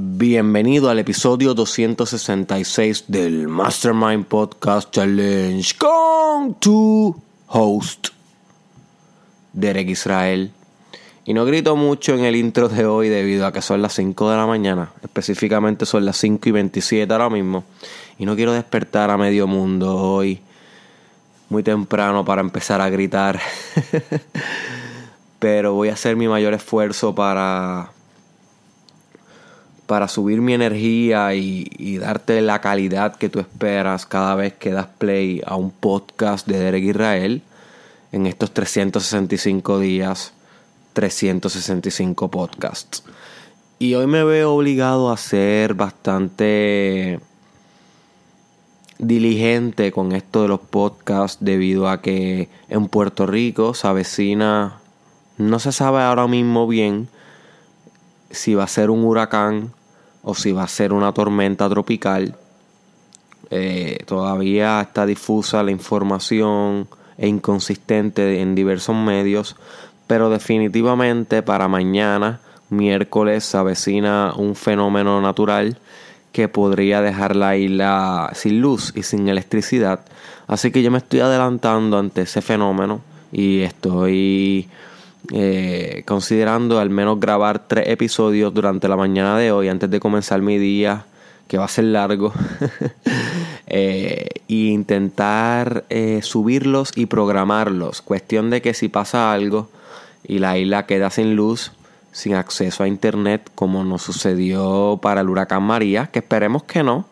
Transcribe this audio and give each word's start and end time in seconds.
Bienvenido 0.00 0.90
al 0.90 1.00
episodio 1.00 1.54
266 1.54 3.06
del 3.08 3.48
Mastermind 3.48 4.26
Podcast 4.26 4.92
Challenge 4.92 5.74
con 5.76 6.54
tu 6.54 7.20
host, 7.48 8.10
Derek 9.52 9.88
Israel. 9.88 10.52
Y 11.24 11.34
no 11.34 11.44
grito 11.44 11.74
mucho 11.74 12.14
en 12.14 12.20
el 12.20 12.36
intro 12.36 12.68
de 12.68 12.86
hoy 12.86 13.08
debido 13.08 13.44
a 13.44 13.52
que 13.52 13.60
son 13.60 13.82
las 13.82 13.94
5 13.94 14.30
de 14.30 14.36
la 14.36 14.46
mañana. 14.46 14.92
Específicamente 15.02 15.84
son 15.84 16.04
las 16.04 16.16
5 16.18 16.48
y 16.48 16.52
27 16.52 17.12
ahora 17.12 17.28
mismo. 17.28 17.64
Y 18.20 18.24
no 18.24 18.36
quiero 18.36 18.52
despertar 18.52 19.10
a 19.10 19.18
medio 19.18 19.48
mundo 19.48 19.96
hoy 19.96 20.40
muy 21.48 21.64
temprano 21.64 22.24
para 22.24 22.40
empezar 22.40 22.80
a 22.80 22.88
gritar. 22.88 23.40
Pero 25.40 25.74
voy 25.74 25.88
a 25.88 25.94
hacer 25.94 26.14
mi 26.14 26.28
mayor 26.28 26.54
esfuerzo 26.54 27.16
para 27.16 27.90
para 29.88 30.06
subir 30.06 30.42
mi 30.42 30.52
energía 30.52 31.34
y, 31.34 31.96
darte 31.96 32.42
la 32.42 32.60
calidad 32.60 33.16
que 33.16 33.30
tú 33.30 33.40
esperas 33.40 34.04
cada 34.04 34.34
vez 34.34 34.52
que 34.52 34.70
das 34.70 34.86
play 34.98 35.40
a 35.46 35.56
un 35.56 35.70
podcast 35.70 36.46
de 36.46 36.58
Derek 36.58 36.84
Israel 36.84 37.40
en 38.12 38.26
estos 38.26 38.52
365 38.52 39.80
días, 39.80 40.34
365 40.92 42.30
podcasts. 42.30 43.02
Y 43.78 43.94
hoy 43.94 44.06
me 44.06 44.24
veo 44.24 44.52
obligado 44.52 45.10
a 45.10 45.16
ser 45.16 45.72
bastante 45.72 47.20
diligente 48.98 49.90
con 49.90 50.12
esto 50.12 50.42
de 50.42 50.48
los 50.48 50.60
podcasts 50.60 51.38
debido 51.40 51.88
a 51.88 52.02
que 52.02 52.50
en 52.68 52.88
Puerto 52.88 53.26
Rico 53.26 53.72
se 53.72 53.86
avecina, 53.86 54.80
no 55.38 55.58
se 55.58 55.72
sabe 55.72 56.02
ahora 56.02 56.26
mismo 56.26 56.66
bien 56.66 57.08
si 58.30 58.54
va 58.54 58.64
a 58.64 58.68
ser 58.68 58.90
un 58.90 59.02
huracán 59.02 59.77
o 60.28 60.34
si 60.34 60.52
va 60.52 60.64
a 60.64 60.68
ser 60.68 60.92
una 60.92 61.12
tormenta 61.12 61.70
tropical. 61.70 62.34
Eh, 63.50 64.00
todavía 64.04 64.82
está 64.82 65.06
difusa 65.06 65.62
la 65.62 65.70
información 65.70 66.86
e 67.16 67.28
inconsistente 67.28 68.42
en 68.42 68.54
diversos 68.54 68.94
medios, 68.94 69.56
pero 70.06 70.28
definitivamente 70.28 71.42
para 71.42 71.66
mañana, 71.66 72.40
miércoles, 72.68 73.46
se 73.46 73.56
avecina 73.56 74.34
un 74.36 74.54
fenómeno 74.54 75.18
natural 75.22 75.78
que 76.32 76.46
podría 76.46 77.00
dejar 77.00 77.34
la 77.34 77.56
isla 77.56 78.30
sin 78.34 78.60
luz 78.60 78.92
y 78.94 79.04
sin 79.04 79.28
electricidad. 79.28 80.00
Así 80.46 80.70
que 80.70 80.82
yo 80.82 80.90
me 80.90 80.98
estoy 80.98 81.20
adelantando 81.20 81.98
ante 81.98 82.20
ese 82.22 82.42
fenómeno 82.42 83.00
y 83.32 83.62
estoy 83.62 84.68
eh, 85.32 86.04
considerando 86.06 86.80
al 86.80 86.88
menos 86.88 87.20
grabar 87.20 87.68
tres 87.68 87.88
episodios 87.88 88.54
durante 88.54 88.88
la 88.88 88.96
mañana 88.96 89.36
de 89.36 89.52
hoy 89.52 89.68
antes 89.68 89.90
de 89.90 90.00
comenzar 90.00 90.40
mi 90.40 90.58
día, 90.58 91.04
que 91.48 91.58
va 91.58 91.66
a 91.66 91.68
ser 91.68 91.84
largo, 91.84 92.32
e 93.66 94.28
intentar 94.48 95.84
eh, 95.90 96.20
subirlos 96.22 96.92
y 96.96 97.06
programarlos. 97.06 98.00
Cuestión 98.00 98.50
de 98.50 98.62
que 98.62 98.72
si 98.72 98.88
pasa 98.88 99.32
algo 99.32 99.68
y 100.26 100.38
la 100.38 100.56
isla 100.56 100.86
queda 100.86 101.10
sin 101.10 101.36
luz, 101.36 101.72
sin 102.12 102.34
acceso 102.34 102.82
a 102.82 102.88
internet, 102.88 103.50
como 103.54 103.84
nos 103.84 104.02
sucedió 104.02 104.98
para 105.02 105.20
el 105.20 105.28
huracán 105.28 105.62
María, 105.62 106.06
que 106.06 106.20
esperemos 106.20 106.64
que 106.64 106.82
no, 106.82 107.06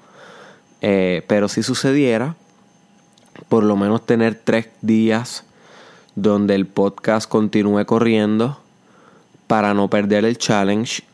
pero 0.80 1.48
si 1.48 1.62
sucediera, 1.62 2.34
por 3.48 3.62
lo 3.62 3.76
menos 3.76 4.04
tener 4.06 4.40
tres 4.42 4.68
días 4.80 5.45
donde 6.16 6.54
el 6.54 6.66
podcast 6.66 7.28
continúe 7.28 7.84
corriendo 7.84 8.58
para 9.46 9.74
no 9.74 9.88
perder 9.88 10.24
el 10.24 10.38
challenge. 10.38 11.04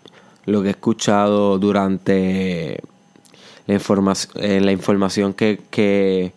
Lo 0.47 0.63
que 0.63 0.69
he 0.69 0.71
escuchado 0.71 1.59
durante 1.59 2.81
la, 3.67 4.15
eh, 4.37 4.61
la 4.61 4.73
información 4.73 5.35
que, 5.35 5.61
que, 5.71 6.33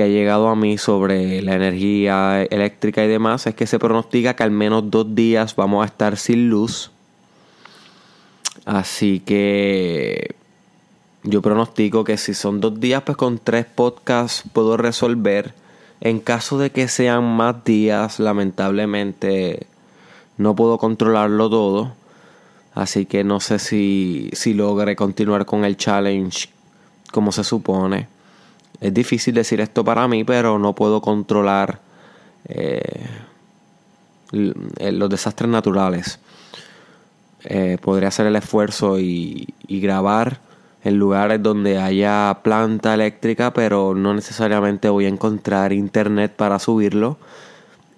ha 0.00 0.06
llegado 0.06 0.46
a 0.46 0.54
mí 0.54 0.78
sobre 0.78 1.42
la 1.42 1.56
energía 1.56 2.44
eléctrica 2.44 3.04
y 3.04 3.08
demás 3.08 3.48
es 3.48 3.56
que 3.56 3.66
se 3.66 3.80
pronostica 3.80 4.36
que 4.36 4.44
al 4.44 4.52
menos 4.52 4.88
dos 4.92 5.12
días 5.12 5.56
vamos 5.56 5.82
a 5.82 5.86
estar 5.86 6.16
sin 6.16 6.48
luz. 6.48 6.92
Así 8.64 9.18
que 9.18 10.36
yo 11.24 11.42
pronostico 11.42 12.04
que 12.04 12.16
si 12.16 12.32
son 12.32 12.60
dos 12.60 12.78
días, 12.78 13.02
pues 13.02 13.16
con 13.16 13.40
tres 13.40 13.66
podcasts 13.66 14.44
puedo 14.52 14.76
resolver 14.76 15.52
en 16.00 16.20
caso 16.20 16.58
de 16.58 16.70
que 16.70 16.88
sean 16.88 17.24
más 17.24 17.64
días, 17.64 18.20
lamentablemente 18.20 19.66
no 20.36 20.54
puedo 20.54 20.78
controlarlo 20.78 21.50
todo. 21.50 21.92
Así 22.74 23.06
que 23.06 23.24
no 23.24 23.40
sé 23.40 23.58
si, 23.58 24.30
si 24.32 24.54
logre 24.54 24.94
continuar 24.94 25.46
con 25.46 25.64
el 25.64 25.76
challenge 25.76 26.48
como 27.10 27.32
se 27.32 27.42
supone. 27.42 28.06
Es 28.80 28.94
difícil 28.94 29.34
decir 29.34 29.60
esto 29.60 29.84
para 29.84 30.06
mí, 30.06 30.22
pero 30.22 30.58
no 30.60 30.74
puedo 30.74 31.00
controlar 31.00 31.80
eh, 32.44 33.06
los 34.30 35.10
desastres 35.10 35.50
naturales. 35.50 36.20
Eh, 37.44 37.78
podría 37.80 38.08
hacer 38.08 38.26
el 38.26 38.36
esfuerzo 38.36 39.00
y, 39.00 39.48
y 39.66 39.80
grabar 39.80 40.40
en 40.84 40.98
lugares 40.98 41.42
donde 41.42 41.78
haya 41.78 42.38
planta 42.42 42.94
eléctrica, 42.94 43.52
pero 43.52 43.94
no 43.94 44.14
necesariamente 44.14 44.88
voy 44.88 45.06
a 45.06 45.08
encontrar 45.08 45.72
internet 45.72 46.34
para 46.36 46.58
subirlo 46.58 47.18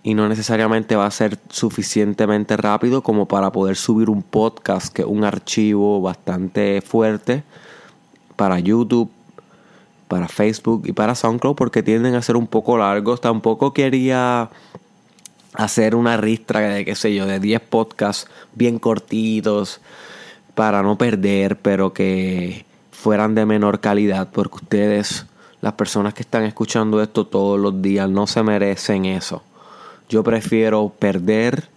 y 0.02 0.14
no 0.14 0.28
necesariamente 0.28 0.96
va 0.96 1.06
a 1.06 1.10
ser 1.10 1.38
suficientemente 1.50 2.56
rápido 2.56 3.02
como 3.02 3.28
para 3.28 3.52
poder 3.52 3.76
subir 3.76 4.08
un 4.08 4.22
podcast, 4.22 4.92
que 4.92 5.04
un 5.04 5.24
archivo 5.24 6.00
bastante 6.00 6.80
fuerte 6.80 7.42
para 8.36 8.58
YouTube, 8.58 9.10
para 10.08 10.26
Facebook 10.26 10.84
y 10.86 10.92
para 10.92 11.14
SoundCloud 11.14 11.54
porque 11.54 11.82
tienden 11.82 12.14
a 12.14 12.22
ser 12.22 12.36
un 12.36 12.46
poco 12.46 12.78
largos. 12.78 13.20
Tampoco 13.20 13.74
quería 13.74 14.48
hacer 15.52 15.94
una 15.94 16.16
ristra 16.16 16.60
de 16.60 16.84
qué 16.84 16.94
sé 16.94 17.14
yo, 17.14 17.26
de 17.26 17.38
10 17.38 17.60
podcasts 17.60 18.26
bien 18.54 18.78
cortitos 18.78 19.80
para 20.54 20.82
no 20.82 20.96
perder, 20.96 21.56
pero 21.56 21.92
que 21.92 22.64
fueran 23.00 23.34
de 23.34 23.46
menor 23.46 23.80
calidad, 23.80 24.28
porque 24.30 24.56
ustedes, 24.56 25.24
las 25.62 25.72
personas 25.72 26.12
que 26.12 26.20
están 26.20 26.42
escuchando 26.42 27.02
esto 27.02 27.26
todos 27.26 27.58
los 27.58 27.80
días, 27.80 28.10
no 28.10 28.26
se 28.26 28.42
merecen 28.42 29.06
eso. 29.06 29.42
Yo 30.10 30.22
prefiero 30.22 30.92
perder 30.98 31.68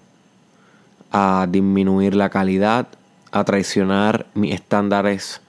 a 1.14 1.48
disminuir 1.50 2.14
la 2.14 2.30
calidad, 2.30 2.88
a 3.32 3.46
traicionar 3.46 4.26
mis 4.34 4.54
estándares, 4.54 5.40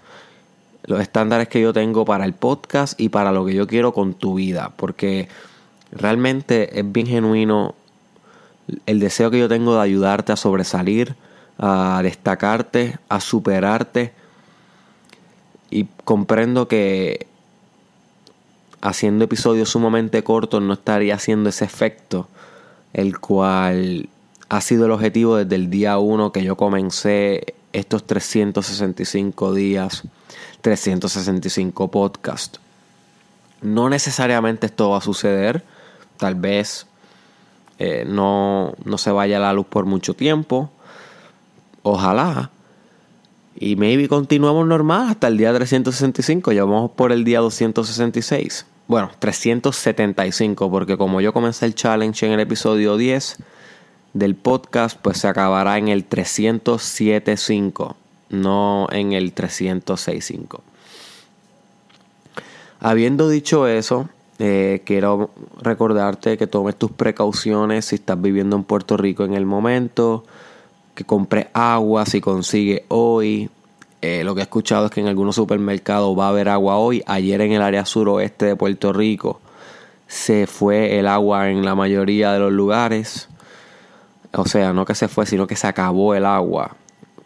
los 0.84 1.00
estándares 1.00 1.48
que 1.48 1.60
yo 1.60 1.72
tengo 1.72 2.04
para 2.04 2.24
el 2.24 2.34
podcast 2.34 2.98
y 3.00 3.08
para 3.08 3.32
lo 3.32 3.44
que 3.44 3.54
yo 3.54 3.66
quiero 3.66 3.92
con 3.92 4.14
tu 4.14 4.34
vida, 4.34 4.70
porque 4.76 5.28
realmente 5.90 6.78
es 6.78 6.92
bien 6.92 7.08
genuino 7.08 7.74
el 8.86 9.00
deseo 9.00 9.28
que 9.32 9.40
yo 9.40 9.48
tengo 9.48 9.74
de 9.74 9.82
ayudarte 9.82 10.30
a 10.30 10.36
sobresalir, 10.36 11.16
a 11.58 11.98
destacarte, 12.04 12.96
a 13.08 13.18
superarte 13.18 14.12
y 15.74 15.88
comprendo 16.04 16.68
que 16.68 17.26
haciendo 18.80 19.24
episodios 19.24 19.70
sumamente 19.70 20.22
cortos 20.22 20.62
no 20.62 20.74
estaría 20.74 21.16
haciendo 21.16 21.48
ese 21.48 21.64
efecto, 21.64 22.28
el 22.92 23.18
cual 23.18 24.08
ha 24.48 24.60
sido 24.60 24.84
el 24.84 24.92
objetivo 24.92 25.36
desde 25.36 25.56
el 25.56 25.70
día 25.70 25.98
1 25.98 26.30
que 26.30 26.44
yo 26.44 26.56
comencé 26.56 27.54
estos 27.72 28.06
365 28.06 29.52
días, 29.52 30.04
365 30.60 31.90
podcasts. 31.90 32.60
No 33.60 33.88
necesariamente 33.88 34.66
esto 34.66 34.90
va 34.90 34.98
a 34.98 35.00
suceder, 35.00 35.64
tal 36.18 36.36
vez 36.36 36.86
eh, 37.80 38.04
no, 38.06 38.74
no 38.84 38.96
se 38.96 39.10
vaya 39.10 39.40
la 39.40 39.52
luz 39.52 39.66
por 39.66 39.86
mucho 39.86 40.14
tiempo, 40.14 40.70
ojalá, 41.82 42.52
y 43.56 43.76
maybe 43.76 44.08
continuamos 44.08 44.66
normal 44.66 45.08
hasta 45.10 45.28
el 45.28 45.36
día 45.36 45.54
365. 45.54 46.52
Ya 46.52 46.64
vamos 46.64 46.90
por 46.92 47.12
el 47.12 47.24
día 47.24 47.40
266. 47.40 48.66
Bueno, 48.86 49.10
375, 49.18 50.70
porque 50.70 50.98
como 50.98 51.20
yo 51.20 51.32
comencé 51.32 51.66
el 51.66 51.74
challenge 51.74 52.26
en 52.26 52.32
el 52.32 52.40
episodio 52.40 52.96
10 52.96 53.38
del 54.12 54.34
podcast, 54.34 54.98
pues 55.00 55.18
se 55.18 55.28
acabará 55.28 55.78
en 55.78 55.88
el 55.88 56.04
375, 56.04 57.96
no 58.28 58.86
en 58.90 59.12
el 59.12 59.32
365. 59.32 60.62
Habiendo 62.80 63.28
dicho 63.30 63.66
eso, 63.66 64.10
eh, 64.38 64.82
quiero 64.84 65.30
recordarte 65.62 66.36
que 66.36 66.46
tomes 66.46 66.76
tus 66.76 66.90
precauciones 66.90 67.86
si 67.86 67.94
estás 67.94 68.20
viviendo 68.20 68.56
en 68.56 68.64
Puerto 68.64 68.96
Rico 68.96 69.24
en 69.24 69.32
el 69.34 69.46
momento 69.46 70.24
que 70.94 71.04
compre 71.04 71.48
agua 71.52 72.06
si 72.06 72.20
consigue 72.20 72.84
hoy. 72.88 73.50
Eh, 74.00 74.22
lo 74.22 74.34
que 74.34 74.40
he 74.40 74.44
escuchado 74.44 74.86
es 74.86 74.90
que 74.92 75.00
en 75.00 75.08
algunos 75.08 75.34
supermercados 75.36 76.18
va 76.18 76.26
a 76.26 76.28
haber 76.28 76.48
agua 76.48 76.76
hoy. 76.76 77.02
Ayer 77.06 77.40
en 77.40 77.52
el 77.52 77.62
área 77.62 77.84
suroeste 77.84 78.46
de 78.46 78.56
Puerto 78.56 78.92
Rico 78.92 79.40
se 80.06 80.46
fue 80.46 80.98
el 80.98 81.06
agua 81.06 81.50
en 81.50 81.64
la 81.64 81.74
mayoría 81.74 82.32
de 82.32 82.38
los 82.38 82.52
lugares. 82.52 83.28
O 84.32 84.46
sea, 84.46 84.72
no 84.72 84.84
que 84.84 84.94
se 84.94 85.08
fue, 85.08 85.26
sino 85.26 85.46
que 85.46 85.56
se 85.56 85.66
acabó 85.66 86.14
el 86.14 86.26
agua 86.26 86.76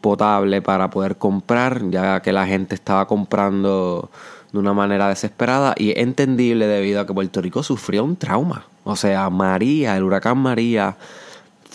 potable 0.01 0.63
para 0.63 0.91
poder 0.91 1.17
comprar, 1.17 1.91
ya 1.91 2.21
que 2.21 2.33
la 2.33 2.47
gente 2.47 2.75
estaba 2.75 3.07
comprando 3.07 4.11
de 4.53 4.59
una 4.59 4.73
manera 4.73 5.09
desesperada 5.09 5.75
y 5.77 5.91
es 5.91 5.99
entendible 5.99 6.67
debido 6.67 7.01
a 7.01 7.07
que 7.07 7.13
Puerto 7.13 7.43
Rico 7.43 7.63
sufrió 7.63 8.05
un 8.05 8.17
trauma. 8.17 8.65
O 8.85 8.97
sea, 8.97 9.29
María, 9.31 9.97
el 9.97 10.05
huracán 10.05 10.39
María, 10.39 10.97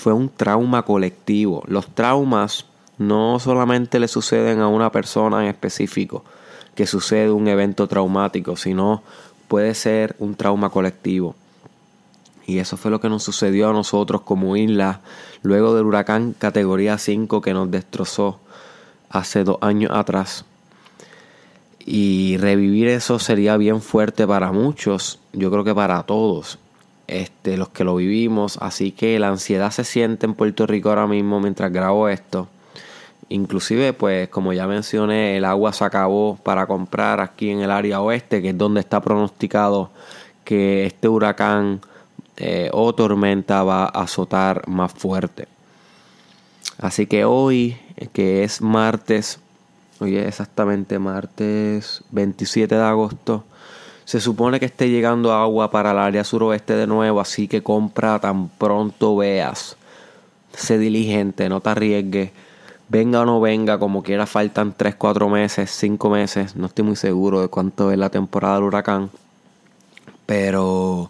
fue 0.03 0.11
un 0.11 0.27
trauma 0.27 0.83
colectivo. 0.83 1.63
Los 1.65 1.87
traumas 1.87 2.65
no 2.97 3.39
solamente 3.39 4.01
le 4.01 4.09
suceden 4.09 4.59
a 4.59 4.67
una 4.67 4.91
persona 4.91 5.43
en 5.43 5.47
específico, 5.47 6.25
que 6.75 6.85
sucede 6.85 7.31
un 7.31 7.47
evento 7.47 7.87
traumático, 7.87 8.57
sino 8.57 9.01
puede 9.47 9.73
ser 9.73 10.17
un 10.19 10.35
trauma 10.35 10.69
colectivo. 10.69 11.35
Y 12.45 12.57
eso 12.57 12.75
fue 12.75 12.91
lo 12.91 12.99
que 12.99 13.07
nos 13.07 13.23
sucedió 13.23 13.69
a 13.69 13.73
nosotros 13.73 14.23
como 14.23 14.57
isla 14.57 14.99
luego 15.41 15.73
del 15.73 15.85
huracán 15.85 16.35
categoría 16.37 16.97
5 16.97 17.39
que 17.41 17.53
nos 17.53 17.71
destrozó 17.71 18.41
hace 19.09 19.45
dos 19.45 19.57
años 19.61 19.91
atrás. 19.93 20.43
Y 21.79 22.35
revivir 22.35 22.89
eso 22.89 23.19
sería 23.19 23.55
bien 23.55 23.81
fuerte 23.81 24.27
para 24.27 24.51
muchos, 24.51 25.19
yo 25.31 25.49
creo 25.49 25.63
que 25.63 25.73
para 25.73 26.03
todos, 26.03 26.59
este, 27.07 27.57
los 27.57 27.69
que 27.69 27.83
lo 27.83 27.95
vivimos. 27.95 28.57
Así 28.61 28.91
que 28.91 29.19
la 29.19 29.29
ansiedad 29.29 29.71
se 29.71 29.83
siente 29.83 30.25
en 30.25 30.33
Puerto 30.33 30.67
Rico 30.67 30.89
ahora 30.89 31.07
mismo 31.07 31.39
mientras 31.39 31.71
grabo 31.71 32.09
esto. 32.09 32.47
Inclusive, 33.29 33.93
pues 33.93 34.29
como 34.29 34.53
ya 34.53 34.67
mencioné, 34.67 35.37
el 35.37 35.45
agua 35.45 35.73
se 35.73 35.83
acabó 35.83 36.37
para 36.43 36.67
comprar 36.67 37.19
aquí 37.19 37.49
en 37.49 37.61
el 37.61 37.71
área 37.71 38.01
oeste, 38.01 38.41
que 38.41 38.49
es 38.49 38.57
donde 38.57 38.81
está 38.81 39.01
pronosticado 39.01 39.89
que 40.43 40.85
este 40.85 41.07
huracán 41.07 41.81
eh, 42.37 42.69
o 42.73 42.93
tormenta 42.93 43.63
va 43.63 43.85
a 43.85 44.03
azotar 44.03 44.67
más 44.67 44.93
fuerte. 44.93 45.47
Así 46.77 47.05
que 47.05 47.25
hoy, 47.25 47.77
que 48.11 48.43
es 48.43 48.61
martes, 48.61 49.39
hoy 49.99 50.17
es 50.17 50.27
exactamente 50.27 50.99
martes 50.99 52.03
27 52.11 52.75
de 52.75 52.81
agosto, 52.81 53.45
se 54.05 54.19
supone 54.19 54.59
que 54.59 54.65
esté 54.65 54.89
llegando 54.89 55.31
agua 55.33 55.71
para 55.71 55.91
el 55.91 55.97
área 55.97 56.23
suroeste 56.23 56.75
de 56.75 56.87
nuevo, 56.87 57.21
así 57.21 57.47
que 57.47 57.63
compra 57.63 58.19
tan 58.19 58.49
pronto 58.49 59.15
veas. 59.15 59.77
Sé 60.53 60.77
diligente, 60.77 61.49
no 61.49 61.61
te 61.61 61.69
arriesgues. 61.69 62.31
Venga 62.89 63.21
o 63.21 63.25
no 63.25 63.39
venga, 63.39 63.79
como 63.79 64.03
quiera, 64.03 64.25
faltan 64.25 64.73
3, 64.75 64.95
4 64.95 65.29
meses, 65.29 65.71
5 65.71 66.09
meses. 66.09 66.55
No 66.55 66.67
estoy 66.67 66.85
muy 66.85 66.95
seguro 66.95 67.41
de 67.41 67.47
cuánto 67.47 67.91
es 67.91 67.97
la 67.97 68.09
temporada 68.09 68.55
del 68.55 68.65
huracán. 68.65 69.09
Pero 70.25 71.09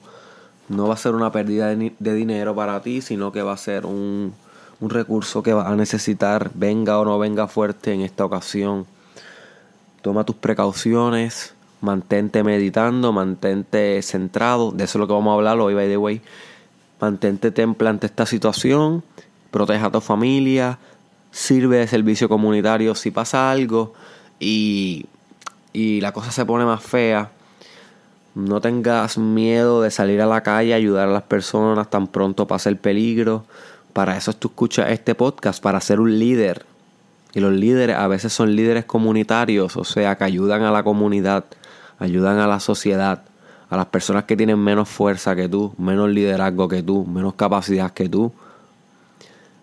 no 0.69 0.87
va 0.87 0.93
a 0.93 0.97
ser 0.97 1.15
una 1.15 1.31
pérdida 1.31 1.75
de, 1.75 2.15
dinero 2.15 2.55
para 2.55 2.81
ti, 2.81 3.01
sino 3.01 3.31
que 3.31 3.41
va 3.41 3.53
a 3.53 3.57
ser 3.57 3.85
un, 3.85 4.33
un 4.79 4.89
recurso 4.89 5.43
que 5.43 5.53
vas 5.53 5.67
a 5.67 5.75
necesitar, 5.75 6.51
venga 6.53 6.99
o 6.99 7.05
no 7.05 7.19
venga 7.19 7.47
fuerte 7.47 7.93
en 7.93 8.01
esta 8.01 8.23
ocasión. 8.23 8.85
Toma 10.01 10.23
tus 10.23 10.35
precauciones, 10.35 11.52
mantente 11.83 12.43
meditando, 12.43 13.11
mantente 13.11 14.01
centrado, 14.01 14.71
de 14.71 14.85
eso 14.85 14.97
es 14.97 14.99
lo 15.01 15.07
que 15.07 15.13
vamos 15.13 15.31
a 15.31 15.35
hablar 15.35 15.59
hoy, 15.59 15.73
by 15.73 15.87
the 15.89 15.97
way. 15.97 16.21
Mantente 17.01 17.51
templante 17.51 18.07
esta 18.07 18.25
situación, 18.25 19.03
proteja 19.51 19.87
a 19.87 19.91
tu 19.91 19.99
familia, 19.99 20.79
sirve 21.31 21.79
de 21.79 21.87
servicio 21.87 22.29
comunitario 22.29 22.95
si 22.95 23.11
pasa 23.11 23.51
algo 23.51 23.93
y, 24.39 25.07
y 25.73 25.99
la 25.99 26.13
cosa 26.13 26.31
se 26.31 26.45
pone 26.45 26.63
más 26.63 26.81
fea. 26.81 27.31
No 28.33 28.61
tengas 28.61 29.17
miedo 29.17 29.81
de 29.81 29.91
salir 29.91 30.21
a 30.21 30.25
la 30.25 30.41
calle, 30.41 30.73
ayudar 30.73 31.09
a 31.09 31.11
las 31.11 31.23
personas 31.23 31.89
tan 31.89 32.07
pronto 32.07 32.47
pase 32.47 32.69
el 32.69 32.77
peligro. 32.77 33.43
Para 33.91 34.15
eso 34.15 34.31
tú 34.33 34.47
escuchas 34.47 34.89
este 34.89 35.15
podcast, 35.15 35.61
para 35.61 35.81
ser 35.81 35.99
un 35.99 36.17
líder. 36.17 36.65
Y 37.33 37.41
los 37.41 37.51
líderes 37.51 37.97
a 37.97 38.07
veces 38.07 38.31
son 38.31 38.55
líderes 38.55 38.85
comunitarios, 38.85 39.75
o 39.75 39.83
sea, 39.83 40.15
que 40.15 40.23
ayudan 40.23 40.63
a 40.63 40.71
la 40.71 40.83
comunidad 40.83 41.43
ayudan 41.99 42.39
a 42.39 42.47
la 42.47 42.59
sociedad, 42.59 43.23
a 43.69 43.77
las 43.77 43.87
personas 43.87 44.25
que 44.25 44.37
tienen 44.37 44.59
menos 44.59 44.89
fuerza 44.89 45.35
que 45.35 45.47
tú, 45.49 45.73
menos 45.77 46.09
liderazgo 46.09 46.67
que 46.67 46.83
tú, 46.83 47.05
menos 47.05 47.35
capacidad 47.35 47.91
que 47.91 48.09
tú. 48.09 48.31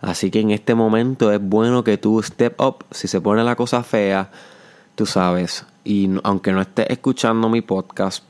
Así 0.01 0.31
que 0.31 0.39
en 0.39 0.51
este 0.51 0.73
momento 0.73 1.31
es 1.31 1.39
bueno 1.39 1.83
que 1.83 1.97
tú 1.97 2.21
step 2.23 2.59
up. 2.59 2.85
Si 2.91 3.07
se 3.07 3.21
pone 3.21 3.43
la 3.43 3.55
cosa 3.55 3.83
fea, 3.83 4.31
tú 4.95 5.05
sabes. 5.05 5.65
Y 5.83 6.09
aunque 6.23 6.51
no 6.51 6.61
estés 6.61 6.87
escuchando 6.89 7.49
mi 7.49 7.61
podcast 7.61 8.23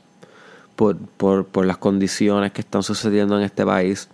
por, 0.76 0.96
por, 0.96 1.64
las 1.64 1.78
condiciones 1.78 2.52
que 2.52 2.60
están 2.60 2.82
sucediendo 2.82 3.38
en 3.38 3.44
este 3.44 3.64
país, 3.64 4.08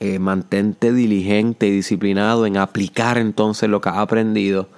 eh, 0.00 0.18
mantente 0.18 0.92
diligente 0.92 1.66
y 1.66 1.70
disciplinado 1.70 2.46
en 2.46 2.56
aplicar 2.56 3.18
entonces 3.18 3.68
lo 3.68 3.80
que 3.80 3.88
has 3.88 3.98
aprendido 3.98 4.68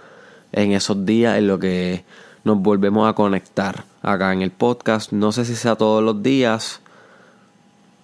en 0.53 0.73
esos 0.73 1.07
días, 1.07 1.39
en 1.39 1.47
lo 1.47 1.59
que 1.59 2.05
nos 2.47 2.63
volvemos 2.63 3.09
a 3.09 3.13
conectar 3.13 3.83
acá 4.03 4.33
en 4.33 4.41
el 4.41 4.53
podcast. 4.53 5.11
No 5.11 5.33
sé 5.33 5.45
si 5.45 5.57
sea 5.57 5.75
todos 5.75 6.01
los 6.01 6.23
días, 6.23 6.81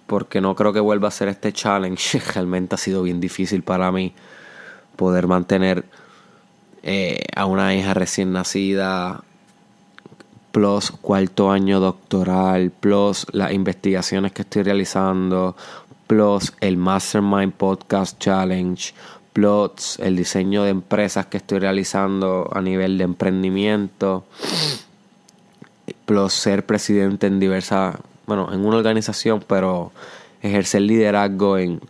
porque 0.05 0.41
no 0.41 0.53
creo 0.53 0.73
que 0.73 0.81
vuelva 0.81 1.07
a 1.07 1.11
ser 1.11 1.29
este 1.29 1.53
challenge. 1.53 2.19
Realmente 2.33 2.75
ha 2.75 2.77
sido 2.77 3.03
bien 3.03 3.21
difícil 3.21 3.63
para 3.63 3.89
mí 3.93 4.13
poder 4.97 5.27
mantener 5.27 5.85
eh, 6.83 7.21
a 7.33 7.45
una 7.45 7.73
hija 7.73 7.93
recién 7.93 8.33
nacida, 8.33 9.23
plus 10.51 10.91
cuarto 10.91 11.49
año 11.49 11.79
doctoral, 11.79 12.69
plus 12.69 13.25
las 13.31 13.53
investigaciones 13.53 14.33
que 14.33 14.41
estoy 14.41 14.63
realizando, 14.63 15.55
plus 16.05 16.51
el 16.59 16.75
Mastermind 16.75 17.53
Podcast 17.53 18.19
Challenge, 18.19 18.93
plots, 19.33 19.99
el 19.99 20.15
diseño 20.15 20.63
de 20.63 20.69
empresas 20.69 21.25
que 21.25 21.37
estoy 21.37 21.59
realizando 21.59 22.49
a 22.53 22.61
nivel 22.61 22.97
de 22.97 23.03
emprendimiento, 23.03 24.25
plus 26.05 26.33
ser 26.33 26.65
presidente 26.65 27.27
en 27.27 27.39
diversas, 27.39 27.97
bueno, 28.27 28.49
en 28.53 28.65
una 28.65 28.77
organización, 28.77 29.43
pero 29.45 29.91
ejercer 30.41 30.83
liderazgo 30.83 31.57
en, 31.57 31.81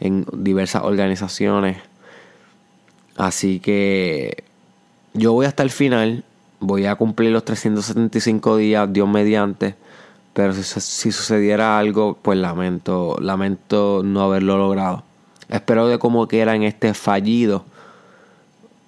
en 0.00 0.26
diversas 0.32 0.82
organizaciones. 0.82 1.78
Así 3.16 3.60
que 3.60 4.44
yo 5.12 5.32
voy 5.32 5.46
hasta 5.46 5.62
el 5.62 5.70
final, 5.70 6.24
voy 6.60 6.86
a 6.86 6.94
cumplir 6.94 7.32
los 7.32 7.44
375 7.44 8.56
días, 8.56 8.92
Dios 8.92 9.08
mediante. 9.08 9.74
Pero 10.32 10.52
si, 10.54 10.62
si 10.62 11.12
sucediera 11.12 11.78
algo, 11.78 12.16
pues 12.22 12.38
lamento, 12.38 13.16
lamento 13.20 14.02
no 14.04 14.22
haberlo 14.22 14.56
logrado. 14.56 15.02
Espero 15.50 15.88
de 15.88 15.98
como 15.98 16.28
quiera 16.28 16.54
en 16.54 16.62
este 16.62 16.94
fallido 16.94 17.64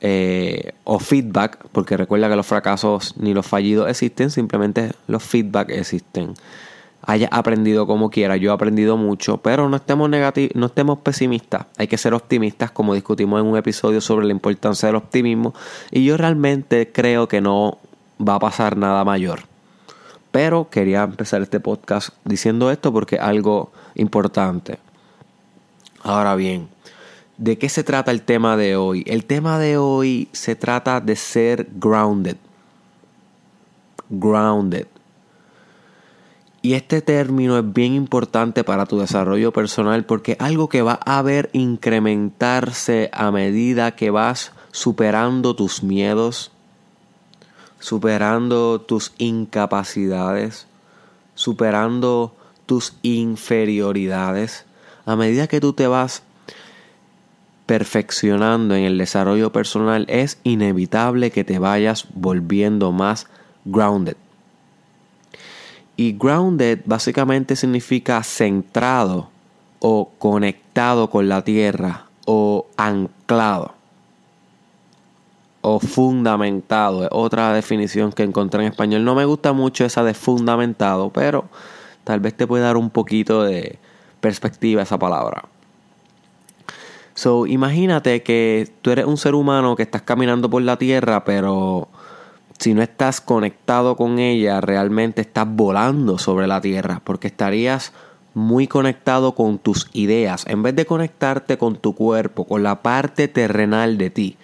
eh, 0.00 0.72
o 0.84 0.98
feedback, 0.98 1.58
porque 1.72 1.96
recuerda 1.96 2.28
que 2.28 2.36
los 2.36 2.46
fracasos 2.46 3.14
ni 3.16 3.34
los 3.34 3.46
fallidos 3.46 3.88
existen, 3.90 4.30
simplemente 4.30 4.92
los 5.08 5.22
feedback 5.22 5.70
existen. 5.70 6.34
Haya 7.04 7.28
aprendido 7.32 7.86
como 7.88 8.10
quiera, 8.10 8.36
yo 8.36 8.52
he 8.52 8.54
aprendido 8.54 8.96
mucho, 8.96 9.38
pero 9.38 9.68
no 9.68 9.76
estemos 9.76 10.08
negativos, 10.08 10.54
no 10.54 10.66
estemos 10.66 10.98
pesimistas, 10.98 11.66
hay 11.78 11.88
que 11.88 11.98
ser 11.98 12.14
optimistas, 12.14 12.70
como 12.70 12.94
discutimos 12.94 13.40
en 13.40 13.46
un 13.46 13.56
episodio 13.56 14.00
sobre 14.00 14.26
la 14.26 14.32
importancia 14.32 14.86
del 14.86 14.96
optimismo, 14.96 15.52
y 15.90 16.04
yo 16.04 16.16
realmente 16.16 16.92
creo 16.92 17.26
que 17.26 17.40
no 17.40 17.78
va 18.20 18.36
a 18.36 18.40
pasar 18.40 18.76
nada 18.76 19.04
mayor. 19.04 19.40
Pero 20.30 20.70
quería 20.70 21.02
empezar 21.02 21.42
este 21.42 21.60
podcast 21.60 22.10
diciendo 22.24 22.70
esto 22.70 22.92
porque 22.92 23.16
es 23.16 23.22
algo 23.22 23.72
importante. 23.96 24.78
Ahora 26.02 26.34
bien, 26.34 26.68
¿de 27.38 27.58
qué 27.58 27.68
se 27.68 27.84
trata 27.84 28.10
el 28.10 28.22
tema 28.22 28.56
de 28.56 28.76
hoy? 28.76 29.04
El 29.06 29.24
tema 29.24 29.58
de 29.58 29.76
hoy 29.76 30.28
se 30.32 30.56
trata 30.56 31.00
de 31.00 31.14
ser 31.14 31.68
grounded. 31.76 32.36
Grounded. 34.10 34.88
Y 36.60 36.74
este 36.74 37.02
término 37.02 37.58
es 37.58 37.72
bien 37.72 37.94
importante 37.94 38.64
para 38.64 38.86
tu 38.86 38.98
desarrollo 38.98 39.52
personal 39.52 40.04
porque 40.04 40.32
es 40.32 40.40
algo 40.40 40.68
que 40.68 40.82
va 40.82 40.94
a 41.04 41.22
ver 41.22 41.50
incrementarse 41.52 43.08
a 43.12 43.30
medida 43.30 43.94
que 43.94 44.10
vas 44.10 44.52
superando 44.72 45.54
tus 45.54 45.82
miedos, 45.84 46.50
superando 47.78 48.80
tus 48.80 49.12
incapacidades, 49.18 50.66
superando 51.34 52.34
tus 52.66 52.94
inferioridades 53.02 54.64
a 55.06 55.16
medida 55.16 55.46
que 55.46 55.60
tú 55.60 55.72
te 55.72 55.86
vas 55.86 56.22
perfeccionando 57.66 58.74
en 58.74 58.84
el 58.84 58.98
desarrollo 58.98 59.52
personal, 59.52 60.04
es 60.08 60.38
inevitable 60.44 61.30
que 61.30 61.44
te 61.44 61.58
vayas 61.58 62.06
volviendo 62.14 62.92
más 62.92 63.26
grounded. 63.64 64.16
Y 65.96 66.12
grounded 66.12 66.80
básicamente 66.84 67.56
significa 67.56 68.22
centrado 68.22 69.30
o 69.78 70.10
conectado 70.18 71.10
con 71.10 71.28
la 71.28 71.42
tierra 71.42 72.06
o 72.24 72.66
anclado 72.76 73.74
o 75.60 75.80
fundamentado. 75.80 77.04
Es 77.04 77.08
otra 77.12 77.52
definición 77.52 78.12
que 78.12 78.22
encontré 78.24 78.62
en 78.62 78.72
español. 78.72 79.04
No 79.04 79.14
me 79.14 79.24
gusta 79.24 79.52
mucho 79.52 79.84
esa 79.84 80.02
de 80.02 80.14
fundamentado, 80.14 81.10
pero 81.10 81.44
tal 82.04 82.20
vez 82.20 82.34
te 82.34 82.46
puede 82.46 82.64
dar 82.64 82.76
un 82.76 82.90
poquito 82.90 83.44
de, 83.44 83.78
perspectiva 84.22 84.80
esa 84.80 84.98
palabra. 84.98 85.44
So, 87.14 87.46
imagínate 87.46 88.22
que 88.22 88.70
tú 88.80 88.90
eres 88.90 89.04
un 89.04 89.18
ser 89.18 89.34
humano 89.34 89.76
que 89.76 89.82
estás 89.82 90.00
caminando 90.00 90.48
por 90.48 90.62
la 90.62 90.78
tierra, 90.78 91.24
pero 91.24 91.88
si 92.58 92.72
no 92.72 92.80
estás 92.82 93.20
conectado 93.20 93.96
con 93.96 94.18
ella, 94.18 94.62
realmente 94.62 95.20
estás 95.20 95.46
volando 95.46 96.16
sobre 96.16 96.46
la 96.46 96.62
tierra, 96.62 97.02
porque 97.04 97.26
estarías 97.26 97.92
muy 98.32 98.66
conectado 98.66 99.34
con 99.34 99.58
tus 99.58 99.90
ideas, 99.92 100.46
en 100.48 100.62
vez 100.62 100.74
de 100.74 100.86
conectarte 100.86 101.58
con 101.58 101.76
tu 101.76 101.94
cuerpo, 101.94 102.46
con 102.46 102.62
la 102.62 102.80
parte 102.80 103.28
terrenal 103.28 103.98
de 103.98 104.08
ti, 104.08 104.36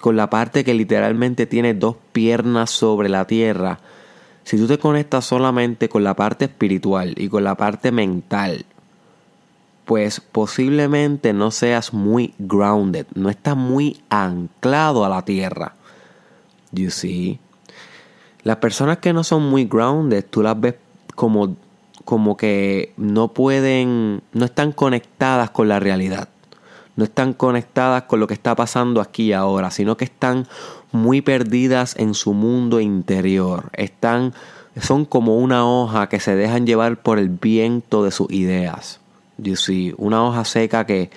con 0.00 0.16
la 0.16 0.30
parte 0.30 0.64
que 0.64 0.72
literalmente 0.72 1.44
tiene 1.46 1.74
dos 1.74 1.96
piernas 2.12 2.70
sobre 2.70 3.10
la 3.10 3.26
tierra, 3.26 3.80
si 4.44 4.56
tú 4.58 4.66
te 4.66 4.78
conectas 4.78 5.24
solamente 5.24 5.88
con 5.88 6.04
la 6.04 6.14
parte 6.14 6.46
espiritual 6.46 7.14
y 7.16 7.28
con 7.28 7.44
la 7.44 7.54
parte 7.54 7.92
mental, 7.92 8.64
pues 9.84 10.20
posiblemente 10.20 11.32
no 11.32 11.50
seas 11.50 11.92
muy 11.92 12.34
grounded, 12.38 13.06
no 13.14 13.30
estás 13.30 13.56
muy 13.56 14.00
anclado 14.08 15.04
a 15.04 15.08
la 15.08 15.22
tierra. 15.22 15.74
You 16.72 16.90
see? 16.90 17.38
Las 18.42 18.56
personas 18.56 18.98
que 18.98 19.12
no 19.12 19.24
son 19.24 19.48
muy 19.48 19.64
grounded, 19.64 20.24
tú 20.28 20.42
las 20.42 20.58
ves 20.58 20.74
como, 21.14 21.56
como 22.04 22.36
que 22.36 22.92
no 22.96 23.28
pueden, 23.28 24.22
no 24.32 24.44
están 24.44 24.72
conectadas 24.72 25.50
con 25.50 25.68
la 25.68 25.80
realidad. 25.80 26.28
No 26.96 27.04
están 27.04 27.32
conectadas 27.32 28.04
con 28.04 28.20
lo 28.20 28.26
que 28.26 28.34
está 28.34 28.54
pasando 28.54 29.00
aquí 29.00 29.24
y 29.24 29.32
ahora, 29.32 29.70
sino 29.70 29.96
que 29.96 30.04
están 30.04 30.46
muy 30.92 31.22
perdidas 31.22 31.96
en 31.98 32.14
su 32.14 32.34
mundo 32.34 32.80
interior. 32.80 33.70
Están, 33.72 34.32
son 34.80 35.04
como 35.04 35.38
una 35.38 35.66
hoja 35.66 36.08
que 36.08 36.20
se 36.20 36.36
dejan 36.36 36.66
llevar 36.66 37.02
por 37.02 37.18
el 37.18 37.30
viento 37.30 38.04
de 38.04 38.12
sus 38.12 38.30
ideas. 38.30 39.00
You 39.38 39.54
una 39.98 40.24
hoja 40.24 40.44
seca 40.44 40.86
que, 40.86 41.10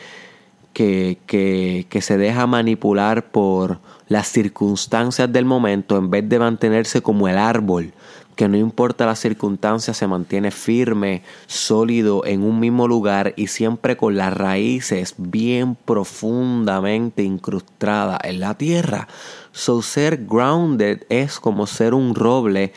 que, 0.74 1.18
que, 1.28 1.86
que 1.90 2.02
se 2.02 2.18
deja 2.18 2.48
manipular 2.48 3.32
por 3.32 3.80
las 4.08 4.28
circunstancias 4.28 5.32
del 5.32 5.46
momento 5.46 5.98
en 5.98 6.10
vez 6.10 6.28
de 6.28 6.40
mantenerse 6.40 7.02
como 7.02 7.28
el 7.28 7.38
árbol 7.38 7.94
que 8.38 8.48
no 8.48 8.56
importa 8.56 9.08
las 9.08 9.20
circunstancias, 9.20 9.98
se 9.98 10.08
mantiene 10.08 10.52
firme, 10.52 11.24
sólido 11.48 12.24
en 12.24 12.44
un 12.44 12.60
mismo 12.60 12.88
lugar 12.88 13.34
y 13.36 13.48
siempre 13.48 13.98
con 13.98 14.16
las 14.16 14.32
raíces 14.32 15.16
bien 15.18 15.76
profundamente 15.76 17.24
incrustadas 17.24 18.20
en 18.24 18.40
la 18.40 18.54
tierra. 18.54 19.08
So 19.52 19.82
ser 19.82 20.28
grounded 20.28 21.02
es 21.10 21.40
como 21.40 21.66
ser 21.66 21.96
un 21.96 22.14
roble 22.14 22.74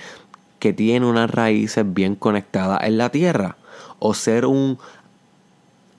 que 0.58 0.72
tiene 0.72 1.04
unas 1.06 1.30
raíces 1.30 1.84
bien 1.86 2.16
conectadas 2.16 2.82
en 2.84 2.96
la 2.96 3.10
tierra. 3.10 3.58
O 3.98 4.14
ser 4.14 4.46
un 4.46 4.78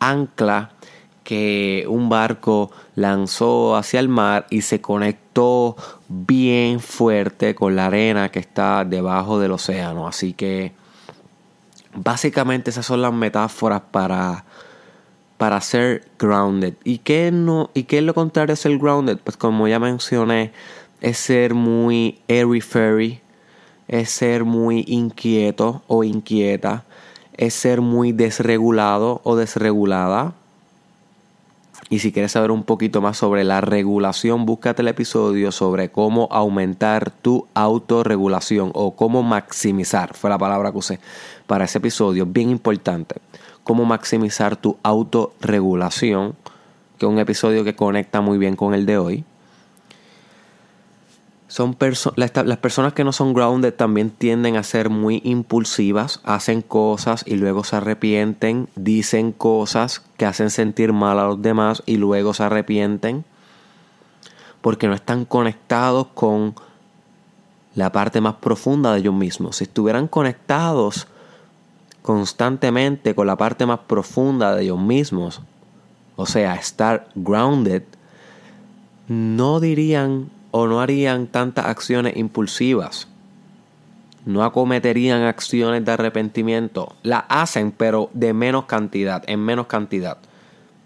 ancla 0.02 0.72
que 1.24 1.86
un 1.88 2.10
barco 2.10 2.72
lanzó 2.96 3.78
hacia 3.78 4.02
el 4.02 4.10
mar 4.10 4.48
y 4.50 4.64
se 4.64 4.82
conectó 4.82 5.78
bien 6.10 6.82
fuerte 6.82 7.56
con 7.56 7.76
la 7.78 7.86
arena 7.86 8.30
que 8.30 8.40
está 8.40 8.84
debajo 8.84 9.40
del 9.40 9.52
océano. 9.52 10.08
Así 10.08 10.34
que 10.34 10.74
básicamente 11.94 12.72
esas 12.72 12.86
son 12.86 13.02
las 13.02 13.14
metáforas 13.14 13.82
para, 13.92 14.44
para 15.38 15.62
ser 15.62 16.06
grounded. 16.20 16.74
¿Y 16.84 16.98
qué, 16.98 17.32
no, 17.32 17.70
¿Y 17.74 17.84
qué 17.84 18.00
es 18.00 18.04
lo 18.04 18.14
contrario 18.14 18.54
de 18.54 18.62
ser 18.62 18.78
grounded? 18.78 19.18
Pues 19.24 19.38
como 19.38 19.68
ya 19.68 19.80
mencioné, 19.80 20.52
es 21.00 21.18
ser 21.18 21.54
muy 21.54 22.20
airy 22.28 22.62
fairy, 22.62 23.22
es 23.88 24.10
ser 24.10 24.44
muy 24.44 24.84
inquieto 24.88 25.84
o 25.88 26.04
inquieta, 26.04 26.84
es 27.42 27.56
ser 27.56 27.82
muy 27.82 28.12
desregulado 28.12 29.20
o 29.24 29.36
desregulada 29.36 30.36
y 31.90 32.00
si 32.00 32.12
quieres 32.12 32.34
saber 32.34 32.52
un 32.52 32.64
poquito 32.64 33.02
más 33.02 33.18
sobre 33.18 33.44
la 33.44 33.62
regulación, 33.62 34.46
búscate 34.46 34.84
el 34.84 34.88
episodio 34.88 35.52
sobre 35.52 35.90
cómo 35.90 36.30
aumentar 36.32 37.10
tu 37.10 37.48
autorregulación 37.56 38.72
o 38.76 38.96
cómo 38.96 39.24
maximizar, 39.24 40.14
fue 40.14 40.30
la 40.30 40.38
palabra 40.38 40.72
que 40.72 40.78
usé 40.78 41.00
para 41.48 41.66
ese 41.66 41.80
episodio, 41.80 42.28
bien 42.28 42.52
importante. 42.52 43.16
Cómo 43.64 43.86
maximizar 43.86 44.56
tu 44.56 44.78
autorregulación, 44.84 46.36
que 47.00 47.08
es 47.08 47.12
un 47.12 47.20
episodio 47.20 47.64
que 47.64 47.76
conecta 47.76 48.22
muy 48.22 48.38
bien 48.38 48.56
con 48.56 48.76
el 48.76 48.86
de 48.86 48.98
hoy. 49.00 49.24
Son 51.52 51.76
las 52.16 52.58
personas 52.60 52.94
que 52.94 53.04
no 53.04 53.12
son 53.12 53.34
grounded 53.34 53.74
también 53.74 54.10
tienden 54.10 54.56
a 54.56 54.64
ser 54.64 54.90
muy 54.90 55.20
impulsivas, 55.26 56.22
hacen 56.24 56.62
cosas 56.62 57.26
y 57.28 57.36
luego 57.36 57.66
se 57.66 57.76
arrepienten, 57.76 58.70
dicen 58.78 59.34
cosas 59.34 60.02
que 60.16 60.26
hacen 60.26 60.50
sentir 60.50 60.94
mal 60.94 61.20
a 61.20 61.26
los 61.26 61.42
demás 61.42 61.84
y 61.86 61.98
luego 61.98 62.34
se 62.34 62.44
arrepienten 62.44 63.26
porque 64.62 64.88
no 64.88 64.94
están 64.94 65.26
conectados 65.26 66.08
con 66.14 66.56
la 67.76 67.92
parte 67.92 68.22
más 68.22 68.36
profunda 68.36 68.94
de 68.94 69.02
ellos 69.02 69.14
mismos. 69.14 69.58
Si 69.58 69.66
estuvieran 69.66 70.08
conectados 70.08 71.10
constantemente 72.02 73.14
con 73.14 73.28
la 73.28 73.36
parte 73.36 73.66
más 73.66 73.80
profunda 73.80 74.56
de 74.56 74.64
ellos 74.64 74.80
mismos, 74.80 75.42
o 76.16 76.26
sea, 76.26 76.56
estar 76.56 77.10
grounded, 77.14 77.84
no 79.10 79.60
dirían 79.60 80.30
o 80.52 80.68
no 80.68 80.82
harían 80.82 81.28
tantas 81.28 81.66
acciones 81.66 82.16
impulsivas. 82.18 83.08
No 84.26 84.44
acometerían 84.44 85.24
acciones 85.24 85.84
de 85.84 85.92
arrepentimiento. 85.92 86.96
Las 87.02 87.24
hacen, 87.30 87.72
pero 87.72 88.10
de 88.14 88.34
menos 88.34 88.66
cantidad, 88.66 89.24
en 89.28 89.40
menos 89.40 89.68
cantidad. 89.68 90.18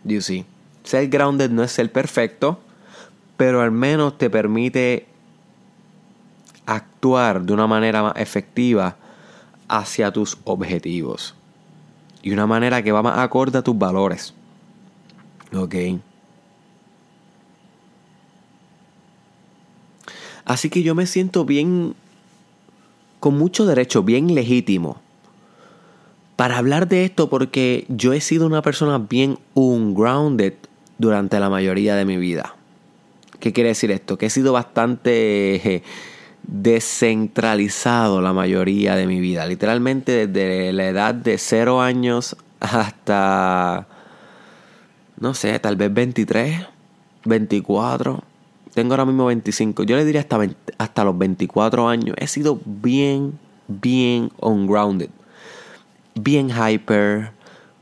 You 0.03 0.21
see. 0.21 0.45
Ser 0.83 1.09
grounded 1.09 1.49
no 1.49 1.63
es 1.63 1.71
ser 1.71 1.91
perfecto, 1.91 2.59
pero 3.37 3.61
al 3.61 3.71
menos 3.71 4.17
te 4.17 4.29
permite 4.29 5.07
actuar 6.65 7.41
de 7.41 7.53
una 7.53 7.67
manera 7.67 8.03
más 8.03 8.13
efectiva 8.17 8.95
hacia 9.67 10.11
tus 10.11 10.37
objetivos. 10.43 11.35
Y 12.21 12.31
una 12.31 12.47
manera 12.47 12.83
que 12.83 12.91
va 12.91 13.01
más 13.01 13.17
acorde 13.17 13.57
a 13.57 13.61
tus 13.63 13.77
valores. 13.77 14.33
Ok. 15.53 15.75
Así 20.45 20.69
que 20.69 20.83
yo 20.83 20.95
me 20.95 21.07
siento 21.07 21.43
bien, 21.43 21.95
con 23.19 23.37
mucho 23.37 23.65
derecho, 23.65 24.03
bien 24.03 24.33
legítimo 24.33 25.01
para 26.35 26.57
hablar 26.57 26.87
de 26.87 27.05
esto 27.05 27.29
porque 27.29 27.85
yo 27.87 28.13
he 28.13 28.21
sido 28.21 28.45
una 28.45 28.61
persona 28.61 28.97
bien 28.97 29.39
ungrounded 29.53 30.53
durante 30.97 31.39
la 31.39 31.49
mayoría 31.49 31.95
de 31.95 32.05
mi 32.05 32.17
vida. 32.17 32.55
¿Qué 33.39 33.53
quiere 33.53 33.69
decir 33.69 33.91
esto? 33.91 34.17
Que 34.17 34.27
he 34.27 34.29
sido 34.29 34.53
bastante 34.53 35.83
descentralizado 36.43 38.21
la 38.21 38.33
mayoría 38.33 38.95
de 38.95 39.07
mi 39.07 39.19
vida. 39.19 39.45
Literalmente 39.45 40.27
desde 40.27 40.73
la 40.73 40.87
edad 40.87 41.15
de 41.15 41.37
0 41.37 41.81
años 41.81 42.35
hasta, 42.59 43.87
no 45.19 45.33
sé, 45.33 45.57
tal 45.59 45.75
vez 45.75 45.93
23, 45.93 46.67
24 47.25 48.23
tengo 48.75 48.93
ahora 48.93 49.05
mismo 49.05 49.25
25. 49.25 49.83
Yo 49.83 49.95
le 49.95 50.03
diría 50.03 50.19
hasta, 50.19 50.37
hasta 50.77 51.03
los 51.05 51.17
24 51.17 51.87
años. 51.87 52.15
He 52.19 52.27
sido 52.27 52.59
bien, 52.65 53.39
bien 53.69 54.31
ungrounded. 54.41 55.09
Bien 56.13 56.49
hyper, 56.49 57.31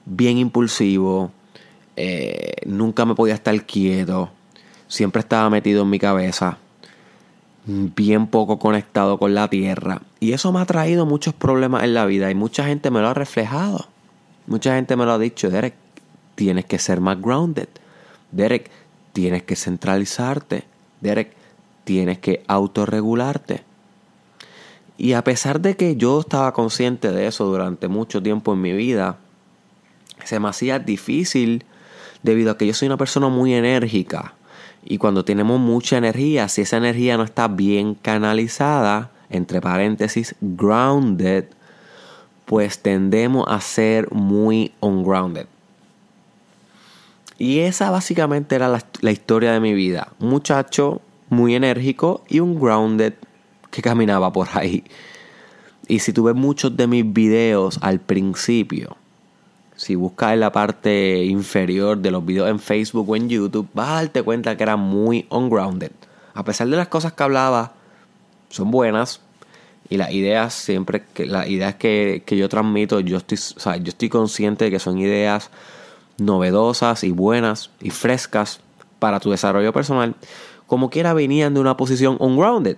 bien 0.05 0.37
impulsivo. 0.37 1.31
Eh, 1.95 2.53
nunca 2.67 3.05
me 3.05 3.15
podía 3.15 3.33
estar 3.33 3.59
quieto. 3.65 4.29
Siempre 4.87 5.21
estaba 5.21 5.49
metido 5.49 5.81
en 5.81 5.89
mi 5.89 5.97
cabeza. 5.97 6.59
Bien 7.65 8.27
poco 8.27 8.59
conectado 8.59 9.17
con 9.17 9.33
la 9.33 9.47
tierra. 9.47 10.03
Y 10.19 10.33
eso 10.33 10.51
me 10.51 10.59
ha 10.59 10.65
traído 10.65 11.07
muchos 11.07 11.33
problemas 11.33 11.83
en 11.83 11.95
la 11.95 12.05
vida. 12.05 12.29
Y 12.29 12.35
mucha 12.35 12.65
gente 12.65 12.91
me 12.91 13.01
lo 13.01 13.07
ha 13.07 13.15
reflejado. 13.15 13.87
Mucha 14.45 14.75
gente 14.75 14.95
me 14.95 15.05
lo 15.05 15.13
ha 15.13 15.17
dicho. 15.17 15.49
Derek, 15.49 15.73
tienes 16.35 16.65
que 16.65 16.77
ser 16.77 17.01
más 17.01 17.19
grounded. 17.19 17.69
Derek, 18.31 18.69
tienes 19.11 19.41
que 19.41 19.55
centralizarte. 19.55 20.71
Derek, 21.03 21.33
tienes 21.83 22.17
que 22.17 22.43
autorregularte. 22.47 23.63
Y 24.97 25.13
a 25.13 25.23
pesar 25.23 25.59
de 25.59 25.75
que 25.75 25.97
yo 25.97 26.21
estaba 26.21 26.53
consciente 26.53 27.11
de 27.11 27.27
eso 27.27 27.45
durante 27.45 27.87
mucho 27.87 28.23
tiempo 28.23 28.53
en 28.53 28.61
mi 28.61 28.71
vida, 28.71 29.17
se 30.23 30.39
me 30.39 30.47
hacía 30.47 30.79
difícil 30.79 31.65
debido 32.21 32.51
a 32.51 32.57
que 32.57 32.65
yo 32.65 32.73
soy 32.73 32.87
una 32.87 32.97
persona 32.97 33.27
muy 33.27 33.53
enérgica. 33.53 34.33
Y 34.85 34.97
cuando 34.97 35.25
tenemos 35.25 35.59
mucha 35.59 35.97
energía, 35.97 36.47
si 36.47 36.61
esa 36.61 36.77
energía 36.77 37.17
no 37.17 37.23
está 37.23 37.47
bien 37.47 37.95
canalizada, 37.95 39.11
entre 39.29 39.59
paréntesis, 39.59 40.35
grounded, 40.39 41.45
pues 42.45 42.79
tendemos 42.79 43.45
a 43.47 43.59
ser 43.59 44.11
muy 44.11 44.73
ungrounded. 44.79 45.47
Y 47.37 47.59
esa 47.59 47.89
básicamente 47.89 48.55
era 48.55 48.67
la, 48.67 49.11
historia 49.11 49.51
de 49.51 49.59
mi 49.59 49.73
vida. 49.73 50.09
Muchacho 50.19 51.01
muy 51.29 51.55
enérgico 51.55 52.23
y 52.29 52.39
un 52.39 52.59
grounded 52.59 53.13
que 53.71 53.81
caminaba 53.81 54.31
por 54.31 54.47
ahí. 54.53 54.83
Y 55.87 55.99
si 55.99 56.13
tú 56.13 56.23
ves 56.23 56.35
muchos 56.35 56.77
de 56.77 56.87
mis 56.87 57.11
videos 57.11 57.79
al 57.81 57.99
principio, 57.99 58.97
si 59.75 59.95
buscas 59.95 60.33
en 60.33 60.39
la 60.39 60.51
parte 60.51 61.25
inferior 61.25 61.97
de 61.97 62.11
los 62.11 62.25
videos 62.25 62.49
en 62.49 62.59
Facebook 62.59 63.09
o 63.09 63.15
en 63.15 63.27
YouTube, 63.27 63.67
vas 63.73 63.89
a 63.89 63.93
darte 63.95 64.21
cuenta 64.21 64.55
que 64.55 64.63
era 64.63 64.77
muy 64.77 65.25
ungrounded. 65.29 65.91
A 66.35 66.43
pesar 66.43 66.67
de 66.67 66.77
las 66.77 66.87
cosas 66.87 67.13
que 67.13 67.23
hablaba, 67.23 67.73
son 68.49 68.71
buenas. 68.71 69.21
Y 69.89 69.97
las 69.97 70.11
ideas 70.11 70.53
siempre, 70.53 71.03
que 71.13 71.25
las 71.25 71.47
ideas 71.47 71.75
que, 71.75 72.23
yo 72.25 72.47
transmito, 72.47 72.99
yo 73.01 73.17
estoy, 73.17 73.37
yo 73.37 73.89
estoy 73.89 74.09
consciente 74.09 74.65
de 74.65 74.71
que 74.71 74.79
son 74.79 74.97
ideas 74.97 75.49
novedosas 76.17 77.03
y 77.03 77.11
buenas 77.11 77.71
y 77.81 77.89
frescas 77.89 78.61
para 78.99 79.19
tu 79.19 79.31
desarrollo 79.31 79.73
personal. 79.73 80.15
Como 80.67 80.89
quiera 80.89 81.13
venían 81.13 81.53
de 81.53 81.59
una 81.59 81.77
posición 81.77 82.17
ungrounded 82.19 82.77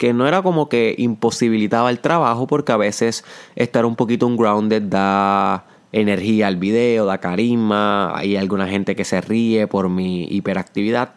que 0.00 0.14
no 0.14 0.26
era 0.26 0.40
como 0.40 0.70
que 0.70 0.94
imposibilitaba 0.96 1.90
el 1.90 2.00
trabajo 2.00 2.46
porque 2.46 2.72
a 2.72 2.78
veces 2.78 3.22
estar 3.54 3.84
un 3.84 3.96
poquito 3.96 4.26
ungrounded 4.26 4.84
da 4.84 5.66
energía 5.92 6.46
al 6.46 6.56
video, 6.56 7.04
da 7.04 7.18
carisma, 7.18 8.16
hay 8.16 8.36
alguna 8.36 8.66
gente 8.66 8.96
que 8.96 9.04
se 9.04 9.20
ríe 9.20 9.66
por 9.66 9.90
mi 9.90 10.24
hiperactividad, 10.24 11.10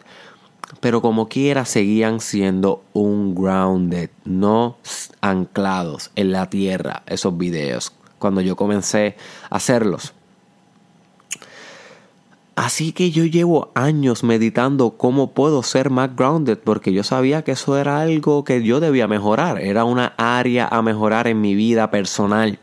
pero 0.80 1.00
como 1.00 1.30
quiera 1.30 1.64
seguían 1.64 2.20
siendo 2.20 2.82
ungrounded, 2.92 4.10
no 4.26 4.76
anclados 5.22 6.10
en 6.14 6.32
la 6.32 6.50
tierra 6.50 7.04
esos 7.06 7.38
videos 7.38 7.94
cuando 8.18 8.42
yo 8.42 8.54
comencé 8.54 9.16
a 9.48 9.56
hacerlos. 9.56 10.12
Así 12.56 12.92
que 12.92 13.10
yo 13.10 13.24
llevo 13.24 13.72
años 13.74 14.22
meditando 14.22 14.90
cómo 14.92 15.32
puedo 15.32 15.62
ser 15.64 15.90
más 15.90 16.14
grounded 16.14 16.58
porque 16.58 16.92
yo 16.92 17.02
sabía 17.02 17.42
que 17.42 17.52
eso 17.52 17.76
era 17.76 18.00
algo 18.00 18.44
que 18.44 18.62
yo 18.62 18.78
debía 18.78 19.08
mejorar, 19.08 19.60
era 19.60 19.84
una 19.84 20.14
área 20.16 20.68
a 20.68 20.80
mejorar 20.80 21.26
en 21.26 21.40
mi 21.40 21.56
vida 21.56 21.90
personal. 21.90 22.60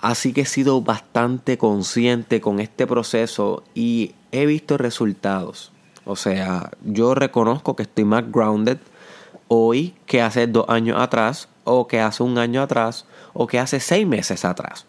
Así 0.00 0.32
que 0.32 0.42
he 0.42 0.46
sido 0.46 0.82
bastante 0.82 1.56
consciente 1.56 2.40
con 2.40 2.60
este 2.60 2.86
proceso 2.86 3.64
y 3.74 4.14
he 4.32 4.44
visto 4.44 4.76
resultados. 4.76 5.72
O 6.04 6.14
sea, 6.14 6.70
yo 6.84 7.14
reconozco 7.14 7.74
que 7.74 7.82
estoy 7.82 8.04
más 8.04 8.30
grounded 8.30 8.78
hoy 9.48 9.94
que 10.06 10.22
hace 10.22 10.46
dos 10.46 10.66
años 10.68 11.00
atrás, 11.00 11.48
o 11.64 11.86
que 11.86 12.00
hace 12.00 12.22
un 12.22 12.38
año 12.38 12.62
atrás, 12.62 13.06
o 13.32 13.46
que 13.46 13.58
hace 13.58 13.80
seis 13.80 14.06
meses 14.06 14.44
atrás. 14.44 14.86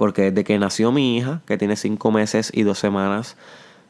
Porque 0.00 0.30
desde 0.30 0.44
que 0.44 0.58
nació 0.58 0.92
mi 0.92 1.18
hija, 1.18 1.42
que 1.44 1.58
tiene 1.58 1.76
cinco 1.76 2.10
meses 2.10 2.50
y 2.54 2.62
dos 2.62 2.78
semanas, 2.78 3.36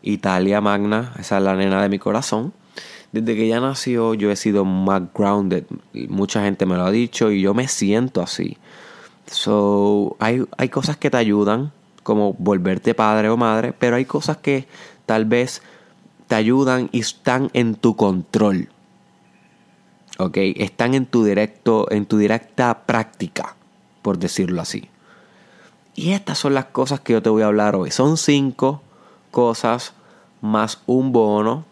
Italia 0.02 0.61
Magna, 0.61 1.14
esa 1.21 1.38
es 1.38 1.45
la 1.45 1.55
nena 1.55 1.81
de 1.81 1.88
mi 1.88 2.00
corazón. 2.00 2.52
Desde 3.12 3.37
que 3.37 3.45
ella 3.45 3.61
nació 3.61 4.14
yo 4.14 4.33
he 4.33 4.35
sido 4.35 4.64
más 4.64 5.02
grounded. 5.14 5.67
Mucha 6.09 6.43
gente 6.43 6.67
me 6.67 6.75
lo 6.75 6.83
ha 6.83 6.90
dicho 6.90 7.31
y 7.31 7.40
yo 7.40 7.55
me 7.55 7.69
siento 7.69 8.23
así. 8.23 8.59
So, 9.26 10.17
hay, 10.19 10.45
hay 10.59 10.69
cosas 10.69 10.97
que 10.97 11.11
te 11.11 11.17
ayudan, 11.17 11.71
como 12.02 12.33
volverte 12.33 12.93
padre 12.93 13.29
o 13.29 13.37
madre, 13.37 13.73
pero 13.73 13.95
hay 13.95 14.05
cosas 14.05 14.38
que 14.38 14.67
tal 15.07 15.26
vez 15.26 15.62
te 16.26 16.35
ayudan 16.35 16.88
y 16.90 16.99
están 16.99 17.50
en 17.52 17.76
tu 17.76 17.95
control. 17.95 18.69
¿Ok? 20.19 20.38
Están 20.57 20.95
en 20.95 21.07
tu 21.07 21.25
directo, 21.25 21.88
en 21.88 22.05
tu 22.05 22.19
directa 22.19 22.81
práctica, 22.85 23.55
por 24.02 24.19
decirlo 24.19 24.61
así. 24.61 24.88
Y 26.00 26.12
estas 26.12 26.38
son 26.38 26.54
las 26.54 26.64
cosas 26.64 27.00
que 27.00 27.12
yo 27.12 27.21
te 27.21 27.28
voy 27.28 27.42
a 27.42 27.49
hablar 27.49 27.76
hoy. 27.76 27.90
Son 27.90 28.16
cinco 28.16 28.80
cosas 29.30 29.92
más 30.40 30.80
un 30.87 31.12
bono. 31.12 31.66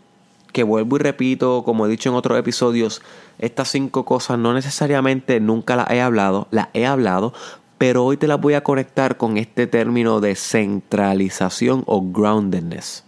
Que 0.52 0.64
vuelvo 0.64 0.96
y 0.96 0.98
repito, 0.98 1.64
como 1.64 1.86
he 1.86 1.88
dicho 1.88 2.10
en 2.10 2.14
otros 2.14 2.38
episodios, 2.38 3.00
estas 3.38 3.68
cinco 3.68 4.04
cosas 4.04 4.38
no 4.38 4.52
necesariamente 4.52 5.40
nunca 5.40 5.76
las 5.76 5.90
he 5.90 6.02
hablado, 6.02 6.46
las 6.50 6.68
he 6.74 6.84
hablado, 6.84 7.32
pero 7.78 8.04
hoy 8.04 8.18
te 8.18 8.26
las 8.26 8.38
voy 8.38 8.52
a 8.52 8.62
conectar 8.62 9.16
con 9.16 9.38
este 9.38 9.66
término 9.66 10.20
de 10.20 10.34
centralización 10.34 11.82
o 11.86 12.02
groundedness. 12.02 13.04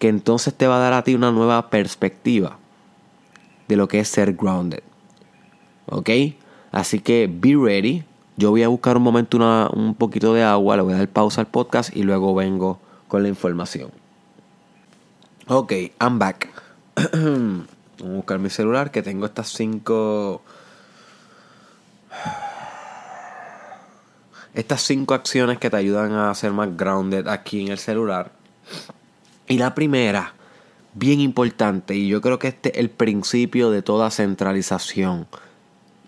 Que 0.00 0.08
entonces 0.08 0.54
te 0.54 0.66
va 0.66 0.78
a 0.78 0.80
dar 0.80 0.94
a 0.94 1.04
ti 1.04 1.14
una 1.14 1.30
nueva 1.30 1.70
perspectiva 1.70 2.58
de 3.68 3.76
lo 3.76 3.86
que 3.86 4.00
es 4.00 4.08
ser 4.08 4.32
grounded. 4.32 4.82
¿Ok? 5.88 6.10
Así 6.72 6.98
que 6.98 7.30
be 7.32 7.54
ready 7.54 8.02
yo 8.36 8.50
voy 8.50 8.62
a 8.62 8.68
buscar 8.68 8.96
un 8.96 9.02
momento 9.02 9.38
un 9.72 9.94
poquito 9.94 10.34
de 10.34 10.42
agua, 10.42 10.76
le 10.76 10.82
voy 10.82 10.94
a 10.94 10.98
dar 10.98 11.08
pausa 11.08 11.40
al 11.40 11.46
podcast 11.46 11.94
y 11.96 12.02
luego 12.02 12.34
vengo 12.34 12.78
con 13.08 13.22
la 13.22 13.28
información. 13.28 13.90
Ok, 15.48 15.72
I'm 16.00 16.18
back. 16.18 16.50
Voy 17.98 18.10
a 18.10 18.16
buscar 18.16 18.38
mi 18.38 18.50
celular 18.50 18.90
que 18.90 19.02
tengo 19.02 19.26
estas 19.26 19.48
cinco... 19.48 20.42
Estas 24.54 24.82
cinco 24.82 25.14
acciones 25.14 25.58
que 25.58 25.70
te 25.70 25.76
ayudan 25.76 26.12
a 26.12 26.34
ser 26.34 26.52
más 26.52 26.76
grounded 26.76 27.28
aquí 27.28 27.62
en 27.62 27.68
el 27.68 27.78
celular. 27.78 28.32
Y 29.48 29.58
la 29.58 29.74
primera, 29.74 30.34
bien 30.94 31.20
importante, 31.20 31.94
y 31.94 32.08
yo 32.08 32.20
creo 32.20 32.38
que 32.38 32.48
este 32.48 32.70
es 32.70 32.78
el 32.78 32.90
principio 32.90 33.70
de 33.70 33.82
toda 33.82 34.10
centralización. 34.10 35.26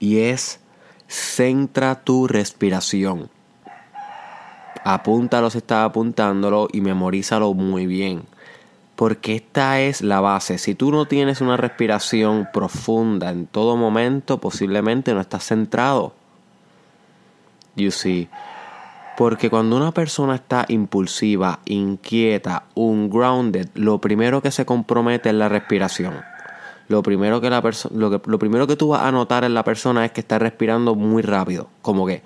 Y 0.01 0.19
es 0.21 0.61
centra 1.09 2.05
tu 2.05 2.29
respiración. 2.29 3.31
Apúntalo 4.85 5.51
si 5.51 5.59
estás 5.59 5.87
apuntándolo 5.87 6.69
y 6.73 6.81
memorízalo 6.81 7.55
muy 7.55 7.87
bien. 7.87 8.23
Porque 8.95 9.37
esta 9.37 9.81
es 9.81 10.03
la 10.03 10.21
base. 10.21 10.59
Si 10.59 10.75
tú 10.75 10.91
no 10.91 11.07
tienes 11.07 11.41
una 11.41 11.57
respiración 11.57 12.49
profunda 12.53 13.31
en 13.31 13.47
todo 13.47 13.77
momento, 13.77 14.39
posiblemente 14.39 15.15
no 15.15 15.21
estás 15.21 15.47
centrado. 15.47 16.15
You 17.77 17.91
see. 17.91 18.29
Porque 19.17 19.51
cuando 19.51 19.77
una 19.77 19.93
persona 19.93 20.35
está 20.37 20.65
impulsiva, 20.69 21.61
inquieta, 21.65 22.65
ungrounded, 22.75 23.69
lo 23.75 23.99
primero 24.01 24.43
que 24.43 24.51
se 24.51 24.67
compromete 24.67 25.29
es 25.29 25.35
la 25.35 25.49
respiración 25.49 26.15
lo 26.89 27.03
primero 27.03 27.41
que 27.41 27.51
la 27.51 27.63
lo, 27.93 28.23
lo 28.25 28.39
primero 28.39 28.67
que 28.67 28.77
tú 28.77 28.89
vas 28.89 29.03
a 29.03 29.13
notar 29.13 29.45
en 29.45 29.55
la 29.55 29.65
persona 29.65 30.05
es 30.05 30.13
que 30.13 30.21
está 30.21 30.39
respirando 30.39 30.95
muy 30.95 31.23
rápido, 31.23 31.69
como 31.83 32.07
que 32.07 32.23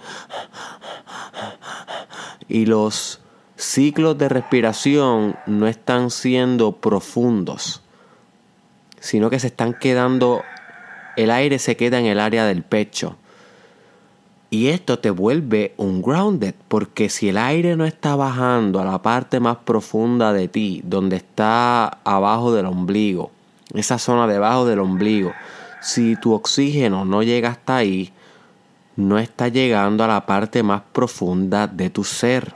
y 2.49 2.67
los 2.67 3.21
ciclos 3.57 4.19
de 4.19 4.29
respiración 4.29 5.37
no 5.47 5.67
están 5.67 6.11
siendo 6.11 6.73
profundos, 6.73 7.83
sino 9.01 9.31
que 9.31 9.39
se 9.39 9.49
están 9.49 9.75
quedando 9.75 10.43
el 11.17 11.31
aire 11.31 11.59
se 11.59 11.77
queda 11.77 11.99
en 11.99 12.07
el 12.07 12.21
área 12.21 12.45
del 12.47 12.63
pecho. 12.63 13.17
Y 14.51 14.69
esto 14.69 14.99
te 14.99 15.11
vuelve 15.11 15.73
un 15.79 16.03
grounded, 16.03 16.55
porque 16.69 17.09
si 17.09 17.31
el 17.31 17.39
aire 17.39 17.75
no 17.75 17.87
está 17.87 18.17
bajando 18.17 18.81
a 18.81 18.85
la 18.85 19.01
parte 19.01 19.41
más 19.41 19.59
profunda 19.59 20.33
de 20.33 20.49
ti, 20.49 20.83
donde 20.85 21.17
está 21.17 21.87
abajo 22.05 22.53
del 22.53 22.67
ombligo, 22.67 23.31
esa 23.75 23.99
zona 23.99 24.27
debajo 24.27 24.67
del 24.67 24.81
ombligo. 24.81 25.33
Si 25.81 26.17
tu 26.17 26.33
oxígeno 26.33 27.05
no 27.05 27.23
llega 27.23 27.51
hasta 27.51 27.77
ahí, 27.77 28.13
no 28.97 29.19
está 29.19 29.49
llegando 29.49 30.05
a 30.05 30.09
la 30.09 30.27
parte 30.27 30.63
más 30.63 30.83
profunda 30.93 31.67
de 31.67 31.91
tu 31.91 32.05
ser. 32.05 32.55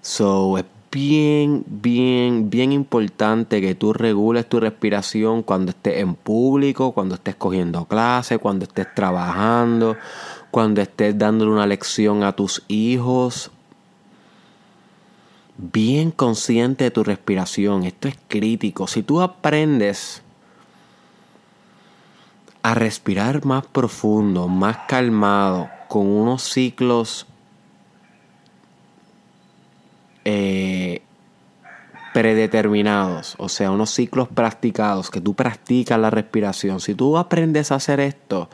So, 0.00 0.56
es 0.58 0.64
bien, 0.90 1.64
bien, 1.66 2.48
bien 2.48 2.72
importante 2.72 3.60
que 3.60 3.74
tú 3.74 3.92
regules 3.92 4.48
tu 4.48 4.60
respiración 4.60 5.42
cuando 5.42 5.70
estés 5.70 5.98
en 5.98 6.14
público, 6.14 6.92
cuando 6.92 7.16
estés 7.16 7.34
cogiendo 7.34 7.84
clase, 7.84 8.38
cuando 8.38 8.64
estés 8.64 8.94
trabajando, 8.94 9.96
cuando 10.50 10.80
estés 10.80 11.18
dándole 11.18 11.50
una 11.50 11.66
lección 11.66 12.22
a 12.22 12.32
tus 12.32 12.62
hijos 12.68 13.50
bien 15.58 16.12
consciente 16.12 16.84
de 16.84 16.90
tu 16.90 17.04
respiración. 17.04 17.84
Esto 17.84 18.08
es 18.08 18.16
crítico. 18.28 18.86
Si 18.86 19.02
tú 19.02 19.20
aprendes 19.20 20.22
a 22.62 22.74
respirar 22.74 23.44
más 23.44 23.66
profundo, 23.66 24.48
más 24.48 24.78
calmado, 24.88 25.68
con 25.88 26.06
unos 26.06 26.42
ciclos 26.42 27.26
eh, 30.24 31.02
predeterminados, 32.14 33.34
o 33.38 33.48
sea, 33.48 33.70
unos 33.70 33.90
ciclos 33.90 34.28
practicados, 34.28 35.10
que 35.10 35.20
tú 35.20 35.34
practicas 35.34 35.98
la 35.98 36.10
respiración, 36.10 36.80
si 36.80 36.94
tú 36.94 37.18
aprendes 37.18 37.72
a 37.72 37.76
hacer 37.76 38.00
esto, 38.00 38.48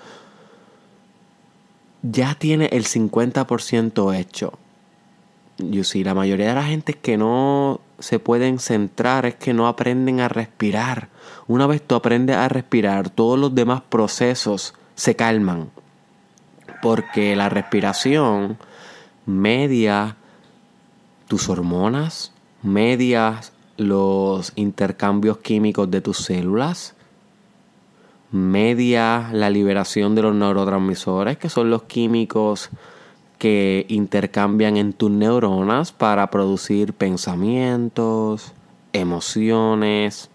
ya 2.03 2.35
tiene 2.35 2.67
el 2.67 2.85
50% 2.85 4.14
hecho 4.14 4.59
yo 5.59 5.85
sí, 5.85 6.05
la 6.05 6.14
mayoría 6.14 6.49
de 6.49 6.55
la 6.55 6.64
gente 6.64 6.95
que 6.95 7.17
no 7.17 7.81
se 7.99 8.19
pueden 8.19 8.59
centrar 8.59 9.27
es 9.27 9.37
que 9.37 9.55
no 9.55 9.69
aprenden 9.69 10.21
a 10.21 10.29
respirar. 10.29 11.09
Una 11.47 11.67
vez 11.67 11.83
tú 11.83 11.95
aprendes 11.95 12.37
a 12.37 12.49
respirar, 12.49 13.11
todos 13.11 13.38
los 13.38 13.55
demás 13.55 13.83
procesos 13.83 14.75
se 14.95 15.14
calman. 15.17 15.71
Porque 16.83 17.37
la 17.37 17.49
respiración 17.49 18.59
media 19.27 20.17
tus 21.29 21.49
hormonas, 21.49 22.33
media 22.62 23.40
los 23.77 24.53
intercambios 24.57 25.38
químicos 25.38 25.90
de 25.90 26.01
tus 26.01 26.19
células, 26.19 26.95
media 28.31 29.31
la 29.33 29.51
liberación 29.51 30.14
de 30.14 30.23
los 30.23 30.35
neurotransmisores, 30.35 31.38
que 31.38 31.49
son 31.49 31.71
los 31.71 31.85
químicos 31.85 32.71
que 33.44 33.85
intercambian 33.90 34.78
en 34.78 34.94
tus 34.94 35.11
neuronas 35.11 35.92
para 35.92 36.30
producir 36.30 36.94
pensamientos, 36.94 38.54
emociones. 38.94 40.30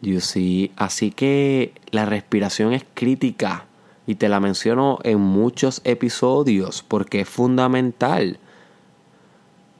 You 0.00 0.20
see? 0.20 0.70
Así 0.76 1.10
que 1.10 1.72
la 1.90 2.06
respiración 2.06 2.72
es 2.72 2.84
crítica 2.94 3.66
y 4.06 4.14
te 4.14 4.28
la 4.28 4.38
menciono 4.38 5.00
en 5.02 5.18
muchos 5.18 5.80
episodios 5.82 6.84
porque 6.86 7.22
es 7.22 7.28
fundamental. 7.28 8.38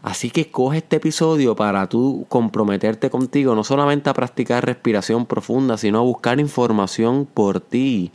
Así 0.03 0.31
que 0.31 0.51
coge 0.51 0.79
este 0.79 0.97
episodio 0.97 1.55
para 1.55 1.89
tú 1.89 2.27
comprometerte 2.29 3.11
contigo, 3.11 3.55
no 3.55 3.63
solamente 3.63 4.11
a 4.11 4.15
practicar 4.15 4.67
respiración 4.67 5.25
profunda, 5.27 5.79
sino 5.79 6.01
a 6.01 6.03
buscar 6.03 6.41
información 6.41 7.29
por 7.33 7.61
ti 7.61 8.11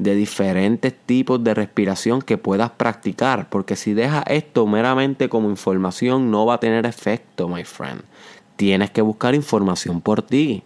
de 0.00 0.14
diferentes 0.14 0.94
tipos 1.04 1.44
de 1.44 1.52
respiración 1.52 2.22
que 2.22 2.38
puedas 2.38 2.70
practicar, 2.70 3.50
porque 3.50 3.76
si 3.76 3.92
dejas 3.92 4.24
esto 4.28 4.66
meramente 4.66 5.28
como 5.28 5.50
información 5.50 6.30
no 6.30 6.46
va 6.46 6.54
a 6.54 6.60
tener 6.60 6.86
efecto, 6.86 7.48
my 7.48 7.64
friend. 7.64 8.00
Tienes 8.56 8.90
que 8.90 9.02
buscar 9.02 9.34
información 9.34 10.00
por 10.00 10.22
ti. 10.22 10.62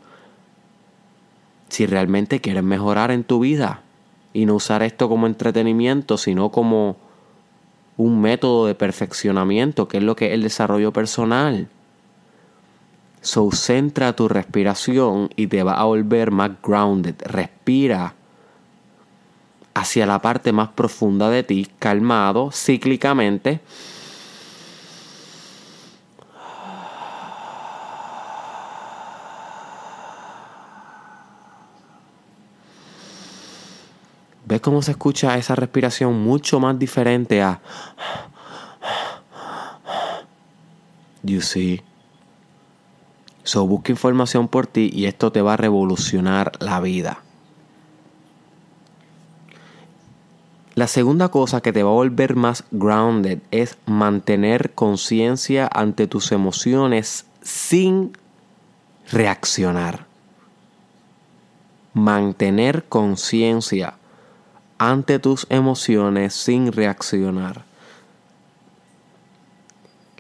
Si 1.69 1.85
realmente 1.85 2.41
quieres 2.41 2.63
mejorar 2.63 3.11
en 3.11 3.25
tu 3.25 3.41
vida 3.41 3.83
y 4.33 4.47
no 4.47 4.55
usar 4.55 4.85
esto 4.85 5.09
como 5.09 5.27
entretenimiento, 5.27 6.17
sino 6.17 6.53
como 6.53 6.97
un 7.97 8.21
método 8.21 8.67
de 8.67 8.77
perfeccionamiento, 8.77 9.89
que 9.89 9.97
es 9.97 10.05
lo 10.05 10.15
que 10.15 10.29
es 10.29 10.35
el 10.35 10.45
desarrollo 10.45 10.93
personal. 10.93 11.69
So, 13.21 13.51
centra 13.51 14.15
tu 14.15 14.29
respiración 14.29 15.31
y 15.35 15.49
te 15.49 15.65
va 15.65 15.75
a 15.75 15.85
volver 15.85 16.31
más 16.31 16.53
grounded. 16.63 17.17
Respira 17.25 18.15
hacia 19.75 20.07
la 20.07 20.21
parte 20.21 20.53
más 20.53 20.69
profunda 20.69 21.31
de 21.31 21.43
ti, 21.43 21.69
calmado, 21.79 22.51
cíclicamente. 22.53 23.61
¿Ves 34.47 34.61
cómo 34.61 34.83
se 34.83 34.93
escucha 34.93 35.37
esa 35.37 35.55
respiración 35.57 36.23
mucho 36.23 36.61
más 36.61 36.79
diferente 36.79 37.43
a... 37.43 37.61
You 41.23 41.41
see. 41.41 41.83
So 43.43 43.67
busca 43.67 43.91
información 43.91 44.49
por 44.49 44.67
ti 44.67 44.91
y 44.93 45.07
esto 45.07 45.33
te 45.33 45.41
va 45.41 45.55
a 45.55 45.57
revolucionar 45.57 46.53
la 46.61 46.81
vida. 46.81 47.24
La 50.75 50.89
segunda 50.89 51.29
cosa 51.29 51.61
que 51.61 51.73
te 51.73 51.85
va 51.85 51.91
a 51.91 51.95
volver 51.95 52.35
más 52.35 52.65
grounded 52.73 53.39
es 53.53 53.79
mantener 53.87 54.73
conciencia 54.75 55.71
ante 55.73 56.09
tus 56.09 56.33
emociones 56.33 57.27
sin 57.43 58.17
reaccionar. 59.13 60.07
Mantener 61.93 62.85
conciencia 62.89 63.95
ante 64.79 65.21
tus 65.21 65.47
emociones 65.49 66.35
sin 66.35 66.73
reaccionar. 66.73 67.65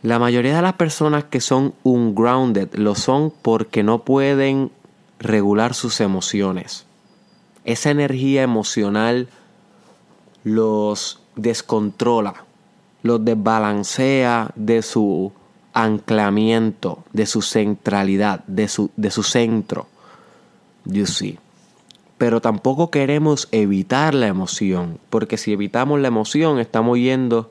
La 0.02 0.20
mayoría 0.20 0.54
de 0.54 0.62
las 0.62 0.74
personas 0.74 1.24
que 1.24 1.40
son 1.40 1.74
ungrounded 1.82 2.72
lo 2.74 2.94
son 2.94 3.32
porque 3.42 3.82
no 3.82 4.04
pueden 4.04 4.70
regular 5.18 5.74
sus 5.74 6.00
emociones. 6.00 6.86
Esa 7.64 7.90
energía 7.90 8.42
emocional 8.42 9.28
los 10.44 11.20
descontrola, 11.36 12.44
los 13.02 13.24
desbalancea 13.24 14.50
de 14.54 14.82
su 14.82 15.32
anclamiento, 15.72 17.02
de 17.12 17.26
su 17.26 17.42
centralidad, 17.42 18.44
de 18.46 18.68
su, 18.68 18.90
de 18.96 19.10
su 19.10 19.22
centro. 19.22 19.86
Pero 22.18 22.40
tampoco 22.40 22.90
queremos 22.90 23.48
evitar 23.50 24.14
la 24.14 24.28
emoción, 24.28 25.00
porque 25.10 25.36
si 25.36 25.52
evitamos 25.52 25.98
la 26.00 26.08
emoción 26.08 26.60
estamos 26.60 26.98
yendo 26.98 27.50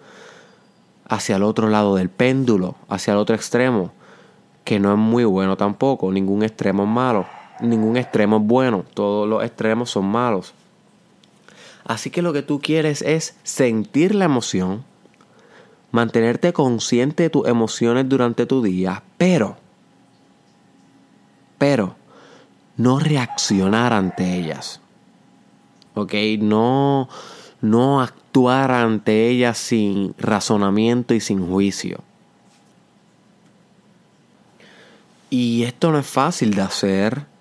hacia 1.08 1.36
el 1.36 1.44
otro 1.44 1.70
lado 1.70 1.96
del 1.96 2.10
péndulo, 2.10 2.76
hacia 2.88 3.12
el 3.12 3.18
otro 3.18 3.36
extremo, 3.36 3.92
que 4.64 4.80
no 4.80 4.94
es 4.94 4.98
muy 4.98 5.26
bueno 5.26 5.58
tampoco, 5.58 6.12
ningún 6.12 6.44
extremo 6.44 6.84
es 6.84 6.90
malo, 6.90 7.26
ningún 7.60 7.98
extremo 7.98 8.38
es 8.38 8.44
bueno, 8.44 8.86
todos 8.94 9.28
los 9.28 9.44
extremos 9.44 9.90
son 9.90 10.06
malos. 10.06 10.54
Así 11.86 12.10
que 12.10 12.22
lo 12.22 12.34
que 12.34 12.42
tú 12.42 12.60
quieres 12.60 13.02
es 13.02 13.36
sentir 13.44 14.16
la 14.16 14.26
emoción, 14.26 14.84
mantenerte 15.92 16.54
consciente 16.54 17.24
de 17.24 17.30
tus 17.30 17.48
emociones 17.48 18.08
durante 18.08 18.46
tu 18.46 18.62
día, 18.62 19.04
pero, 19.18 19.58
pero, 21.58 21.96
no 22.78 23.00
reaccionar 23.00 23.94
ante 23.94 24.38
ellas. 24.38 24.80
¿Ok? 25.96 26.14
No, 26.40 27.10
no 27.62 28.02
actuar 28.02 28.72
ante 28.72 29.30
ellas 29.30 29.58
sin 29.58 30.16
razonamiento 30.18 31.14
y 31.14 31.20
sin 31.20 31.46
juicio. 31.48 32.02
Y 35.30 35.64
esto 35.64 35.92
no 35.92 36.00
es 36.00 36.06
fácil 36.06 36.54
de 36.54 36.62
hacer. 36.62 37.33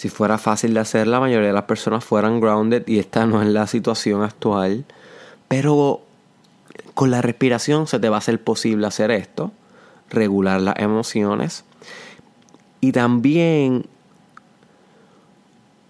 Si 0.00 0.08
fuera 0.08 0.38
fácil 0.38 0.72
de 0.72 0.80
hacer, 0.80 1.06
la 1.06 1.20
mayoría 1.20 1.48
de 1.48 1.52
las 1.52 1.64
personas 1.64 2.02
fueran 2.02 2.40
grounded 2.40 2.88
y 2.88 3.00
esta 3.00 3.26
no 3.26 3.42
es 3.42 3.48
la 3.48 3.66
situación 3.66 4.22
actual. 4.22 4.86
Pero 5.46 6.00
con 6.94 7.10
la 7.10 7.20
respiración 7.20 7.86
se 7.86 7.98
te 8.00 8.08
va 8.08 8.16
a 8.16 8.20
hacer 8.20 8.42
posible 8.42 8.86
hacer 8.86 9.10
esto, 9.10 9.52
regular 10.08 10.62
las 10.62 10.76
emociones 10.78 11.64
y 12.80 12.92
también 12.92 13.84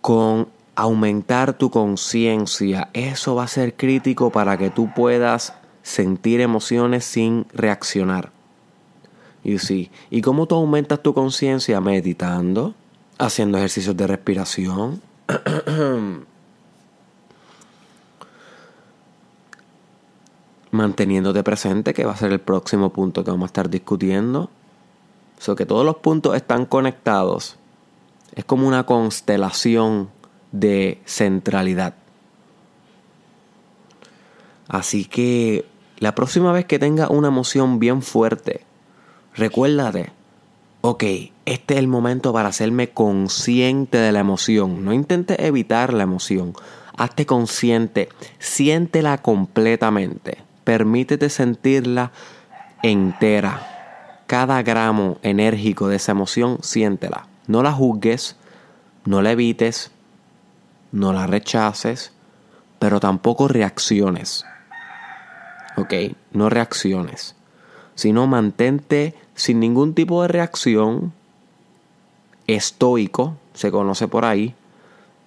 con 0.00 0.48
aumentar 0.74 1.52
tu 1.52 1.70
conciencia. 1.70 2.90
Eso 2.94 3.36
va 3.36 3.44
a 3.44 3.46
ser 3.46 3.74
crítico 3.76 4.30
para 4.30 4.58
que 4.58 4.70
tú 4.70 4.92
puedas 4.92 5.54
sentir 5.84 6.40
emociones 6.40 7.04
sin 7.04 7.46
reaccionar. 7.52 8.32
Y 9.44 9.58
sí, 9.58 9.92
¿y 10.10 10.20
cómo 10.20 10.46
tú 10.46 10.56
aumentas 10.56 11.00
tu 11.00 11.14
conciencia? 11.14 11.80
Meditando, 11.80 12.74
haciendo 13.20 13.58
ejercicios 13.58 13.96
de 13.96 14.06
respiración. 14.06 15.02
manteniéndote 20.72 21.42
presente, 21.42 21.94
que 21.94 22.04
va 22.04 22.12
a 22.12 22.16
ser 22.16 22.32
el 22.32 22.40
próximo 22.40 22.90
punto 22.90 23.24
que 23.24 23.30
vamos 23.30 23.48
a 23.48 23.50
estar 23.52 23.70
discutiendo. 23.70 24.50
So 25.38 25.56
que 25.56 25.66
todos 25.66 25.84
los 25.84 25.96
puntos 25.96 26.36
están 26.36 26.66
conectados 26.66 27.56
es 28.34 28.44
como 28.44 28.68
una 28.68 28.84
constelación 28.84 30.10
de 30.52 31.00
centralidad. 31.04 31.94
Así 34.68 35.04
que 35.04 35.64
la 35.98 36.14
próxima 36.14 36.52
vez 36.52 36.64
que 36.64 36.78
tenga 36.78 37.08
una 37.08 37.28
emoción 37.28 37.78
bien 37.78 38.02
fuerte, 38.02 38.64
recuérdate, 39.34 40.12
ok, 40.80 41.04
este 41.50 41.74
es 41.74 41.80
el 41.80 41.88
momento 41.88 42.32
para 42.32 42.50
hacerme 42.50 42.90
consciente 42.90 43.98
de 43.98 44.12
la 44.12 44.20
emoción. 44.20 44.84
No 44.84 44.92
intentes 44.92 45.36
evitar 45.40 45.92
la 45.92 46.04
emoción. 46.04 46.54
Hazte 46.96 47.26
consciente, 47.26 48.08
siéntela 48.38 49.18
completamente. 49.18 50.38
Permítete 50.62 51.28
sentirla 51.28 52.12
entera. 52.84 54.22
Cada 54.28 54.62
gramo 54.62 55.18
enérgico 55.22 55.88
de 55.88 55.96
esa 55.96 56.12
emoción, 56.12 56.58
siéntela. 56.62 57.26
No 57.48 57.64
la 57.64 57.72
juzgues, 57.72 58.36
no 59.04 59.20
la 59.20 59.32
evites, 59.32 59.90
no 60.92 61.12
la 61.12 61.26
rechaces, 61.26 62.12
pero 62.78 63.00
tampoco 63.00 63.48
reacciones. 63.48 64.44
¿Ok? 65.76 65.94
No 66.30 66.48
reacciones, 66.48 67.34
sino 67.96 68.28
mantente 68.28 69.16
sin 69.34 69.58
ningún 69.58 69.94
tipo 69.94 70.22
de 70.22 70.28
reacción, 70.28 71.12
estoico, 72.54 73.36
se 73.54 73.70
conoce 73.70 74.08
por 74.08 74.24
ahí, 74.24 74.54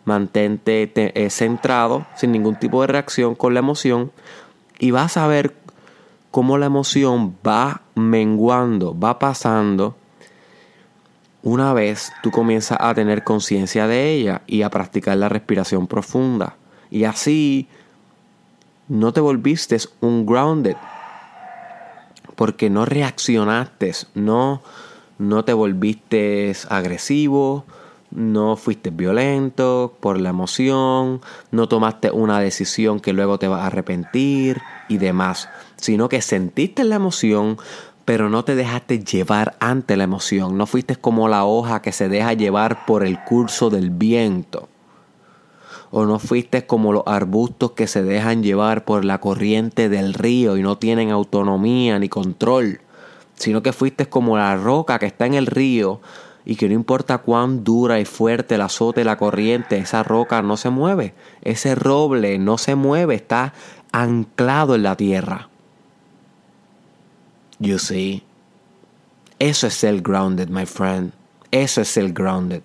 mantente 0.05 0.91
eh, 0.95 1.29
centrado, 1.29 2.05
sin 2.15 2.31
ningún 2.31 2.55
tipo 2.55 2.81
de 2.81 2.87
reacción 2.87 3.35
con 3.35 3.53
la 3.53 3.59
emoción, 3.59 4.11
y 4.79 4.91
vas 4.91 5.17
a 5.17 5.27
ver 5.27 5.55
cómo 6.31 6.57
la 6.57 6.65
emoción 6.65 7.35
va 7.45 7.81
menguando, 7.95 8.97
va 8.97 9.19
pasando 9.19 9.95
una 11.43 11.73
vez 11.73 12.13
tú 12.23 12.31
comienzas 12.31 12.77
a 12.79 12.93
tener 12.93 13.25
conciencia 13.25 13.85
de 13.85 14.11
ella 14.11 14.41
y 14.47 14.61
a 14.61 14.69
practicar 14.69 15.17
la 15.17 15.27
respiración 15.27 15.87
profunda. 15.87 16.55
Y 16.89 17.03
así 17.03 17.67
no 18.87 19.11
te 19.11 19.19
volviste 19.19 19.77
un 19.99 20.25
grounded. 20.25 20.77
Porque 22.35 22.69
no 22.69 22.85
reaccionaste, 22.85 23.91
no, 24.15 24.63
no 25.27 25.45
te 25.45 25.53
volviste 25.53 26.53
agresivo, 26.69 27.65
no 28.11 28.55
fuiste 28.57 28.89
violento 28.91 29.95
por 29.99 30.19
la 30.19 30.29
emoción, 30.29 31.21
no 31.51 31.67
tomaste 31.67 32.11
una 32.11 32.39
decisión 32.39 32.99
que 32.99 33.13
luego 33.13 33.39
te 33.39 33.47
vas 33.47 33.61
a 33.61 33.67
arrepentir 33.67 34.61
y 34.89 34.97
demás, 34.97 35.49
sino 35.77 36.09
que 36.09 36.21
sentiste 36.21 36.83
la 36.83 36.95
emoción, 36.95 37.57
pero 38.05 38.29
no 38.29 38.43
te 38.43 38.55
dejaste 38.55 38.99
llevar 38.99 39.55
ante 39.59 39.97
la 39.97 40.03
emoción, 40.03 40.57
no 40.57 40.67
fuiste 40.67 40.95
como 40.95 41.27
la 41.27 41.45
hoja 41.45 41.81
que 41.81 41.91
se 41.91 42.09
deja 42.09 42.33
llevar 42.33 42.85
por 42.85 43.05
el 43.05 43.23
curso 43.23 43.69
del 43.69 43.89
viento, 43.89 44.69
o 45.89 46.05
no 46.05 46.19
fuiste 46.19 46.65
como 46.65 46.91
los 46.91 47.03
arbustos 47.05 47.71
que 47.71 47.87
se 47.87 48.03
dejan 48.03 48.43
llevar 48.43 48.83
por 48.83 49.05
la 49.05 49.19
corriente 49.19 49.89
del 49.89 50.13
río 50.13 50.57
y 50.57 50.63
no 50.63 50.77
tienen 50.77 51.11
autonomía 51.11 51.97
ni 51.97 52.09
control, 52.09 52.81
sino 53.43 53.61
que 53.61 53.73
fuiste 53.73 54.07
como 54.07 54.37
la 54.37 54.55
roca 54.55 54.97
que 54.99 55.05
está 55.05 55.25
en 55.25 55.35
el 55.35 55.45
río, 55.45 56.01
y 56.45 56.55
que 56.55 56.67
no 56.67 56.73
importa 56.73 57.19
cuán 57.19 57.63
dura 57.63 57.99
y 57.99 58.05
fuerte 58.05 58.55
el 58.55 58.61
azote 58.61 59.03
la 59.03 59.17
corriente, 59.17 59.77
esa 59.77 60.03
roca 60.03 60.41
no 60.41 60.57
se 60.57 60.69
mueve, 60.69 61.13
ese 61.41 61.75
roble 61.75 62.37
no 62.37 62.57
se 62.57 62.75
mueve, 62.75 63.15
está 63.15 63.53
anclado 63.91 64.75
en 64.75 64.83
la 64.83 64.97
tierra. 64.97 65.49
You 67.59 67.79
see, 67.79 68.23
eso 69.39 69.67
es 69.67 69.83
el 69.83 70.01
grounded, 70.01 70.49
my 70.49 70.65
friend. 70.65 71.13
Eso 71.51 71.81
es 71.81 71.95
el 71.97 72.11
grounded. 72.11 72.63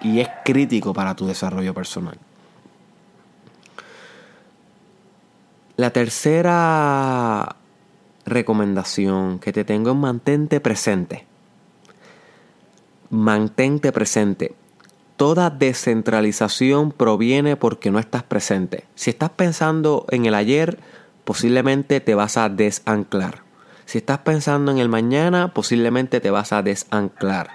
Y 0.00 0.20
es 0.20 0.28
crítico 0.44 0.92
para 0.92 1.14
tu 1.14 1.26
desarrollo 1.26 1.74
personal. 1.74 2.18
La 5.76 5.90
tercera 5.90 7.56
recomendación 8.30 9.38
que 9.38 9.52
te 9.52 9.64
tengo 9.64 9.90
es 9.90 9.96
mantente 9.96 10.60
presente. 10.60 11.26
Mantente 13.10 13.92
presente. 13.92 14.54
Toda 15.16 15.50
descentralización 15.50 16.92
proviene 16.92 17.56
porque 17.56 17.90
no 17.90 17.98
estás 17.98 18.22
presente. 18.22 18.84
Si 18.94 19.10
estás 19.10 19.30
pensando 19.30 20.06
en 20.10 20.24
el 20.24 20.34
ayer, 20.34 20.78
posiblemente 21.24 22.00
te 22.00 22.14
vas 22.14 22.38
a 22.38 22.48
desanclar. 22.48 23.42
Si 23.84 23.98
estás 23.98 24.18
pensando 24.18 24.70
en 24.70 24.78
el 24.78 24.88
mañana, 24.88 25.52
posiblemente 25.52 26.20
te 26.20 26.30
vas 26.30 26.52
a 26.52 26.62
desanclar. 26.62 27.50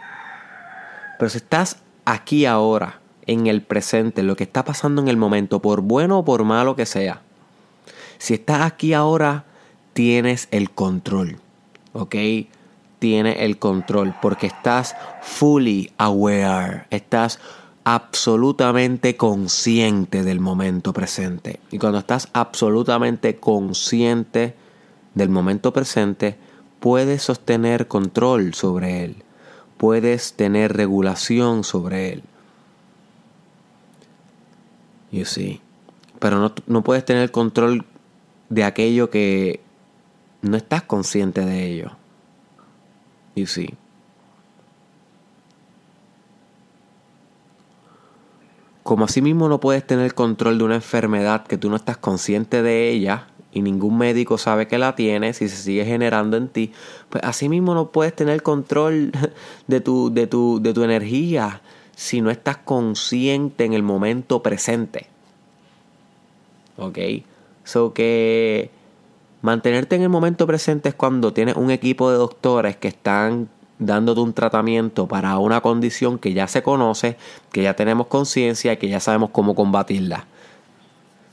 Pero 1.18 1.30
si 1.30 1.38
estás 1.38 1.78
aquí 2.04 2.46
ahora, 2.46 3.00
en 3.26 3.48
el 3.48 3.62
presente, 3.62 4.22
lo 4.22 4.36
que 4.36 4.44
está 4.44 4.64
pasando 4.64 5.02
en 5.02 5.08
el 5.08 5.18
momento, 5.18 5.62
por 5.62 5.82
bueno 5.82 6.20
o 6.20 6.26
por 6.26 6.44
malo 6.44 6.76
que 6.76 6.86
sea, 6.86 7.22
si 8.18 8.36
estás 8.36 8.62
aquí 8.62 8.94
ahora, 8.94 9.45
tienes 9.96 10.50
el 10.52 10.72
control. 10.72 11.40
¿Ok? 11.94 12.16
Tienes 13.00 13.38
el 13.40 13.58
control 13.58 14.14
porque 14.22 14.48
estás 14.48 14.94
fully 15.22 15.90
aware. 15.98 16.86
Estás 16.90 17.40
absolutamente 17.86 19.16
consciente 19.16 20.24
del 20.24 20.42
momento 20.42 20.92
presente. 20.92 21.62
Y 21.72 21.78
cuando 21.78 22.00
estás 22.00 22.28
absolutamente 22.34 23.38
consciente 23.38 24.56
del 25.14 25.30
momento 25.30 25.72
presente, 25.72 26.36
puedes 26.82 27.24
sostener 27.24 27.88
control 27.88 28.54
sobre 28.54 29.06
él. 29.06 29.24
Puedes 29.78 30.34
tener 30.34 30.76
regulación 30.76 31.64
sobre 31.64 32.12
él. 32.12 32.24
You 35.12 35.24
see. 35.24 35.62
Pero 36.20 36.40
no, 36.40 36.54
no 36.68 36.84
puedes 36.84 37.06
tener 37.06 37.32
control 37.32 37.86
de 38.50 38.66
aquello 38.66 39.10
que 39.10 39.64
no 40.46 40.58
estás 40.58 40.84
consciente 40.84 41.42
de 41.42 41.66
ello. 41.66 41.92
Y 43.34 43.48
sí. 43.48 43.74
Como 48.84 49.06
asimismo 49.06 49.50
no 49.50 49.60
puedes 49.60 49.86
tener 49.86 50.14
control 50.14 50.60
de 50.60 50.64
una 50.64 50.76
enfermedad 50.76 51.48
que 51.48 51.58
tú 51.58 51.70
no 51.70 51.76
estás 51.76 51.98
consciente 51.98 52.62
de 52.62 52.90
ella 52.90 53.28
y 53.52 53.62
ningún 53.62 53.98
médico 53.98 54.38
sabe 54.38 54.68
que 54.68 54.78
la 54.78 54.96
tienes 54.96 55.42
y 55.42 55.50
se 55.50 55.56
sigue 55.56 55.86
generando 55.86 56.38
en 56.38 56.50
ti, 56.50 56.72
pues 57.10 57.24
asimismo 57.24 57.74
no 57.74 57.92
puedes 57.92 58.16
tener 58.16 58.44
control 58.44 59.12
de 59.68 59.82
tu, 59.82 60.14
de 60.14 60.28
tu, 60.28 60.62
de 60.62 60.74
tu 60.74 60.84
energía 60.84 61.62
si 61.96 62.22
no 62.22 62.30
estás 62.30 62.58
consciente 62.58 63.66
en 63.66 63.74
el 63.74 63.82
momento 63.82 64.44
presente. 64.44 65.08
¿Ok? 66.78 67.00
So 67.64 67.94
que 67.94 68.70
Mantenerte 69.46 69.96
en 69.96 70.02
el 70.02 70.10
momento 70.10 70.48
presente 70.48 70.90
es 70.90 70.96
cuando 70.96 71.32
tienes 71.32 71.56
un 71.56 71.70
equipo 71.70 72.10
de 72.10 72.18
doctores 72.18 72.78
que 72.78 72.88
están 72.88 73.48
dándote 73.78 74.22
un 74.22 74.34
tratamiento 74.34 75.08
para 75.08 75.38
una 75.38 75.62
condición 75.62 76.18
que 76.18 76.34
ya 76.34 76.48
se 76.48 76.64
conoce, 76.64 77.16
que 77.52 77.62
ya 77.62 77.76
tenemos 77.76 78.08
conciencia 78.08 78.74
y 78.74 78.78
que 78.78 78.90
ya 78.90 79.00
sabemos 79.00 79.30
cómo 79.30 79.54
combatirla. 79.54 80.26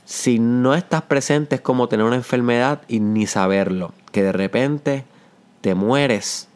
Si 0.05 0.37
no 0.37 0.75
estás 0.75 1.01
presente 1.01 1.55
es 1.55 1.61
como 1.61 1.87
tener 1.87 2.05
una 2.05 2.15
enfermedad 2.15 2.83
y 2.87 2.99
ni 2.99 3.25
saberlo, 3.25 3.93
que 4.11 4.21
de 4.21 4.31
repente 4.31 5.05
te 5.61 5.73
mueres 5.73 6.47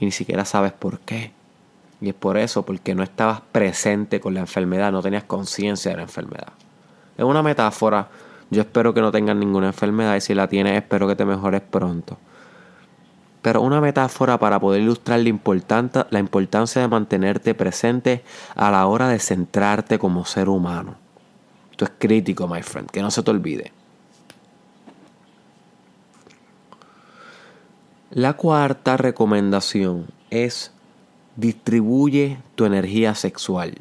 y 0.00 0.06
ni 0.06 0.10
siquiera 0.10 0.44
sabes 0.44 0.72
por 0.72 0.98
qué. 0.98 1.30
Y 2.00 2.08
es 2.08 2.14
por 2.16 2.36
eso, 2.36 2.64
porque 2.64 2.96
no 2.96 3.04
estabas 3.04 3.40
presente 3.52 4.18
con 4.18 4.34
la 4.34 4.40
enfermedad, 4.40 4.90
no 4.90 5.00
tenías 5.00 5.22
conciencia 5.22 5.92
de 5.92 5.98
la 5.98 6.02
enfermedad. 6.02 6.54
Es 7.16 7.24
una 7.24 7.40
metáfora 7.40 8.08
yo 8.50 8.62
espero 8.62 8.92
que 8.92 9.00
no 9.00 9.12
tengas 9.12 9.36
ninguna 9.36 9.68
enfermedad 9.68 10.16
y 10.16 10.20
si 10.20 10.34
la 10.34 10.48
tienes 10.48 10.76
espero 10.76 11.06
que 11.06 11.16
te 11.16 11.24
mejores 11.24 11.60
pronto. 11.60 12.18
Pero 13.42 13.62
una 13.62 13.80
metáfora 13.80 14.38
para 14.38 14.60
poder 14.60 14.82
ilustrar 14.82 15.20
la, 15.20 15.28
importancia 16.18 16.82
de 16.82 16.88
mantenerte 16.88 17.54
presente 17.54 18.22
a 18.54 18.70
la 18.70 18.86
hora 18.86 19.08
de 19.08 19.18
centrarte 19.18 19.98
como 19.98 20.26
ser 20.26 20.48
humano. 20.48 20.96
Esto 21.70 21.84
es 21.86 21.92
crítico, 21.96 22.46
my 22.46 22.62
friend, 22.62 22.90
que 22.90 23.00
no 23.00 23.10
se 23.10 23.22
te 23.22 23.30
olvide. 23.30 23.72
La 28.10 28.34
cuarta 28.34 28.96
recomendación 28.96 30.08
es 30.28 30.72
distribuye 31.36 32.38
tu 32.56 32.66
energía 32.66 33.14
sexual. 33.14 33.78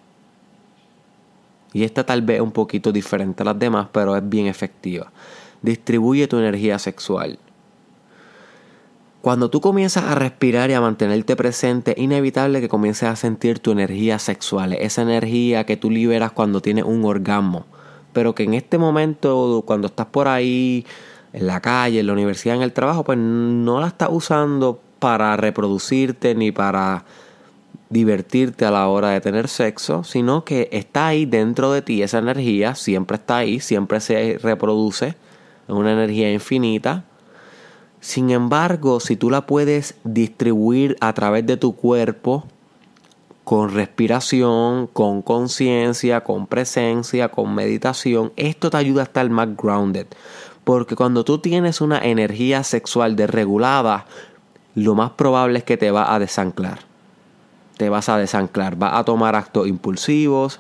Y 1.74 1.84
esta 1.84 2.06
tal 2.06 2.22
vez 2.22 2.38
es 2.38 2.42
un 2.42 2.52
poquito 2.52 2.92
diferente 2.92 3.44
a 3.44 3.46
las 3.46 3.60
demás, 3.60 3.88
pero 3.92 4.16
es 4.16 4.28
bien 4.28 4.48
efectiva. 4.48 5.12
Distribuye 5.62 6.28
tu 6.28 6.38
energía 6.38 6.80
sexual. 6.80 7.38
Cuando 9.22 9.50
tú 9.50 9.60
comienzas 9.60 10.06
a 10.06 10.16
respirar 10.16 10.70
y 10.70 10.74
a 10.74 10.82
mantenerte 10.82 11.36
presente, 11.36 11.92
es 11.92 11.98
inevitable 11.98 12.62
que 12.62 12.70
comiences 12.70 13.10
a 13.10 13.18
sentir 13.18 13.60
tu 13.60 13.72
energía 13.72 14.18
sexual, 14.18 14.74
esa 14.74 15.02
energía 15.02 15.66
que 15.66 15.76
tú 15.76 15.92
liberas 15.92 16.32
cuando 16.32 16.62
tienes 16.62 16.86
un 16.86 17.04
orgasmo, 17.04 17.66
pero 18.14 18.34
que 18.34 18.44
en 18.44 18.54
este 18.54 18.78
momento, 18.78 19.64
cuando 19.66 19.88
estás 19.88 20.06
por 20.06 20.30
ahí, 20.30 20.86
en 21.34 21.48
la 21.48 21.60
calle, 21.60 22.00
en 22.00 22.08
la 22.08 22.14
universidad, 22.14 22.56
en 22.56 22.62
el 22.62 22.72
trabajo, 22.72 23.04
pues 23.04 23.18
no 23.18 23.82
la 23.82 23.88
estás 23.88 24.10
usando 24.10 24.80
para 25.00 25.36
reproducirte 25.38 26.34
ni 26.34 26.52
para 26.52 27.04
divertirte 27.90 28.66
a 28.66 28.72
la 28.72 28.88
hora 28.88 29.10
de 29.10 29.22
tener 29.22 29.48
sexo, 29.48 30.04
sino 30.04 30.46
que 30.46 30.70
está 30.72 31.08
ahí 31.08 31.26
dentro 31.26 31.72
de 31.72 31.82
ti, 31.82 32.04
esa 32.04 32.20
energía 32.20 32.76
siempre 32.76 33.18
está 33.18 33.38
ahí, 33.38 33.60
siempre 33.60 34.00
se 34.00 34.38
reproduce, 34.42 35.08
es 35.08 35.16
una 35.68 35.92
energía 35.94 36.32
infinita. 36.32 37.04
Sin 38.00 38.30
embargo, 38.30 39.00
si 39.00 39.16
tú 39.16 39.30
la 39.30 39.46
puedes 39.46 39.96
distribuir 40.04 40.96
a 41.02 41.14
través 41.14 41.46
de 41.46 41.58
tu 41.58 41.76
cuerpo, 41.76 42.46
con 43.44 43.74
respiración, 43.74 44.86
con 44.86 45.24
conciencia, 45.24 46.22
con 46.22 46.46
presencia, 46.46 47.30
con 47.30 47.56
meditación, 47.56 48.32
esto 48.36 48.70
te 48.70 48.78
ayuda 48.78 49.02
a 49.02 49.06
estar 49.06 49.28
más 49.32 49.58
grounded. 49.58 50.06
Porque 50.64 50.96
cuando 50.96 51.26
tú 51.26 51.40
tienes 51.40 51.82
una 51.82 51.98
energía 51.98 52.64
sexual 52.64 53.16
desregulada, 53.16 54.06
lo 54.76 54.94
más 54.94 55.12
probable 55.12 55.60
es 55.60 55.66
que 55.66 55.78
te 55.78 55.90
va 55.90 56.14
a 56.14 56.20
desanclar 56.20 56.89
te 57.80 57.88
vas 57.88 58.10
a 58.10 58.18
desanclar, 58.18 58.76
vas 58.76 58.92
a 58.94 59.06
tomar 59.06 59.38
actos 59.38 59.66
impulsivos, 59.66 60.60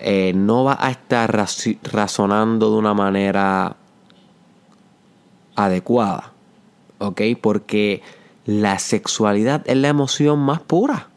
eh, 0.00 0.32
no 0.34 0.64
vas 0.64 0.78
a 0.80 0.90
estar 0.90 1.30
razonando 1.82 2.70
de 2.70 2.78
una 2.78 2.94
manera 2.94 3.76
adecuada, 5.54 6.32
¿ok? 6.96 7.20
Porque 7.42 8.00
la 8.46 8.78
sexualidad 8.78 9.60
es 9.66 9.76
la 9.76 9.88
emoción 9.88 10.38
más 10.38 10.60
pura, 10.60 11.08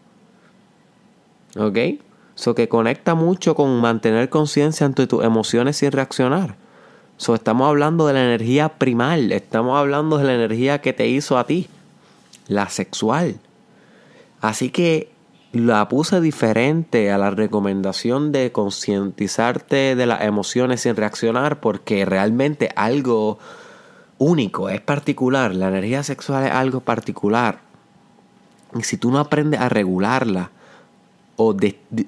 ¿ok? 1.58 1.78
Eso 2.38 2.54
que 2.54 2.68
conecta 2.68 3.16
mucho 3.16 3.56
con 3.56 3.80
mantener 3.80 4.28
conciencia 4.28 4.86
ante 4.86 5.08
tus 5.08 5.24
emociones 5.24 5.78
sin 5.78 5.94
reaccionar. 5.94 6.58
So, 7.16 7.34
estamos 7.34 7.70
hablando 7.70 8.08
de 8.08 8.14
la 8.14 8.26
energía 8.26 8.68
primal, 8.78 9.32
estamos 9.32 9.80
hablando 9.80 10.18
de 10.18 10.26
la 10.26 10.34
energía 10.34 10.82
que 10.82 10.92
te 10.92 11.08
hizo 11.08 11.38
a 11.38 11.48
ti, 11.48 11.70
la 12.50 12.68
sexual. 12.68 13.40
Así 14.42 14.70
que 14.70 15.10
la 15.54 15.88
puse 15.88 16.22
diferente 16.22 17.12
a 17.12 17.18
la 17.18 17.30
recomendación 17.30 18.32
de 18.32 18.52
concientizarte 18.52 19.96
de 19.96 20.06
las 20.06 20.24
emociones 20.24 20.82
sin 20.82 20.96
reaccionar 20.96 21.60
porque 21.60 22.06
realmente 22.06 22.70
algo 22.76 23.38
único, 24.18 24.70
es 24.70 24.82
particular. 24.82 25.54
La 25.56 25.68
energía 25.68 26.04
sexual 26.04 26.46
es 26.46 26.52
algo 26.52 26.82
particular. 26.82 27.60
Y 28.78 28.84
si 28.84 28.98
tú 28.98 29.12
no 29.12 29.20
aprendes 29.20 29.60
a 29.60 29.68
regularla, 29.68 30.52
o, 31.36 31.56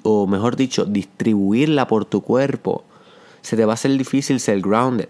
o 0.03 0.27
mejor 0.27 0.55
dicho, 0.55 0.85
distribuirla 0.85 1.87
por 1.87 2.05
tu 2.05 2.21
cuerpo, 2.21 2.83
se 3.41 3.57
te 3.57 3.65
va 3.65 3.73
a 3.73 3.75
hacer 3.75 3.97
difícil 3.97 4.39
ser 4.39 4.61
grounded. 4.61 5.09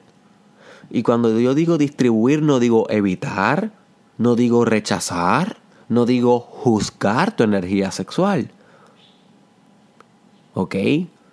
Y 0.90 1.04
cuando 1.04 1.40
yo 1.40 1.54
digo 1.54 1.78
distribuir, 1.78 2.42
no 2.42 2.60
digo 2.60 2.90
evitar, 2.90 3.72
no 4.18 4.36
digo 4.36 4.66
rechazar, 4.66 5.58
no 5.90 6.06
digo 6.06 6.40
juzgar 6.40 7.36
tu 7.36 7.44
energía 7.44 7.92
sexual. 7.92 8.52
¿Ok? 10.54 10.76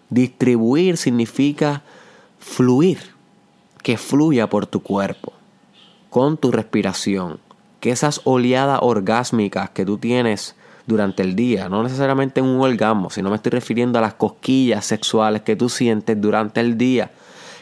Distribuir 0.09 0.97
significa 0.97 1.83
fluir, 2.39 2.99
que 3.83 3.97
fluya 3.97 4.49
por 4.49 4.67
tu 4.67 4.83
cuerpo, 4.83 5.33
con 6.09 6.37
tu 6.37 6.51
respiración, 6.51 7.39
que 7.81 7.91
esas 7.91 8.21
oleadas 8.25 8.81
orgásmicas 8.83 9.71
que 9.71 9.85
tú 9.85 9.99
tienes 9.99 10.57
durante 10.87 11.23
el 11.23 11.37
día, 11.37 11.69
no 11.69 11.83
necesariamente 11.83 12.41
en 12.41 12.47
un 12.47 12.61
orgasmo, 12.61 13.11
sino 13.11 13.31
me 13.31 13.37
estoy 13.37 13.51
refiriendo 13.51 13.99
a 13.99 14.03
las 14.03 14.15
cosquillas 14.15 14.85
sexuales 14.85 15.43
que 15.43 15.57
tú 15.57 15.69
sientes 15.69 16.21
durante 16.21 16.61
el 16.61 16.77
día, 16.77 17.13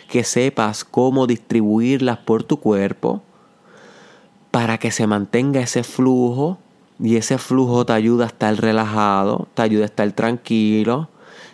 que 0.09 0.24
sepas 0.24 0.85
cómo 0.85 1.27
distribuirlas 1.27 2.18
por 2.18 2.42
tu 2.42 2.59
cuerpo 2.59 3.22
para 4.51 4.79
que 4.79 4.90
se 4.90 5.07
mantenga 5.07 5.61
ese 5.61 5.83
flujo 5.85 6.59
y 7.00 7.16
ese 7.16 7.38
flujo 7.38 7.87
te 7.87 7.92
ayuda 7.92 8.24
a 8.24 8.28
estar 8.28 8.56
relajado, 8.56 9.48
te 9.54 9.62
ayuda 9.62 9.84
a 9.84 9.87
estar 9.87 10.11
tranquilo 10.12 11.08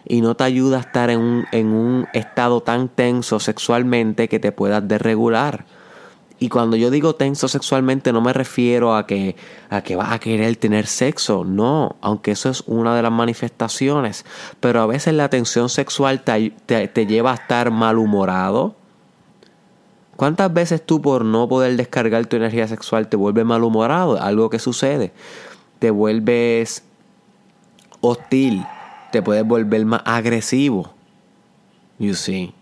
y 0.06 0.20
no 0.20 0.34
te 0.34 0.44
ayuda 0.44 0.78
a 0.78 0.80
estar 0.80 1.10
en 1.10 1.20
un, 1.20 1.46
en 1.52 1.68
un 1.68 2.06
estado 2.12 2.62
tan 2.62 2.88
tenso 2.88 3.40
sexualmente 3.40 4.28
que 4.28 4.38
te 4.38 4.52
puedas 4.52 4.86
desregular. 4.86 5.66
Y 6.38 6.48
cuando 6.48 6.76
yo 6.76 6.90
digo 6.90 7.14
tenso 7.14 7.48
sexualmente 7.48 8.12
no 8.12 8.20
me 8.20 8.32
refiero 8.32 8.96
a 8.96 9.06
que, 9.06 9.36
a 9.70 9.82
que 9.82 9.96
vas 9.96 10.12
a 10.12 10.18
querer 10.18 10.56
tener 10.56 10.86
sexo, 10.86 11.44
no, 11.44 11.96
aunque 12.00 12.32
eso 12.32 12.50
es 12.50 12.64
una 12.66 12.94
de 12.94 13.02
las 13.02 13.12
manifestaciones, 13.12 14.26
pero 14.60 14.82
a 14.82 14.86
veces 14.86 15.14
la 15.14 15.30
tensión 15.30 15.68
sexual 15.68 16.22
te, 16.22 16.50
te 16.88 17.06
lleva 17.06 17.32
a 17.32 17.34
estar 17.34 17.70
malhumorado. 17.70 18.74
¿Cuántas 20.16 20.52
veces 20.52 20.84
tú 20.84 21.00
por 21.00 21.24
no 21.24 21.48
poder 21.48 21.76
descargar 21.76 22.26
tu 22.26 22.36
energía 22.36 22.68
sexual 22.68 23.08
te 23.08 23.16
vuelves 23.16 23.44
malhumorado? 23.44 24.20
Algo 24.20 24.50
que 24.50 24.58
sucede. 24.58 25.12
Te 25.78 25.90
vuelves 25.90 26.84
hostil, 28.00 28.64
te 29.10 29.22
puedes 29.22 29.44
volver 29.44 29.84
más 29.84 30.02
agresivo. 30.04 30.90
You 31.98 32.14
see. 32.14 32.54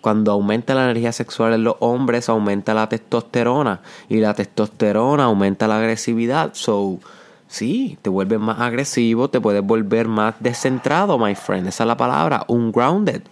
Cuando 0.00 0.32
aumenta 0.32 0.74
la 0.74 0.84
energía 0.84 1.12
sexual 1.12 1.54
en 1.54 1.62
los 1.62 1.76
hombres, 1.78 2.28
aumenta 2.28 2.74
la 2.74 2.88
testosterona. 2.88 3.80
Y 4.08 4.16
la 4.16 4.34
testosterona 4.34 5.24
aumenta 5.24 5.68
la 5.68 5.78
agresividad. 5.78 6.50
So, 6.54 6.98
sí, 7.46 7.98
te 8.02 8.10
vuelves 8.10 8.40
más 8.40 8.58
agresivo, 8.60 9.30
te 9.30 9.40
puedes 9.40 9.62
volver 9.62 10.08
más 10.08 10.34
descentrado, 10.40 11.18
my 11.18 11.36
friend. 11.36 11.68
Esa 11.68 11.84
es 11.84 11.86
la 11.86 11.96
palabra, 11.96 12.44
ungrounded. 12.48 13.22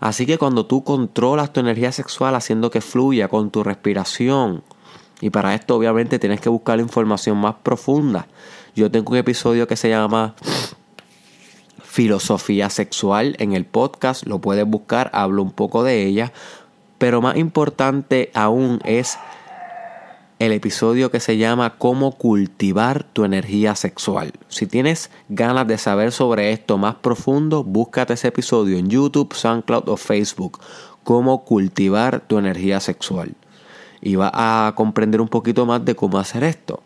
Así 0.00 0.26
que 0.26 0.38
cuando 0.38 0.66
tú 0.66 0.84
controlas 0.84 1.52
tu 1.52 1.60
energía 1.60 1.92
sexual 1.92 2.34
haciendo 2.34 2.70
que 2.70 2.80
fluya 2.80 3.28
con 3.28 3.50
tu 3.50 3.62
respiración, 3.62 4.62
y 5.20 5.30
para 5.30 5.54
esto 5.54 5.76
obviamente 5.76 6.18
tienes 6.18 6.40
que 6.40 6.48
buscar 6.48 6.78
información 6.78 7.38
más 7.38 7.54
profunda. 7.62 8.26
Yo 8.74 8.90
tengo 8.90 9.12
un 9.12 9.18
episodio 9.18 9.66
que 9.66 9.76
se 9.76 9.88
llama 9.88 10.34
filosofía 11.82 12.68
sexual 12.68 13.36
en 13.38 13.54
el 13.54 13.64
podcast, 13.64 14.26
lo 14.26 14.38
puedes 14.38 14.66
buscar, 14.66 15.10
hablo 15.14 15.42
un 15.42 15.52
poco 15.52 15.82
de 15.82 16.04
ella, 16.04 16.32
pero 16.98 17.22
más 17.22 17.36
importante 17.36 18.30
aún 18.34 18.80
es 18.84 19.18
el 20.38 20.52
episodio 20.52 21.10
que 21.10 21.20
se 21.20 21.38
llama 21.38 21.78
Cómo 21.78 22.12
cultivar 22.12 23.04
tu 23.04 23.24
energía 23.24 23.74
sexual. 23.74 24.32
Si 24.48 24.66
tienes 24.66 25.10
ganas 25.30 25.66
de 25.66 25.78
saber 25.78 26.12
sobre 26.12 26.52
esto 26.52 26.76
más 26.76 26.96
profundo, 26.96 27.64
búscate 27.64 28.14
ese 28.14 28.28
episodio 28.28 28.76
en 28.76 28.90
YouTube, 28.90 29.32
SoundCloud 29.32 29.88
o 29.88 29.96
Facebook. 29.96 30.60
Cómo 31.04 31.44
cultivar 31.44 32.20
tu 32.20 32.36
energía 32.36 32.80
sexual. 32.80 33.34
Y 34.02 34.16
vas 34.16 34.32
a 34.34 34.74
comprender 34.76 35.22
un 35.22 35.28
poquito 35.28 35.64
más 35.64 35.82
de 35.84 35.96
cómo 35.96 36.18
hacer 36.18 36.44
esto. 36.44 36.82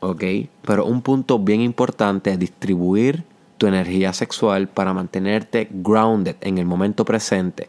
¿Ok? 0.00 0.24
Pero 0.62 0.86
un 0.86 1.02
punto 1.02 1.38
bien 1.38 1.60
importante 1.60 2.30
es 2.30 2.38
distribuir 2.38 3.24
tu 3.58 3.66
energía 3.66 4.14
sexual 4.14 4.68
para 4.68 4.94
mantenerte 4.94 5.68
grounded 5.70 6.36
en 6.40 6.56
el 6.56 6.64
momento 6.64 7.04
presente, 7.04 7.68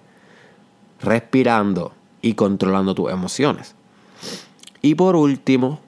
respirando 1.01 1.91
y 2.21 2.35
controlando 2.35 2.95
tus 2.95 3.11
emociones. 3.11 3.75
Y 4.81 4.95
por 4.95 5.15
último, 5.15 5.79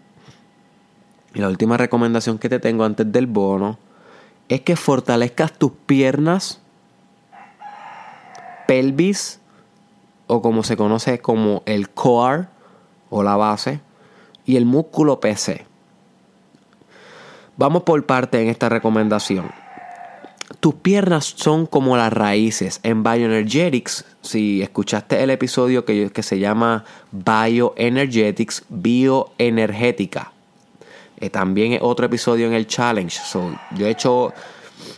y 1.33 1.39
la 1.39 1.47
última 1.47 1.77
recomendación 1.77 2.37
que 2.37 2.49
te 2.49 2.59
tengo 2.59 2.83
antes 2.83 3.11
del 3.11 3.27
bono, 3.27 3.77
es 4.49 4.61
que 4.61 4.75
fortalezcas 4.75 5.53
tus 5.53 5.71
piernas, 5.85 6.59
pelvis, 8.67 9.39
o 10.27 10.41
como 10.41 10.63
se 10.63 10.77
conoce 10.77 11.19
como 11.19 11.63
el 11.65 11.89
core 11.89 12.47
o 13.09 13.23
la 13.23 13.35
base, 13.37 13.79
y 14.45 14.57
el 14.57 14.65
músculo 14.65 15.19
PC. 15.19 15.65
Vamos 17.57 17.83
por 17.83 18.05
parte 18.05 18.41
en 18.41 18.49
esta 18.49 18.69
recomendación 18.69 19.60
tus 20.61 20.75
piernas 20.75 21.25
son 21.25 21.65
como 21.65 21.97
las 21.97 22.13
raíces. 22.13 22.79
En 22.83 23.01
Bioenergetics, 23.03 24.05
si 24.21 24.61
escuchaste 24.61 25.21
el 25.21 25.31
episodio 25.31 25.83
que, 25.85 26.11
que 26.11 26.23
se 26.23 26.37
llama 26.37 26.85
Bioenergetics, 27.11 28.63
bioenergética. 28.69 30.31
Eh, 31.17 31.31
también 31.31 31.73
es 31.73 31.79
otro 31.81 32.05
episodio 32.05 32.45
en 32.45 32.53
el 32.53 32.67
challenge. 32.67 33.19
yo 33.75 33.87
he 33.87 33.89
hecho 33.89 34.33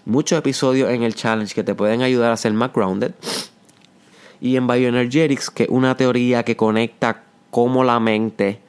muchos 0.06 0.38
episodios 0.38 0.90
en 0.90 1.04
el 1.04 1.16
challenge 1.16 1.56
que 1.56 1.64
te 1.64 1.76
pueden 1.76 2.02
ayudar 2.02 2.34
a 2.34 2.38
ser 2.38 2.52
más 2.52 2.74
grounded. 2.74 3.14
Y 4.42 4.58
en 4.58 4.68
Bioenergetics, 4.68 5.50
que 5.50 5.64
es 5.64 5.70
una 5.70 5.96
teoría 5.96 6.44
que 6.44 6.58
conecta 6.58 7.24
cómo 7.52 7.86
la 7.86 8.02
mente, 8.02 8.60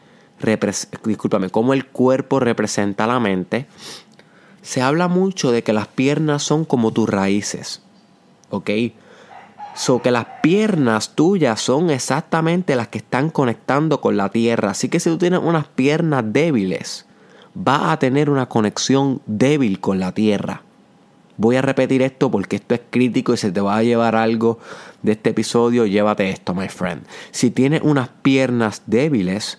discúlpame, 1.05 1.51
cómo 1.51 1.75
el 1.75 1.87
cuerpo 1.87 2.39
representa 2.39 3.09
la 3.09 3.19
mente 3.19 3.67
se 4.65 4.81
habla 4.81 5.09
mucho 5.09 5.53
de 5.53 5.63
que 5.63 5.75
las 5.75 5.89
piernas 5.89 6.43
son 6.43 6.65
como 6.65 6.91
tus 6.91 7.09
raíces. 7.09 7.83
¿Ok? 8.49 8.71
So 9.77 10.01
que 10.01 10.11
las 10.11 10.27
piernas 10.43 11.15
tuyas 11.15 11.61
son 11.61 11.91
exactamente 11.91 12.75
las 12.75 12.89
que 12.89 12.99
están 12.99 13.29
conectando 13.29 14.01
con 14.01 14.17
la 14.17 14.31
tierra. 14.31 14.71
Así 14.71 14.89
que 14.89 15.01
si 15.01 15.11
tú 15.11 15.19
tienes 15.19 15.41
unas 15.43 15.67
piernas 15.67 16.25
débiles, 16.27 17.05
vas 17.53 17.93
a 17.93 17.99
tener 17.99 18.31
una 18.31 18.47
conexión 18.47 19.21
débil 19.27 19.81
con 19.81 20.01
la 20.01 20.13
tierra. 20.13 20.63
Voy 21.37 21.57
a 21.57 21.63
repetir 21.63 22.01
esto 22.01 22.31
porque 22.31 22.57
esto 22.57 22.75
es 22.75 22.81
crítico 22.89 23.35
y 23.35 23.37
se 23.37 23.53
te 23.53 23.61
va 23.61 23.77
a 23.77 23.83
llevar 23.83 24.17
algo 24.17 24.61
de 25.03 25.13
este 25.13 25.31
episodio. 25.31 25.85
Llévate 25.85 26.31
esto, 26.31 26.55
my 26.55 26.69
friend. 26.69 27.03
Si 27.33 27.51
tienes 27.51 27.83
unas 27.83 28.09
piernas 28.23 28.83
débiles, 28.87 29.59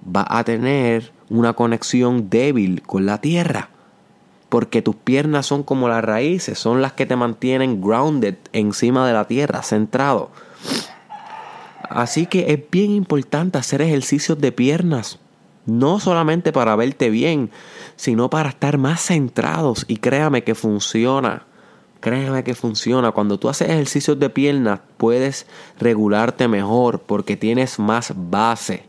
vas 0.00 0.26
a 0.30 0.42
tener 0.42 1.12
una 1.28 1.52
conexión 1.52 2.28
débil 2.28 2.82
con 2.82 3.06
la 3.06 3.20
tierra 3.20 3.68
porque 4.52 4.82
tus 4.82 4.96
piernas 4.96 5.46
son 5.46 5.62
como 5.62 5.88
las 5.88 6.04
raíces, 6.04 6.58
son 6.58 6.82
las 6.82 6.92
que 6.92 7.06
te 7.06 7.16
mantienen 7.16 7.80
grounded 7.80 8.34
encima 8.52 9.06
de 9.06 9.14
la 9.14 9.26
tierra, 9.26 9.62
centrado. 9.62 10.28
Así 11.88 12.26
que 12.26 12.52
es 12.52 12.60
bien 12.70 12.90
importante 12.90 13.56
hacer 13.56 13.80
ejercicios 13.80 14.38
de 14.42 14.52
piernas, 14.52 15.18
no 15.64 15.98
solamente 16.00 16.52
para 16.52 16.76
verte 16.76 17.08
bien, 17.08 17.50
sino 17.96 18.28
para 18.28 18.50
estar 18.50 18.76
más 18.76 19.00
centrados 19.00 19.86
y 19.88 19.96
créame 19.96 20.44
que 20.44 20.54
funciona. 20.54 21.46
Créame 22.00 22.44
que 22.44 22.54
funciona. 22.54 23.12
Cuando 23.12 23.38
tú 23.38 23.48
haces 23.48 23.70
ejercicios 23.70 24.18
de 24.18 24.28
piernas 24.28 24.80
puedes 24.98 25.46
regularte 25.80 26.46
mejor 26.46 26.98
porque 26.98 27.38
tienes 27.38 27.78
más 27.78 28.12
base 28.14 28.84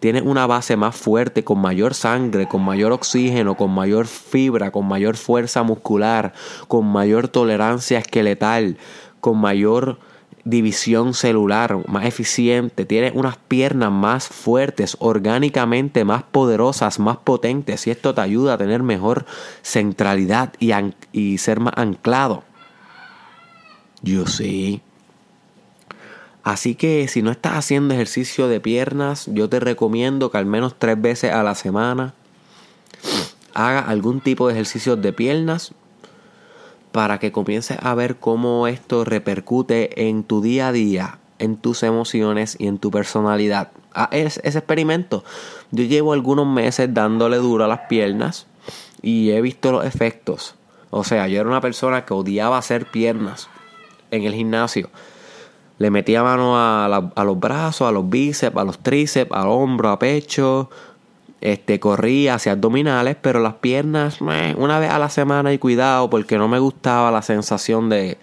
tienes 0.00 0.22
una 0.22 0.46
base 0.46 0.76
más 0.76 0.96
fuerte, 0.96 1.44
con 1.44 1.58
mayor 1.58 1.94
sangre, 1.94 2.48
con 2.48 2.62
mayor 2.62 2.92
oxígeno, 2.92 3.56
con 3.56 3.70
mayor 3.70 4.06
fibra, 4.06 4.70
con 4.70 4.86
mayor 4.86 5.16
fuerza 5.16 5.62
muscular, 5.62 6.32
con 6.68 6.86
mayor 6.86 7.28
tolerancia 7.28 7.98
esqueletal, 7.98 8.78
con 9.20 9.38
mayor 9.38 9.98
división 10.46 11.12
celular, 11.12 11.76
más 11.88 12.06
eficiente, 12.06 12.84
tienes 12.84 13.12
unas 13.16 13.36
piernas 13.36 13.90
más 13.90 14.28
fuertes, 14.28 14.96
orgánicamente 15.00 16.04
más 16.04 16.22
poderosas, 16.22 17.00
más 17.00 17.16
potentes 17.16 17.86
y 17.88 17.90
esto 17.90 18.14
te 18.14 18.20
ayuda 18.20 18.54
a 18.54 18.58
tener 18.58 18.84
mejor 18.84 19.26
centralidad 19.62 20.52
y, 20.60 20.70
y 21.10 21.38
ser 21.38 21.58
más 21.58 21.74
anclado. 21.76 22.44
Yo 24.02 24.26
sí. 24.26 24.82
Así 26.46 26.76
que 26.76 27.08
si 27.08 27.22
no 27.22 27.32
estás 27.32 27.54
haciendo 27.54 27.92
ejercicio 27.92 28.46
de 28.46 28.60
piernas, 28.60 29.28
yo 29.32 29.48
te 29.48 29.58
recomiendo 29.58 30.30
que 30.30 30.38
al 30.38 30.46
menos 30.46 30.76
tres 30.78 31.02
veces 31.02 31.32
a 31.32 31.42
la 31.42 31.56
semana 31.56 32.14
haga 33.52 33.80
algún 33.80 34.20
tipo 34.20 34.46
de 34.46 34.54
ejercicio 34.54 34.94
de 34.94 35.12
piernas 35.12 35.72
para 36.92 37.18
que 37.18 37.32
comiences 37.32 37.78
a 37.82 37.96
ver 37.96 38.18
cómo 38.18 38.68
esto 38.68 39.04
repercute 39.04 40.06
en 40.06 40.22
tu 40.22 40.40
día 40.40 40.68
a 40.68 40.72
día, 40.72 41.18
en 41.40 41.56
tus 41.56 41.82
emociones 41.82 42.54
y 42.60 42.68
en 42.68 42.78
tu 42.78 42.92
personalidad. 42.92 43.72
Ah, 43.92 44.08
ese 44.12 44.40
experimento. 44.44 45.24
Yo 45.72 45.82
llevo 45.82 46.12
algunos 46.12 46.46
meses 46.46 46.94
dándole 46.94 47.38
duro 47.38 47.64
a 47.64 47.68
las 47.68 47.88
piernas 47.88 48.46
y 49.02 49.32
he 49.32 49.40
visto 49.40 49.72
los 49.72 49.84
efectos. 49.84 50.54
O 50.90 51.02
sea, 51.02 51.26
yo 51.26 51.40
era 51.40 51.48
una 51.48 51.60
persona 51.60 52.04
que 52.04 52.14
odiaba 52.14 52.56
hacer 52.56 52.88
piernas 52.88 53.48
en 54.12 54.22
el 54.22 54.32
gimnasio. 54.32 54.90
Le 55.78 55.90
metía 55.90 56.22
mano 56.22 56.56
a, 56.56 56.86
a 56.86 57.24
los 57.24 57.38
brazos, 57.38 57.88
a 57.88 57.92
los 57.92 58.08
bíceps, 58.08 58.56
a 58.56 58.64
los 58.64 58.78
tríceps, 58.78 59.32
al 59.32 59.48
hombro, 59.48 59.90
a 59.90 59.98
pecho, 59.98 60.70
este, 61.40 61.78
corría 61.78 62.34
hacia 62.34 62.52
abdominales, 62.52 63.16
pero 63.20 63.40
las 63.40 63.54
piernas, 63.54 64.20
una 64.20 64.78
vez 64.78 64.90
a 64.90 64.98
la 64.98 65.10
semana 65.10 65.52
y 65.52 65.58
cuidado, 65.58 66.08
porque 66.08 66.38
no 66.38 66.48
me 66.48 66.58
gustaba 66.58 67.10
la 67.10 67.22
sensación 67.22 67.88
de, 67.88 68.18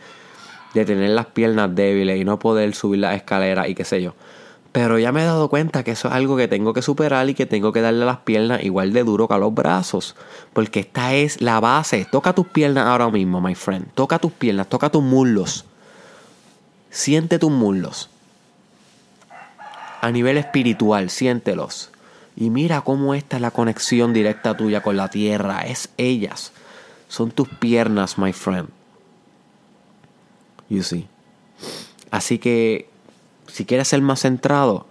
de 0.73 0.85
tener 0.85 1.11
las 1.11 1.27
piernas 1.27 1.73
débiles 1.75 2.19
y 2.19 2.25
no 2.25 2.39
poder 2.39 2.73
subir 2.73 2.99
las 3.01 3.15
escaleras 3.15 3.69
y 3.69 3.75
qué 3.75 3.85
sé 3.85 4.01
yo. 4.01 4.13
Pero 4.71 4.97
ya 4.97 5.11
me 5.11 5.21
he 5.21 5.25
dado 5.25 5.49
cuenta 5.49 5.83
que 5.83 5.91
eso 5.91 6.07
es 6.07 6.15
algo 6.15 6.35
que 6.35 6.47
tengo 6.47 6.73
que 6.73 6.81
superar 6.81 7.29
y 7.29 7.35
que 7.35 7.45
tengo 7.45 7.71
que 7.71 7.81
darle 7.81 8.03
a 8.03 8.07
las 8.07 8.17
piernas 8.17 8.63
igual 8.63 8.91
de 8.91 9.03
duro 9.03 9.27
que 9.27 9.35
a 9.35 9.37
los 9.37 9.53
brazos. 9.53 10.15
Porque 10.51 10.79
esta 10.79 11.13
es 11.13 11.41
la 11.41 11.59
base. 11.59 12.07
Toca 12.11 12.33
tus 12.33 12.47
piernas 12.47 12.87
ahora 12.87 13.07
mismo, 13.09 13.39
my 13.39 13.53
friend. 13.53 13.85
Toca 13.93 14.17
tus 14.17 14.31
piernas, 14.31 14.67
toca 14.67 14.89
tus 14.89 15.03
muslos. 15.03 15.65
Siente 16.93 17.39
tus 17.39 17.49
muslos. 17.49 18.07
A 19.99 20.11
nivel 20.11 20.37
espiritual, 20.37 21.09
siéntelos. 21.09 21.89
Y 22.35 22.51
mira 22.51 22.81
cómo 22.81 23.15
esta 23.15 23.37
es 23.37 23.41
la 23.41 23.49
conexión 23.49 24.13
directa 24.13 24.55
tuya 24.55 24.83
con 24.83 24.95
la 24.95 25.09
tierra. 25.09 25.61
Es 25.61 25.89
ellas. 25.97 26.51
Son 27.07 27.31
tus 27.31 27.49
piernas, 27.49 28.19
my 28.19 28.31
friend. 28.31 28.69
You 30.69 30.83
see. 30.83 31.07
Así 32.11 32.37
que 32.37 32.87
si 33.47 33.65
quieres 33.65 33.87
ser 33.87 34.03
más 34.03 34.19
centrado, 34.19 34.85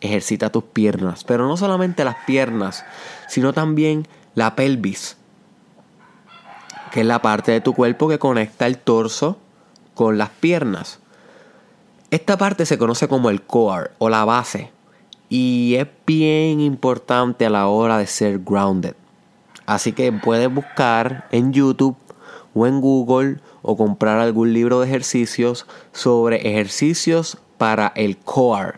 ejercita 0.00 0.50
tus 0.50 0.64
piernas. 0.64 1.22
Pero 1.22 1.46
no 1.46 1.56
solamente 1.56 2.04
las 2.04 2.16
piernas, 2.26 2.84
sino 3.28 3.52
también 3.52 4.08
la 4.34 4.56
pelvis. 4.56 5.16
Que 6.90 7.02
es 7.02 7.06
la 7.06 7.22
parte 7.22 7.52
de 7.52 7.60
tu 7.60 7.74
cuerpo 7.74 8.08
que 8.08 8.18
conecta 8.18 8.66
el 8.66 8.76
torso 8.76 9.38
con 9.94 10.18
las 10.18 10.30
piernas. 10.30 10.98
Esta 12.14 12.38
parte 12.38 12.64
se 12.64 12.78
conoce 12.78 13.08
como 13.08 13.28
el 13.28 13.42
core 13.42 13.90
o 13.98 14.08
la 14.08 14.24
base 14.24 14.70
y 15.28 15.74
es 15.74 15.88
bien 16.06 16.60
importante 16.60 17.44
a 17.44 17.50
la 17.50 17.66
hora 17.66 17.98
de 17.98 18.06
ser 18.06 18.38
grounded. 18.38 18.94
Así 19.66 19.90
que 19.90 20.12
puedes 20.12 20.48
buscar 20.48 21.26
en 21.32 21.52
YouTube 21.52 21.96
o 22.54 22.68
en 22.68 22.80
Google 22.80 23.40
o 23.62 23.76
comprar 23.76 24.20
algún 24.20 24.52
libro 24.52 24.78
de 24.78 24.86
ejercicios 24.86 25.66
sobre 25.90 26.48
ejercicios 26.48 27.36
para 27.58 27.92
el 27.96 28.16
core 28.16 28.74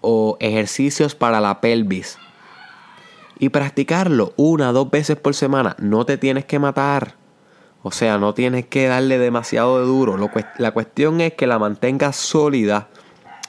o 0.00 0.38
ejercicios 0.40 1.14
para 1.14 1.42
la 1.42 1.60
pelvis. 1.60 2.16
Y 3.38 3.50
practicarlo 3.50 4.32
una 4.36 4.70
o 4.70 4.72
dos 4.72 4.90
veces 4.90 5.18
por 5.18 5.34
semana. 5.34 5.76
No 5.78 6.06
te 6.06 6.16
tienes 6.16 6.46
que 6.46 6.58
matar. 6.58 7.17
O 7.88 7.90
sea, 7.90 8.18
no 8.18 8.34
tienes 8.34 8.66
que 8.66 8.86
darle 8.86 9.18
demasiado 9.18 9.78
de 9.78 9.86
duro. 9.86 10.18
la 10.58 10.72
cuestión 10.72 11.22
es 11.22 11.32
que 11.32 11.46
la 11.46 11.58
mantengas 11.58 12.16
sólida 12.16 12.88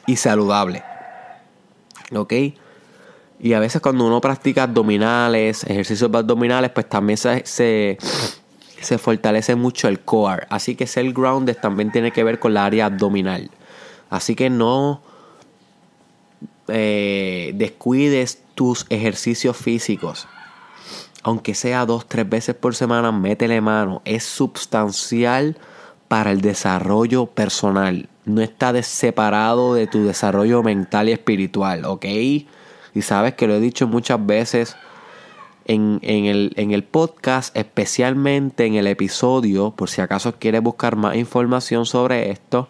y 0.07 0.15
saludable. 0.15 0.81
¿Ok? 2.15 2.33
Y 3.41 3.51
a 3.51 3.59
veces 3.59 3.81
cuando 3.81 4.07
uno 4.07 4.21
practica 4.21 4.63
abdominales, 4.63 5.65
ejercicios 5.65 6.09
abdominales, 6.13 6.71
pues 6.71 6.87
también 6.87 7.17
se, 7.17 7.43
se, 7.43 8.97
fortalece 8.97 9.55
mucho 9.55 9.89
el 9.89 9.99
core. 9.99 10.47
Así 10.49 10.73
que 10.75 10.87
ser 10.87 11.11
grounded 11.11 11.57
también 11.57 11.91
tiene 11.91 12.13
que 12.13 12.23
ver 12.23 12.39
con 12.39 12.53
la 12.53 12.63
área 12.63 12.85
abdominal. 12.85 13.51
Así 14.09 14.35
que 14.35 14.49
no 14.49 15.01
eh, 16.69 17.51
descuides 17.55 18.41
tus 18.55 18.85
ejercicios 18.89 19.57
físicos. 19.57 20.29
Aunque 21.23 21.53
sea 21.53 21.85
dos, 21.85 22.07
tres 22.07 22.29
veces 22.29 22.55
por 22.55 22.75
semana, 22.75 23.11
métele 23.11 23.61
mano. 23.61 24.01
Es 24.05 24.23
sustancial 24.23 25.57
para 26.07 26.31
el 26.31 26.41
desarrollo 26.41 27.27
personal 27.27 28.09
no 28.29 28.41
está 28.41 28.81
separado 28.83 29.73
de 29.73 29.87
tu 29.87 30.03
desarrollo 30.03 30.63
mental 30.63 31.09
y 31.09 31.13
espiritual, 31.13 31.85
¿ok? 31.85 32.05
Y 32.05 32.47
sabes 33.01 33.33
que 33.33 33.47
lo 33.47 33.55
he 33.55 33.59
dicho 33.59 33.87
muchas 33.87 34.23
veces 34.25 34.75
en, 35.65 35.99
el, 36.01 36.53
en 36.55 36.71
el 36.71 36.83
podcast, 36.83 37.55
especialmente 37.55 38.65
en 38.65 38.75
el 38.75 38.87
episodio, 38.87 39.71
por 39.71 39.89
si 39.89 40.01
acaso 40.01 40.35
quieres 40.39 40.61
buscar 40.61 40.95
más 40.95 41.15
información 41.15 41.85
sobre 41.85 42.31
esto, 42.31 42.67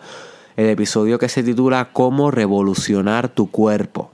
el 0.55 0.67
episodio 0.67 1.19
que 1.19 1.29
se 1.29 1.43
titula 1.43 1.89
Cómo 1.93 2.31
revolucionar 2.31 3.29
tu 3.29 3.49
cuerpo. 3.49 4.11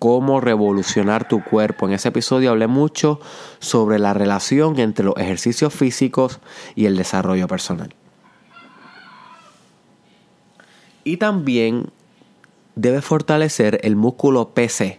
Cómo 0.00 0.40
revolucionar 0.40 1.28
tu 1.28 1.44
cuerpo. 1.44 1.86
En 1.86 1.92
ese 1.92 2.08
episodio 2.08 2.50
hablé 2.50 2.66
mucho 2.66 3.20
sobre 3.60 4.00
la 4.00 4.12
relación 4.12 4.80
entre 4.80 5.04
los 5.04 5.16
ejercicios 5.16 5.72
físicos 5.72 6.40
y 6.74 6.86
el 6.86 6.96
desarrollo 6.96 7.46
personal. 7.46 7.94
Y 11.04 11.18
también 11.18 11.90
debe 12.74 13.02
fortalecer 13.02 13.78
el 13.84 13.94
músculo 13.94 14.48
PC. 14.48 14.98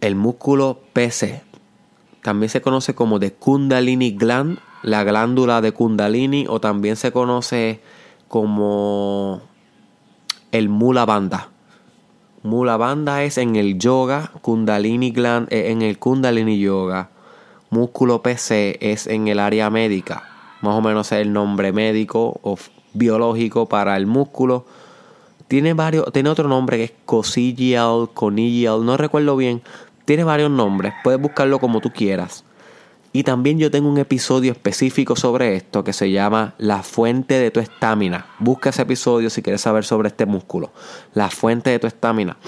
El 0.00 0.16
músculo 0.16 0.80
PC 0.92 1.42
también 2.22 2.48
se 2.48 2.62
conoce 2.62 2.94
como 2.94 3.18
de 3.18 3.32
Kundalini 3.32 4.12
gland, 4.12 4.58
la 4.82 5.04
glándula 5.04 5.60
de 5.60 5.72
Kundalini, 5.72 6.46
o 6.48 6.60
también 6.60 6.96
se 6.96 7.12
conoce 7.12 7.80
como 8.28 9.42
el 10.52 10.68
Mula 10.68 11.04
Bandha. 11.04 11.51
Mula 12.44 12.76
Bandha 12.76 13.22
es 13.22 13.38
en 13.38 13.54
el 13.54 13.78
yoga, 13.78 14.32
Kundalini 14.42 15.12
gland 15.12 15.46
en 15.52 15.80
el 15.80 16.00
Kundalini 16.00 16.58
yoga, 16.58 17.10
músculo 17.70 18.20
PC 18.20 18.78
es 18.80 19.06
en 19.06 19.28
el 19.28 19.38
área 19.38 19.70
médica, 19.70 20.24
más 20.60 20.74
o 20.74 20.80
menos 20.80 21.12
es 21.12 21.20
el 21.20 21.32
nombre 21.32 21.72
médico 21.72 22.40
o 22.42 22.58
biológico 22.94 23.68
para 23.68 23.96
el 23.96 24.06
músculo. 24.06 24.66
Tiene 25.46 25.72
varios, 25.74 26.12
tiene 26.12 26.30
otro 26.30 26.48
nombre 26.48 26.78
que 26.78 26.84
es 26.84 26.92
cosigial, 27.06 28.10
conigial, 28.12 28.84
no 28.84 28.96
recuerdo 28.96 29.36
bien. 29.36 29.62
Tiene 30.04 30.24
varios 30.24 30.50
nombres, 30.50 30.94
puedes 31.04 31.20
buscarlo 31.20 31.60
como 31.60 31.80
tú 31.80 31.92
quieras. 31.92 32.44
Y 33.14 33.24
también 33.24 33.58
yo 33.58 33.70
tengo 33.70 33.90
un 33.90 33.98
episodio 33.98 34.52
específico 34.52 35.16
sobre 35.16 35.54
esto 35.54 35.84
que 35.84 35.92
se 35.92 36.10
llama 36.10 36.54
La 36.56 36.82
fuente 36.82 37.34
de 37.34 37.50
tu 37.50 37.60
estamina. 37.60 38.26
Busca 38.38 38.70
ese 38.70 38.82
episodio 38.82 39.28
si 39.28 39.42
quieres 39.42 39.60
saber 39.60 39.84
sobre 39.84 40.08
este 40.08 40.24
músculo. 40.24 40.72
La 41.12 41.28
fuente 41.28 41.68
de 41.68 41.78
tu 41.78 41.86
estamina. 41.86 42.38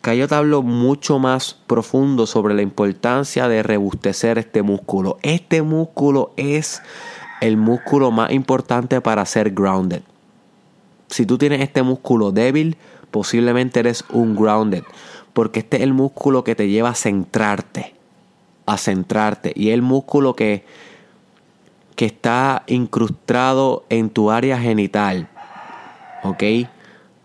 Que 0.00 0.16
yo 0.16 0.28
te 0.28 0.34
hablo 0.34 0.62
mucho 0.62 1.18
más 1.18 1.54
profundo 1.66 2.26
sobre 2.26 2.54
la 2.54 2.62
importancia 2.62 3.46
de 3.48 3.62
rebustecer 3.62 4.38
este 4.38 4.62
músculo. 4.62 5.18
Este 5.22 5.60
músculo 5.60 6.32
es 6.36 6.82
el 7.42 7.58
músculo 7.58 8.10
más 8.10 8.30
importante 8.32 9.02
para 9.02 9.26
ser 9.26 9.50
grounded. 9.50 10.02
Si 11.08 11.26
tú 11.26 11.36
tienes 11.36 11.60
este 11.60 11.82
músculo 11.82 12.32
débil, 12.32 12.78
posiblemente 13.10 13.80
eres 13.80 14.04
un 14.10 14.34
grounded, 14.34 14.84
porque 15.34 15.60
este 15.60 15.76
es 15.76 15.82
el 15.82 15.92
músculo 15.92 16.44
que 16.44 16.54
te 16.54 16.68
lleva 16.68 16.88
a 16.88 16.94
centrarte, 16.94 17.94
a 18.66 18.78
centrarte, 18.78 19.52
y 19.54 19.70
el 19.70 19.82
músculo 19.82 20.34
que, 20.34 20.64
que 21.96 22.06
está 22.06 22.64
incrustado 22.66 23.84
en 23.88 24.10
tu 24.10 24.30
área 24.30 24.58
genital, 24.58 25.28
¿ok? 26.22 26.42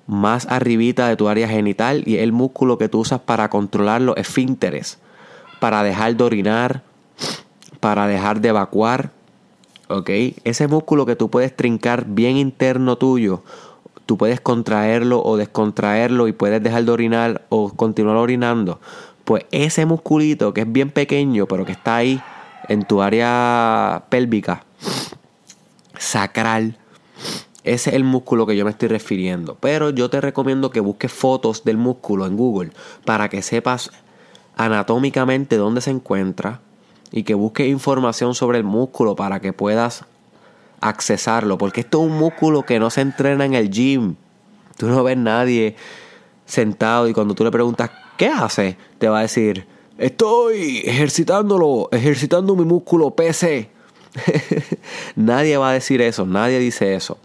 Más 0.08 0.48
arribita 0.48 1.08
de 1.08 1.16
tu 1.16 1.30
área 1.30 1.48
genital, 1.48 2.04
y 2.06 2.18
el 2.18 2.32
músculo 2.32 2.78
que 2.78 2.90
tú 2.90 3.00
usas 3.00 3.22
para 3.22 3.50
controlar 3.50 4.02
los 4.02 4.18
esfínteres, 4.18 5.00
para 5.60 5.84
dejar 5.84 6.16
de 6.16 6.24
orinar, 6.24 6.84
para 7.80 8.08
dejar 8.08 8.42
de 8.42 8.50
evacuar, 8.50 9.12
¿ok? 9.88 10.10
Ese 10.44 10.68
músculo 10.68 11.06
que 11.06 11.16
tú 11.16 11.30
puedes 11.30 11.56
trincar 11.56 12.06
bien 12.06 12.38
interno 12.38 12.98
tuyo, 12.98 13.44
tú 14.06 14.18
puedes 14.18 14.42
contraerlo 14.42 15.22
o 15.24 15.38
descontraerlo 15.38 16.28
y 16.28 16.34
puedes 16.34 16.64
dejar 16.64 16.84
de 16.84 16.92
orinar 16.92 17.42
o 17.50 17.70
continuar 17.70 18.18
orinando. 18.18 18.80
Pues 19.30 19.46
ese 19.52 19.86
musculito 19.86 20.56
que 20.56 20.62
es 20.62 20.72
bien 20.72 20.90
pequeño, 20.90 21.46
pero 21.46 21.64
que 21.64 21.74
está 21.74 21.98
ahí 21.98 22.20
en 22.68 22.84
tu 22.84 23.04
área 23.04 24.06
pélvica, 24.10 24.66
sacral, 26.00 26.80
ese 27.64 27.92
es 27.92 27.96
el 27.96 28.04
músculo 28.04 28.48
que 28.48 28.58
yo 28.58 28.66
me 28.66 28.72
estoy 28.72 28.88
refiriendo. 28.88 29.56
Pero 29.60 29.92
yo 29.92 30.10
te 30.10 30.20
recomiendo 30.20 30.72
que 30.72 30.80
busques 30.80 31.14
fotos 31.14 31.64
del 31.64 31.78
músculo 31.78 32.26
en 32.26 32.38
Google 32.38 32.72
para 33.06 33.30
que 33.30 33.44
sepas 33.44 33.92
anatómicamente 34.58 35.58
dónde 35.58 35.82
se 35.82 35.92
encuentra, 35.92 36.62
y 37.12 37.22
que 37.22 37.36
busques 37.36 37.68
información 37.68 38.34
sobre 38.34 38.58
el 38.58 38.64
músculo 38.64 39.16
para 39.16 39.42
que 39.42 39.54
puedas 39.54 40.06
accesarlo, 40.82 41.60
porque 41.60 41.82
esto 41.82 42.04
es 42.04 42.10
un 42.10 42.18
músculo 42.18 42.64
que 42.64 42.80
no 42.80 42.90
se 42.90 43.02
entrena 43.02 43.46
en 43.46 43.54
el 43.54 43.70
gym. 43.70 44.16
Tú 44.76 44.88
no 44.88 45.04
ves 45.04 45.18
nadie 45.18 45.76
sentado 46.48 47.08
y 47.08 47.14
cuando 47.14 47.36
tú 47.36 47.44
le 47.44 47.52
preguntas, 47.52 47.92
¿qué 48.20 48.28
hace? 48.28 48.76
Te 48.98 49.08
va 49.08 49.20
a 49.20 49.22
decir, 49.22 49.66
estoy 49.98 50.80
ejercitándolo, 50.86 51.88
ejercitando 51.92 52.54
mi 52.54 52.66
músculo 52.66 53.12
PC. 53.12 53.70
nadie 55.16 55.56
va 55.56 55.70
a 55.70 55.74
decir 55.74 56.02
eso, 56.02 56.26
nadie 56.26 56.60
dice 56.60 56.96
eso. 56.96 57.18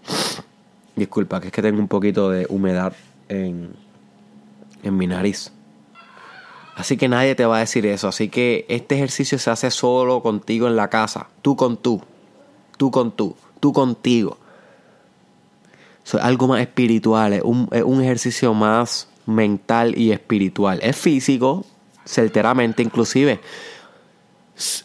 Disculpa, 0.94 1.40
que 1.40 1.48
es 1.48 1.52
que 1.52 1.62
tengo 1.62 1.80
un 1.80 1.88
poquito 1.88 2.30
de 2.30 2.46
humedad 2.48 2.94
en, 3.28 3.74
en 4.84 4.96
mi 4.96 5.08
nariz. 5.08 5.50
Así 6.76 6.96
que 6.96 7.08
nadie 7.08 7.34
te 7.34 7.44
va 7.44 7.56
a 7.56 7.60
decir 7.60 7.86
eso. 7.86 8.06
Así 8.06 8.28
que 8.28 8.64
este 8.68 8.94
ejercicio 8.94 9.38
se 9.40 9.50
hace 9.50 9.72
solo 9.72 10.22
contigo 10.22 10.68
en 10.68 10.76
la 10.76 10.90
casa. 10.90 11.26
Tú 11.42 11.56
con 11.56 11.76
tú. 11.76 12.02
Tú 12.76 12.92
con 12.92 13.10
tú. 13.10 13.34
Tú 13.58 13.72
contigo. 13.72 14.38
es 16.04 16.14
algo 16.14 16.46
más 16.46 16.60
espiritual. 16.60 17.32
Es 17.32 17.42
un, 17.42 18.00
ejercicio 18.00 18.54
más 18.54 19.08
mental 19.26 19.96
y 19.98 20.12
espiritual. 20.12 20.80
Es 20.82 20.96
físico, 20.96 21.64
certeramente 22.04 22.82
inclusive. 22.82 23.40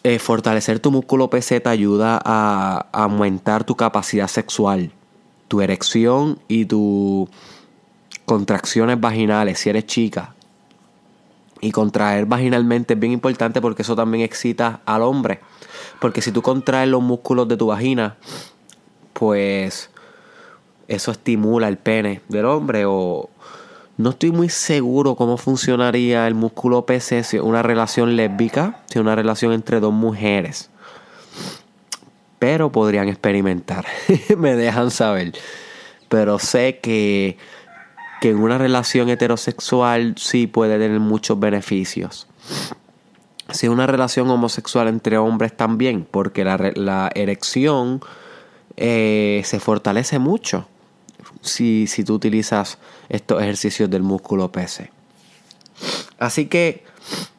Eh, 0.03 0.19
fortalecer 0.19 0.79
tu 0.79 0.91
músculo 0.91 1.29
PC 1.29 1.59
te 1.59 1.69
ayuda 1.69 2.19
a, 2.23 2.87
a 2.91 3.03
aumentar 3.03 3.63
tu 3.63 3.75
capacidad 3.75 4.27
sexual, 4.27 4.91
tu 5.47 5.61
erección 5.61 6.39
y 6.47 6.65
tus 6.65 7.29
contracciones 8.25 8.99
vaginales 8.99 9.59
si 9.59 9.69
eres 9.69 9.85
chica 9.85 10.33
y 11.61 11.71
contraer 11.71 12.25
vaginalmente 12.25 12.93
es 12.93 12.99
bien 12.99 13.13
importante 13.13 13.61
porque 13.61 13.81
eso 13.81 13.95
también 13.95 14.23
excita 14.23 14.81
al 14.85 15.01
hombre. 15.01 15.39
Porque 15.99 16.21
si 16.21 16.31
tú 16.31 16.41
contraes 16.41 16.87
los 16.87 17.01
músculos 17.01 17.47
de 17.47 17.57
tu 17.57 17.67
vagina, 17.67 18.15
pues 19.13 19.89
eso 20.87 21.11
estimula 21.11 21.67
el 21.67 21.77
pene 21.77 22.21
del 22.29 22.45
hombre 22.45 22.85
o 22.85 23.29
no 23.99 24.11
estoy 24.11 24.31
muy 24.31 24.47
seguro 24.47 25.15
cómo 25.15 25.35
funcionaría 25.35 26.25
el 26.25 26.33
músculo 26.33 26.85
PC 26.85 27.25
si 27.25 27.37
una 27.37 27.61
relación 27.61 28.15
lésbica, 28.15 28.79
si 28.87 28.97
es 28.97 29.01
una 29.01 29.13
relación 29.13 29.51
entre 29.51 29.81
dos 29.81 29.91
mujeres. 29.91 30.69
Pero 32.39 32.71
podrían 32.71 33.09
experimentar, 33.09 33.85
me 34.37 34.55
dejan 34.55 34.89
saber. 34.89 35.33
Pero 36.07 36.39
sé 36.39 36.79
que 36.79 37.37
que 38.21 38.29
en 38.29 38.39
una 38.39 38.57
relación 38.57 39.09
heterosexual 39.09 40.15
sí 40.17 40.47
puede 40.47 40.77
tener 40.77 41.01
muchos 41.01 41.37
beneficios. 41.37 42.25
Si 43.51 43.65
es 43.65 43.71
una 43.71 43.85
relación 43.85 44.29
homosexual 44.29 44.87
entre 44.87 45.17
hombres 45.17 45.55
también, 45.57 46.07
porque 46.09 46.45
la, 46.45 47.11
erección 47.15 48.01
eh, 48.77 49.41
se 49.43 49.59
fortalece 49.59 50.19
mucho 50.19 50.67
si, 51.41 51.87
si 51.87 52.03
tú 52.03 52.15
utilizas 52.15 52.77
estos 53.09 53.41
ejercicios 53.41 53.89
del 53.89 54.03
músculo 54.03 54.51
PC. 54.51 54.91
Así 56.17 56.47
que 56.47 56.83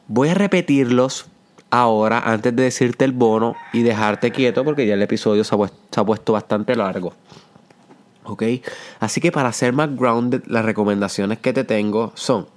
voy 0.07 0.29
a 0.29 0.33
repetirlos 0.33 1.27
ahora 1.69 2.19
antes 2.19 2.55
de 2.55 2.63
decirte 2.63 3.05
el 3.05 3.13
bono 3.13 3.55
y 3.73 3.83
dejarte 3.83 4.31
quieto 4.31 4.63
porque 4.63 4.85
ya 4.85 4.95
el 4.95 5.01
episodio 5.01 5.43
se 5.43 5.55
ha 5.55 6.05
puesto 6.05 6.33
bastante 6.33 6.75
largo. 6.75 7.13
¿Ok? 8.23 8.43
Así 8.99 9.21
que 9.21 9.31
para 9.31 9.51
ser 9.51 9.73
más 9.73 9.95
grounded, 9.95 10.43
las 10.45 10.65
recomendaciones 10.65 11.39
que 11.39 11.53
te 11.53 11.63
tengo 11.63 12.11
son: 12.15 12.47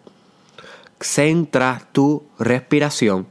centra 1.01 1.83
tu 1.93 2.25
respiración. 2.39 3.27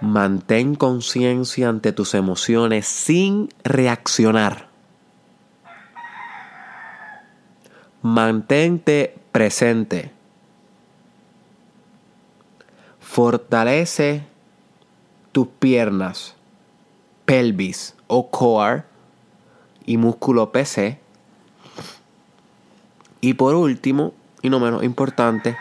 Mantén 0.00 0.74
conciencia 0.74 1.68
ante 1.68 1.92
tus 1.92 2.14
emociones 2.14 2.86
sin 2.86 3.48
reaccionar. 3.64 4.68
Mantente 8.02 9.16
presente. 9.32 10.12
Fortalece 13.00 14.22
tus 15.32 15.48
piernas 15.48 16.36
pelvis 17.26 17.94
o 18.06 18.30
core 18.30 18.84
y 19.84 19.98
músculo 19.98 20.50
PC. 20.50 20.98
Y 23.20 23.34
por 23.34 23.54
último, 23.54 24.14
y 24.40 24.48
no 24.48 24.60
menos 24.60 24.82
importante, 24.84 25.56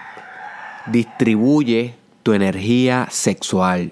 distribuye 0.85 1.95
tu 2.23 2.33
energía 2.33 3.07
sexual. 3.11 3.91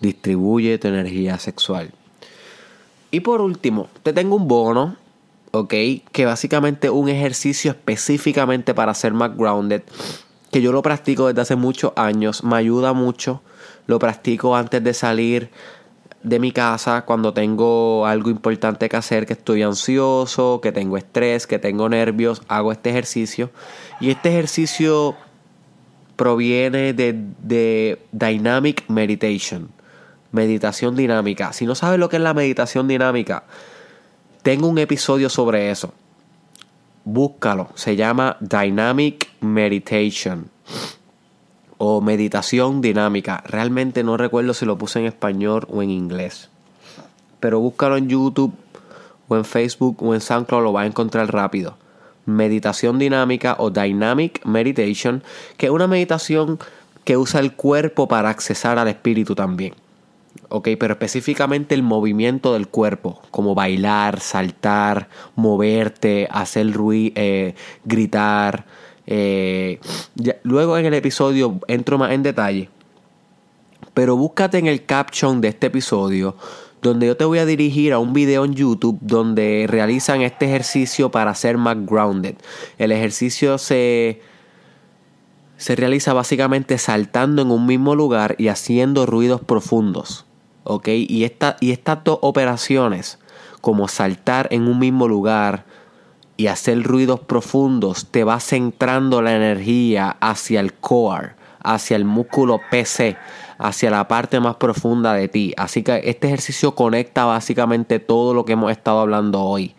Distribuye 0.00 0.78
tu 0.78 0.88
energía 0.88 1.38
sexual. 1.38 1.90
Y 3.10 3.20
por 3.20 3.40
último, 3.40 3.88
te 4.02 4.12
tengo 4.12 4.36
un 4.36 4.48
bono, 4.48 4.96
¿ok? 5.50 5.74
Que 6.12 6.24
básicamente 6.24 6.86
es 6.86 6.92
un 6.92 7.08
ejercicio 7.08 7.72
específicamente 7.72 8.74
para 8.74 8.94
ser 8.94 9.12
más 9.12 9.36
grounded. 9.36 9.82
Que 10.50 10.62
yo 10.62 10.72
lo 10.72 10.82
practico 10.82 11.28
desde 11.28 11.42
hace 11.42 11.56
muchos 11.56 11.92
años. 11.96 12.44
Me 12.44 12.56
ayuda 12.56 12.92
mucho. 12.92 13.42
Lo 13.86 13.98
practico 13.98 14.56
antes 14.56 14.82
de 14.82 14.94
salir 14.94 15.50
de 16.22 16.38
mi 16.38 16.52
casa 16.52 17.02
cuando 17.02 17.32
tengo 17.32 18.06
algo 18.06 18.30
importante 18.30 18.88
que 18.88 18.96
hacer, 18.96 19.26
que 19.26 19.32
estoy 19.32 19.62
ansioso, 19.62 20.60
que 20.60 20.72
tengo 20.72 20.96
estrés, 20.96 21.46
que 21.46 21.58
tengo 21.58 21.88
nervios, 21.88 22.42
hago 22.48 22.72
este 22.72 22.90
ejercicio. 22.90 23.50
Y 24.00 24.10
este 24.10 24.30
ejercicio 24.30 25.16
proviene 26.16 26.92
de, 26.92 27.14
de 27.42 28.02
Dynamic 28.12 28.84
Meditation, 28.88 29.70
meditación 30.32 30.96
dinámica. 30.96 31.52
Si 31.52 31.66
no 31.66 31.74
sabes 31.74 31.98
lo 31.98 32.08
que 32.08 32.16
es 32.16 32.22
la 32.22 32.34
meditación 32.34 32.88
dinámica, 32.88 33.44
tengo 34.42 34.68
un 34.68 34.78
episodio 34.78 35.28
sobre 35.28 35.70
eso. 35.70 35.92
Búscalo, 37.04 37.68
se 37.74 37.96
llama 37.96 38.36
Dynamic 38.40 39.30
Meditation 39.40 40.50
o 41.78 42.00
meditación 42.02 42.82
dinámica. 42.82 43.42
Realmente 43.46 44.04
no 44.04 44.16
recuerdo 44.18 44.52
si 44.52 44.66
lo 44.66 44.76
puse 44.76 45.00
en 45.00 45.06
español 45.06 45.66
o 45.70 45.82
en 45.82 45.90
inglés. 45.90 46.50
Pero 47.40 47.58
búscalo 47.58 47.96
en 47.96 48.08
YouTube 48.08 48.54
o 49.28 49.36
en 49.36 49.46
Facebook 49.46 50.02
o 50.02 50.14
en 50.14 50.20
SoundCloud, 50.20 50.62
lo 50.62 50.72
vas 50.72 50.84
a 50.84 50.86
encontrar 50.88 51.32
rápido. 51.32 51.76
Meditación 52.26 52.98
dinámica 52.98 53.56
o 53.58 53.70
Dynamic 53.70 54.44
Meditation, 54.44 55.22
que 55.56 55.66
es 55.66 55.72
una 55.72 55.86
meditación 55.86 56.58
que 57.04 57.16
usa 57.16 57.40
el 57.40 57.54
cuerpo 57.54 58.08
para 58.08 58.28
accesar 58.28 58.78
al 58.78 58.88
espíritu 58.88 59.34
también. 59.34 59.74
Ok, 60.52 60.70
pero 60.80 60.94
específicamente 60.94 61.76
el 61.76 61.84
movimiento 61.84 62.54
del 62.54 62.66
cuerpo, 62.66 63.22
como 63.30 63.54
bailar, 63.54 64.18
saltar, 64.18 65.08
moverte, 65.36 66.26
hacer 66.28 66.72
ruido, 66.72 67.12
eh, 67.14 67.54
gritar, 67.84 68.66
eh, 69.06 69.78
luego 70.42 70.76
en 70.76 70.86
el 70.86 70.94
episodio 70.94 71.60
entro 71.68 71.98
más 71.98 72.10
en 72.10 72.24
detalle. 72.24 72.68
Pero 73.94 74.16
búscate 74.16 74.58
en 74.58 74.66
el 74.66 74.84
caption 74.84 75.40
de 75.40 75.48
este 75.48 75.68
episodio 75.68 76.36
donde 76.82 77.06
yo 77.06 77.16
te 77.16 77.24
voy 77.24 77.38
a 77.38 77.46
dirigir 77.46 77.92
a 77.92 78.00
un 78.00 78.12
video 78.12 78.44
en 78.44 78.54
YouTube 78.54 78.98
donde 79.00 79.66
realizan 79.68 80.22
este 80.22 80.46
ejercicio 80.46 81.12
para 81.12 81.34
ser 81.34 81.58
más 81.58 81.76
grounded. 81.86 82.34
El 82.78 82.90
ejercicio 82.90 83.58
se, 83.58 84.20
se 85.58 85.76
realiza 85.76 86.12
básicamente 86.12 86.78
saltando 86.78 87.42
en 87.42 87.50
un 87.52 87.66
mismo 87.66 87.94
lugar 87.94 88.34
y 88.38 88.48
haciendo 88.48 89.06
ruidos 89.06 89.42
profundos. 89.42 90.26
¿Ok? 90.64 90.88
Y, 90.88 91.24
esta, 91.24 91.56
y 91.60 91.72
estas 91.72 92.04
dos 92.04 92.18
operaciones, 92.22 93.18
como 93.60 93.88
saltar 93.88 94.48
en 94.50 94.68
un 94.68 94.78
mismo 94.78 95.08
lugar, 95.08 95.64
y 96.36 96.46
hacer 96.46 96.82
ruidos 96.82 97.20
profundos, 97.20 98.06
te 98.10 98.24
va 98.24 98.40
centrando 98.40 99.20
la 99.20 99.36
energía 99.36 100.16
hacia 100.20 100.60
el 100.60 100.72
core, 100.72 101.34
hacia 101.62 101.96
el 101.96 102.06
músculo 102.06 102.60
PC, 102.70 103.18
hacia 103.58 103.90
la 103.90 104.08
parte 104.08 104.40
más 104.40 104.56
profunda 104.56 105.12
de 105.12 105.28
ti. 105.28 105.52
Así 105.58 105.82
que 105.82 106.00
este 106.04 106.28
ejercicio 106.28 106.74
conecta 106.74 107.26
básicamente 107.26 107.98
todo 107.98 108.32
lo 108.32 108.46
que 108.46 108.54
hemos 108.54 108.72
estado 108.72 109.00
hablando 109.00 109.42
hoy. 109.42 109.74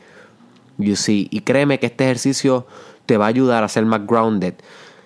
You 0.77 0.95
see? 0.95 1.27
Y 1.31 1.41
créeme 1.41 1.79
que 1.79 1.87
este 1.87 2.03
ejercicio 2.03 2.67
te 3.07 3.17
va 3.17 3.25
a 3.25 3.29
ayudar 3.29 3.63
a 3.63 3.67
ser 3.67 3.85
más 3.85 4.05
grounded. 4.05 4.53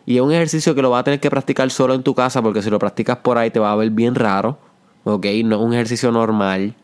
Y 0.05 0.17
es 0.17 0.21
un 0.21 0.33
ejercicio 0.33 0.75
que 0.75 0.81
lo 0.81 0.89
vas 0.89 0.99
a 0.99 1.03
tener 1.05 1.21
que 1.21 1.29
practicar 1.29 1.69
solo 1.71 1.93
en 1.93 2.03
tu 2.03 2.13
casa 2.13 2.41
porque 2.41 2.61
si 2.61 2.69
lo 2.69 2.79
practicas 2.79 3.19
por 3.19 3.37
ahí 3.37 3.49
te 3.49 3.59
va 3.59 3.71
a 3.71 3.75
ver 3.75 3.91
bien 3.91 4.13
raro. 4.13 4.57
¿Ok? 5.05 5.25
No 5.45 5.55
es 5.55 5.61
un 5.61 5.73
ejercicio 5.73 6.11
normal. 6.11 6.75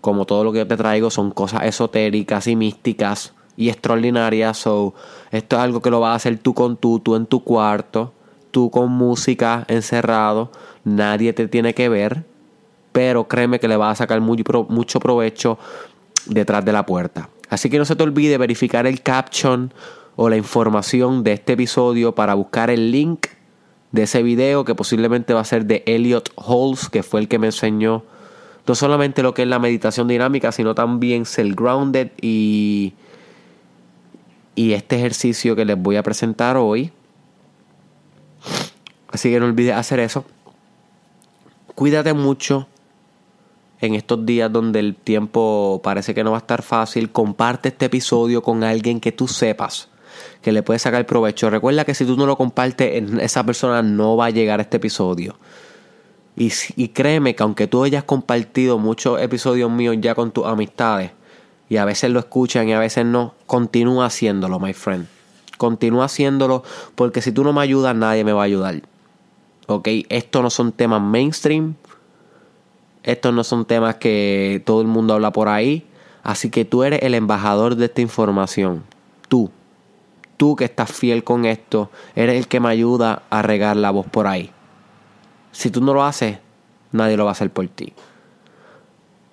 Como 0.00 0.24
todo 0.24 0.44
lo 0.44 0.52
que 0.52 0.64
te 0.64 0.76
traigo 0.76 1.10
son 1.10 1.32
cosas 1.32 1.64
esotéricas 1.64 2.46
y 2.46 2.56
místicas 2.56 3.34
y 3.56 3.68
extraordinaria. 3.68 4.54
So, 4.54 4.94
esto 5.32 5.56
es 5.56 5.62
algo 5.62 5.82
que 5.82 5.90
lo 5.90 6.00
vas 6.00 6.12
a 6.12 6.14
hacer 6.14 6.38
tú 6.38 6.54
con 6.54 6.76
tú, 6.76 7.00
tú 7.00 7.16
en 7.16 7.26
tu 7.26 7.42
cuarto, 7.42 8.12
tú 8.52 8.70
con 8.70 8.90
música 8.92 9.64
encerrado. 9.68 10.52
Nadie 10.84 11.32
te 11.32 11.48
tiene 11.48 11.74
que 11.74 11.88
ver, 11.88 12.24
pero 12.92 13.26
créeme 13.26 13.58
que 13.58 13.68
le 13.68 13.76
vas 13.76 13.92
a 13.92 14.04
sacar 14.04 14.20
mucho 14.20 15.00
provecho 15.00 15.58
detrás 16.26 16.64
de 16.64 16.72
la 16.72 16.86
puerta. 16.86 17.28
Así 17.50 17.68
que 17.68 17.78
no 17.78 17.84
se 17.84 17.96
te 17.96 18.04
olvide 18.04 18.38
verificar 18.38 18.86
el 18.86 19.02
caption 19.02 19.72
o 20.14 20.28
la 20.28 20.36
información 20.36 21.24
de 21.24 21.32
este 21.32 21.54
episodio 21.54 22.14
para 22.14 22.34
buscar 22.34 22.70
el 22.70 22.92
link 22.92 23.26
de 23.92 24.02
ese 24.02 24.22
video 24.22 24.64
que 24.64 24.74
posiblemente 24.74 25.34
va 25.34 25.40
a 25.40 25.44
ser 25.44 25.64
de 25.64 25.82
Elliot 25.86 26.30
Halls, 26.36 26.88
que 26.88 27.02
fue 27.02 27.20
el 27.20 27.28
que 27.28 27.38
me 27.38 27.46
enseñó 27.46 28.04
no 28.66 28.74
solamente 28.74 29.22
lo 29.22 29.32
que 29.32 29.42
es 29.42 29.48
la 29.48 29.58
meditación 29.58 30.08
dinámica, 30.08 30.52
sino 30.52 30.74
también 30.74 31.24
ser 31.24 31.54
grounded 31.54 32.10
y 32.20 32.92
y 34.58 34.72
este 34.72 34.96
ejercicio 34.96 35.54
que 35.54 35.64
les 35.64 35.80
voy 35.80 35.94
a 35.94 36.02
presentar 36.02 36.56
hoy. 36.56 36.90
Así 39.12 39.30
que 39.30 39.38
no 39.38 39.46
olvides 39.46 39.76
hacer 39.76 40.00
eso. 40.00 40.24
Cuídate 41.76 42.12
mucho. 42.12 42.66
en 43.80 43.94
estos 43.94 44.26
días 44.26 44.52
donde 44.52 44.80
el 44.80 44.96
tiempo 44.96 45.80
parece 45.84 46.12
que 46.12 46.24
no 46.24 46.32
va 46.32 46.38
a 46.38 46.40
estar 46.40 46.62
fácil, 46.62 47.12
comparte 47.12 47.68
este 47.68 47.86
episodio 47.86 48.42
con 48.42 48.64
alguien 48.64 48.98
que 48.98 49.12
tú 49.12 49.28
sepas 49.28 49.88
que 50.42 50.52
le 50.52 50.62
puede 50.62 50.78
sacar 50.78 51.06
provecho. 51.06 51.50
Recuerda 51.50 51.84
que 51.84 51.94
si 51.94 52.04
tú 52.04 52.16
no 52.16 52.26
lo 52.26 52.36
compartes, 52.36 53.02
esa 53.20 53.44
persona 53.44 53.82
no 53.82 54.16
va 54.16 54.26
a 54.26 54.30
llegar 54.30 54.60
a 54.60 54.62
este 54.62 54.76
episodio. 54.76 55.36
Y, 56.36 56.52
y 56.76 56.88
créeme 56.88 57.34
que 57.34 57.42
aunque 57.42 57.66
tú 57.66 57.82
hayas 57.82 58.04
compartido 58.04 58.78
muchos 58.78 59.20
episodios 59.20 59.70
míos 59.70 59.96
ya 60.00 60.14
con 60.14 60.30
tus 60.30 60.46
amistades, 60.46 61.10
y 61.68 61.76
a 61.76 61.84
veces 61.84 62.10
lo 62.10 62.18
escuchan 62.18 62.68
y 62.68 62.72
a 62.72 62.78
veces 62.78 63.04
no, 63.04 63.34
continúa 63.46 64.06
haciéndolo, 64.06 64.58
my 64.58 64.72
friend. 64.72 65.06
Continúa 65.58 66.06
haciéndolo 66.06 66.62
porque 66.94 67.20
si 67.20 67.32
tú 67.32 67.44
no 67.44 67.52
me 67.52 67.60
ayudas, 67.60 67.94
nadie 67.94 68.24
me 68.24 68.32
va 68.32 68.42
a 68.42 68.44
ayudar. 68.44 68.82
¿Ok? 69.66 69.88
Estos 70.08 70.42
no 70.42 70.50
son 70.50 70.72
temas 70.72 71.02
mainstream. 71.02 71.74
Estos 73.02 73.34
no 73.34 73.44
son 73.44 73.64
temas 73.66 73.96
que 73.96 74.62
todo 74.64 74.80
el 74.80 74.86
mundo 74.86 75.14
habla 75.14 75.32
por 75.32 75.48
ahí. 75.48 75.86
Así 76.22 76.50
que 76.50 76.64
tú 76.64 76.84
eres 76.84 77.02
el 77.02 77.14
embajador 77.14 77.76
de 77.76 77.86
esta 77.86 78.00
información. 78.00 78.84
Tú. 80.38 80.56
Que 80.56 80.64
estás 80.64 80.90
fiel 80.90 81.22
con 81.24 81.44
esto, 81.44 81.90
eres 82.14 82.36
el 82.36 82.48
que 82.48 82.60
me 82.60 82.70
ayuda 82.70 83.24
a 83.28 83.42
regar 83.42 83.76
la 83.76 83.90
voz 83.90 84.06
por 84.06 84.26
ahí. 84.26 84.50
Si 85.52 85.70
tú 85.70 85.82
no 85.82 85.92
lo 85.92 86.04
haces, 86.04 86.38
nadie 86.92 87.18
lo 87.18 87.24
va 87.24 87.32
a 87.32 87.32
hacer 87.32 87.50
por 87.50 87.68
ti. 87.68 87.92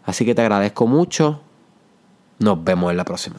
Así 0.04 0.26
que 0.26 0.36
te 0.36 0.42
agradezco 0.42 0.88
mucho. 0.88 1.42
Nos 2.40 2.62
vemos 2.64 2.92
en 2.92 2.98
la 2.98 3.06
próxima. 3.06 3.38